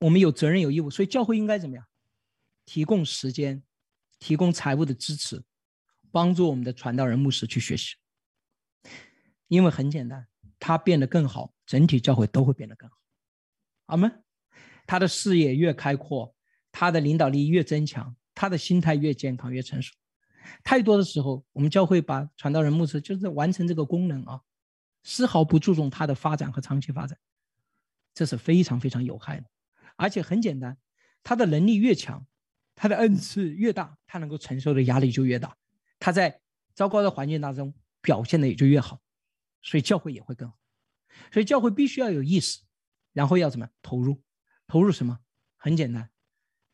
[0.00, 1.86] 我们有责任有义务，所以教会应该怎么样？
[2.66, 3.62] 提供时间，
[4.18, 5.42] 提供财务的支持，
[6.12, 7.96] 帮助我们的传道人牧师去学习。
[9.48, 12.99] 因为很简单，他变得更好，整体教会都会变得更好。
[13.90, 14.24] 阿门。
[14.86, 16.34] 他的视野越开阔，
[16.72, 19.94] 他的领导力越增强，他的心态越健康越成熟。
[20.64, 24.40] 太多的时候，我们教会把传道人牧师就是完成这个功能啊，
[25.04, 27.16] 丝毫不注重他的发展和长期发展，
[28.14, 29.46] 这是非常非常有害的。
[29.96, 30.76] 而且很简单，
[31.22, 32.26] 他的能力越强，
[32.74, 35.56] 他的恩赐越大，他能够承受的压力就越大，
[35.98, 36.40] 他在
[36.74, 39.00] 糟糕的环境当中表现的也就越好。
[39.62, 40.58] 所以教会也会更好，
[41.30, 42.60] 所以教会必须要有意识，
[43.12, 44.22] 然后要怎么投入？
[44.66, 45.18] 投入什么？
[45.56, 46.10] 很简单，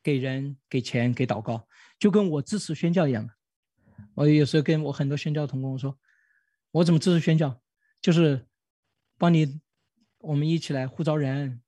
[0.02, 1.66] 给人、给钱、给祷告，
[1.98, 3.34] 就跟我支持宣教一样的。
[4.14, 5.98] 我有时候跟我很多宣教同工说，
[6.70, 7.60] 我怎么支持宣教？
[8.00, 8.46] 就是
[9.18, 9.60] 帮你，
[10.18, 11.62] 我们一起来呼召人，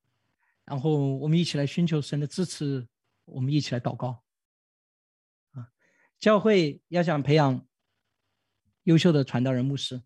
[0.64, 2.86] 然后我们一起来寻求神的支持，
[3.24, 4.22] 我们一起来祷告。
[5.52, 5.72] 啊，
[6.20, 7.66] 教会要想培养
[8.84, 10.02] 优秀的传道人、牧师。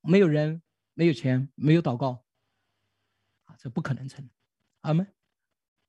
[0.00, 0.62] 没有人，
[0.94, 2.23] 没有钱，没有祷告，
[3.64, 4.28] 这不可能成。
[4.82, 5.06] 阿门。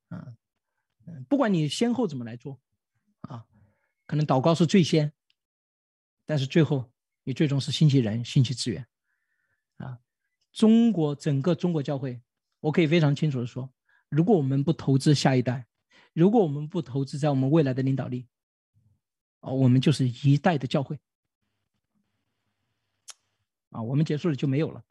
[0.07, 0.37] 嗯
[1.07, 2.57] 嗯，不管你先后怎么来做，
[3.19, 3.45] 啊，
[4.07, 5.11] 可能祷告是最先，
[6.25, 6.89] 但是最后
[7.25, 8.87] 你最终是兴起人，兴起资源。
[9.75, 9.99] 啊，
[10.53, 12.21] 中国整个中国教会，
[12.61, 13.69] 我可以非常清楚的说，
[14.07, 15.67] 如果我们不投资下一代，
[16.13, 18.25] 如果我们不投资在我们未来的领导力，
[19.41, 20.97] 啊，我们就是一代的教会。
[23.71, 24.81] 啊，我们结束了就没有了。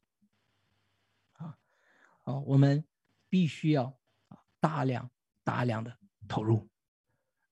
[2.24, 2.84] 啊，我们
[3.28, 3.84] 必须要
[4.28, 5.10] 啊大量
[5.42, 5.96] 大量的
[6.26, 6.68] 投入，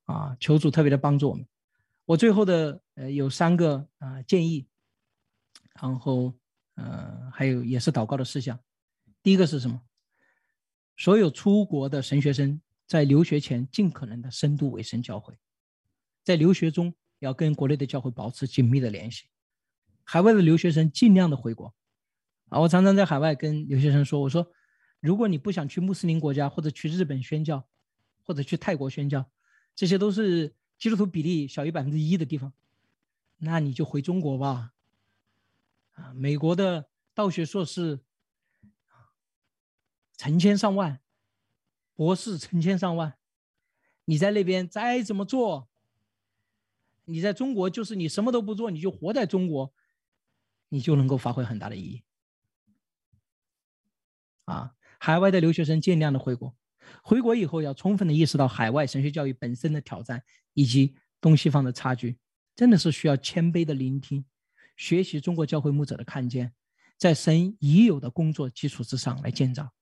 [0.04, 1.46] 啊，求主特别的帮助我们。
[2.04, 4.66] 我最后的呃有三个啊建议，
[5.80, 6.34] 然后
[6.74, 8.58] 呃还有也是祷告的事项。
[9.22, 9.80] 第一个是什么？
[10.96, 15.38] 所有出国的神学生在留学前尽可能的深度委身教会，
[16.22, 19.24] 在留学中要跟国内的教会保持紧密的联系。
[20.04, 21.72] 海外的留学生尽量的回国，
[22.48, 24.46] 啊，我常常在海外跟留学生说，我说，
[25.02, 27.68] 如果你不想去穆斯林国家，或者去日本宣教，
[28.22, 29.28] 或者去泰国宣教，
[29.74, 32.52] 这些都是基督徒比例小于百分之一的地方，
[33.38, 34.72] 那你就回中国吧。
[35.94, 37.98] 啊，美国的道学硕士，
[40.16, 41.00] 成千上万，
[41.94, 43.18] 博士成千上万，
[44.04, 45.68] 你在那边再怎么做，
[47.06, 49.74] 你在中国就是你什么都不做，你就活在中国。
[50.74, 52.02] 你就能够发挥很大的意义。
[54.46, 54.74] 啊，
[55.04, 56.54] 海外的留学生尽量的回国，
[57.02, 60.22] 回国以后要充分的意识到海外神学教育本身的挑战
[60.54, 62.16] 以及东西方的差距，
[62.54, 64.24] 真的是需要谦卑的聆听，
[64.76, 66.52] 学习中国教会牧者的看见，
[66.96, 69.72] 在神已有的工作基础之上来建造，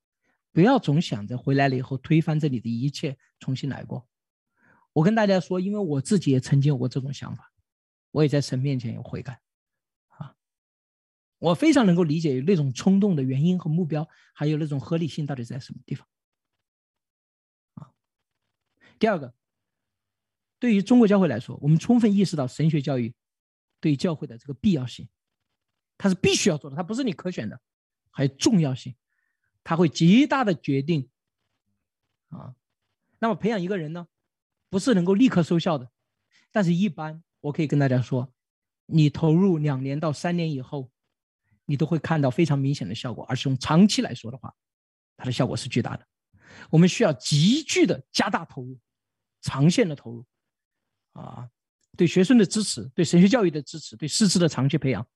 [0.55, 4.09] 不要总想着回来了以后推翻这里的一切，重新来过。
[4.95, 7.53] 我跟大家说，因为我自己也曾经有过这种想法，
[8.11, 9.39] 我也在神面前有悔改。
[11.41, 16.07] 我非常能够理解那种冲动的原因和目标，还有那种合理性到底在什么地方。
[17.77, 17.91] 啊，
[18.99, 19.35] 第二个，
[20.59, 23.15] 对于中国教会来说，我们充分意识到神学教育
[23.81, 25.09] 对教会的这个必要性，
[25.97, 27.59] 它是必须要做的，它不是你可选的，
[28.11, 28.95] 还有重要性，
[29.65, 31.09] 它会极大的决定。
[32.29, 32.55] 啊，
[33.19, 34.09] 那么培养一个人呢，
[34.69, 35.91] 不是能够立刻收效的，
[36.53, 38.31] 但是一般我可以跟大家说，
[38.85, 40.93] 你投入两年到三年以后。
[41.71, 43.25] 你都会看到非常明显的效果。
[43.27, 44.53] 而是从长期来说的话，
[45.17, 46.05] 它的效果是巨大的。
[46.69, 48.77] 我们需要急剧的加大投入，
[49.41, 50.27] 长线的投入，
[51.13, 51.49] 啊，
[51.97, 55.07] 对学生的支持，对神学教育的支持，对师资的长期培养，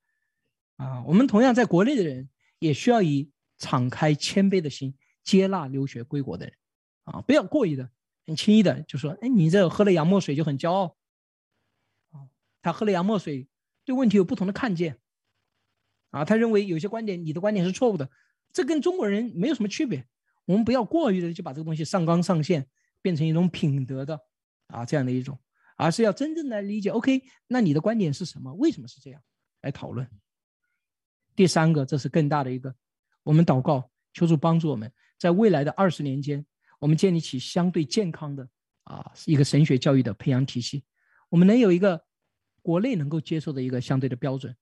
[0.77, 3.29] 啊，我们同样在国内的人也需要以
[3.59, 6.55] 敞开谦卑的心接纳留学归国的人，
[7.03, 7.91] 啊，不要过于的
[8.27, 10.97] 很轻易的就说，哎，你这喝了洋墨水就很骄傲，
[12.13, 12.31] 啊，
[12.63, 13.49] 他喝了洋墨水，
[13.85, 15.01] 对问题有不同的看见，
[16.15, 18.09] 啊，他认为有些观点你的观点是错误的，
[18.53, 20.07] 这跟中国人没有什么区别。
[20.45, 22.69] 我们不要过于的就把这个东西上纲上线，
[23.03, 24.21] 变成一种品德的
[24.69, 25.37] 啊这样的一种，
[25.77, 26.91] 而是要真正来理解。
[26.91, 28.55] OK，那你的观点是什么？
[28.55, 29.21] 为什么是这样？
[29.63, 30.09] 来讨论。
[31.35, 32.73] 第三个，这是更大的一个，
[33.25, 36.47] 我们祷告，求助帮助我们在未来的二十年间，
[36.79, 38.49] 我们建立起相对健康的
[38.85, 40.85] 啊一个神学教育的培养体系，
[41.29, 42.05] 我们能有一个
[42.63, 44.55] 国内能够接受的一个相对的标准，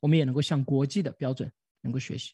[0.00, 1.50] 我们也能够向国际的标准
[1.80, 2.32] 能够学习。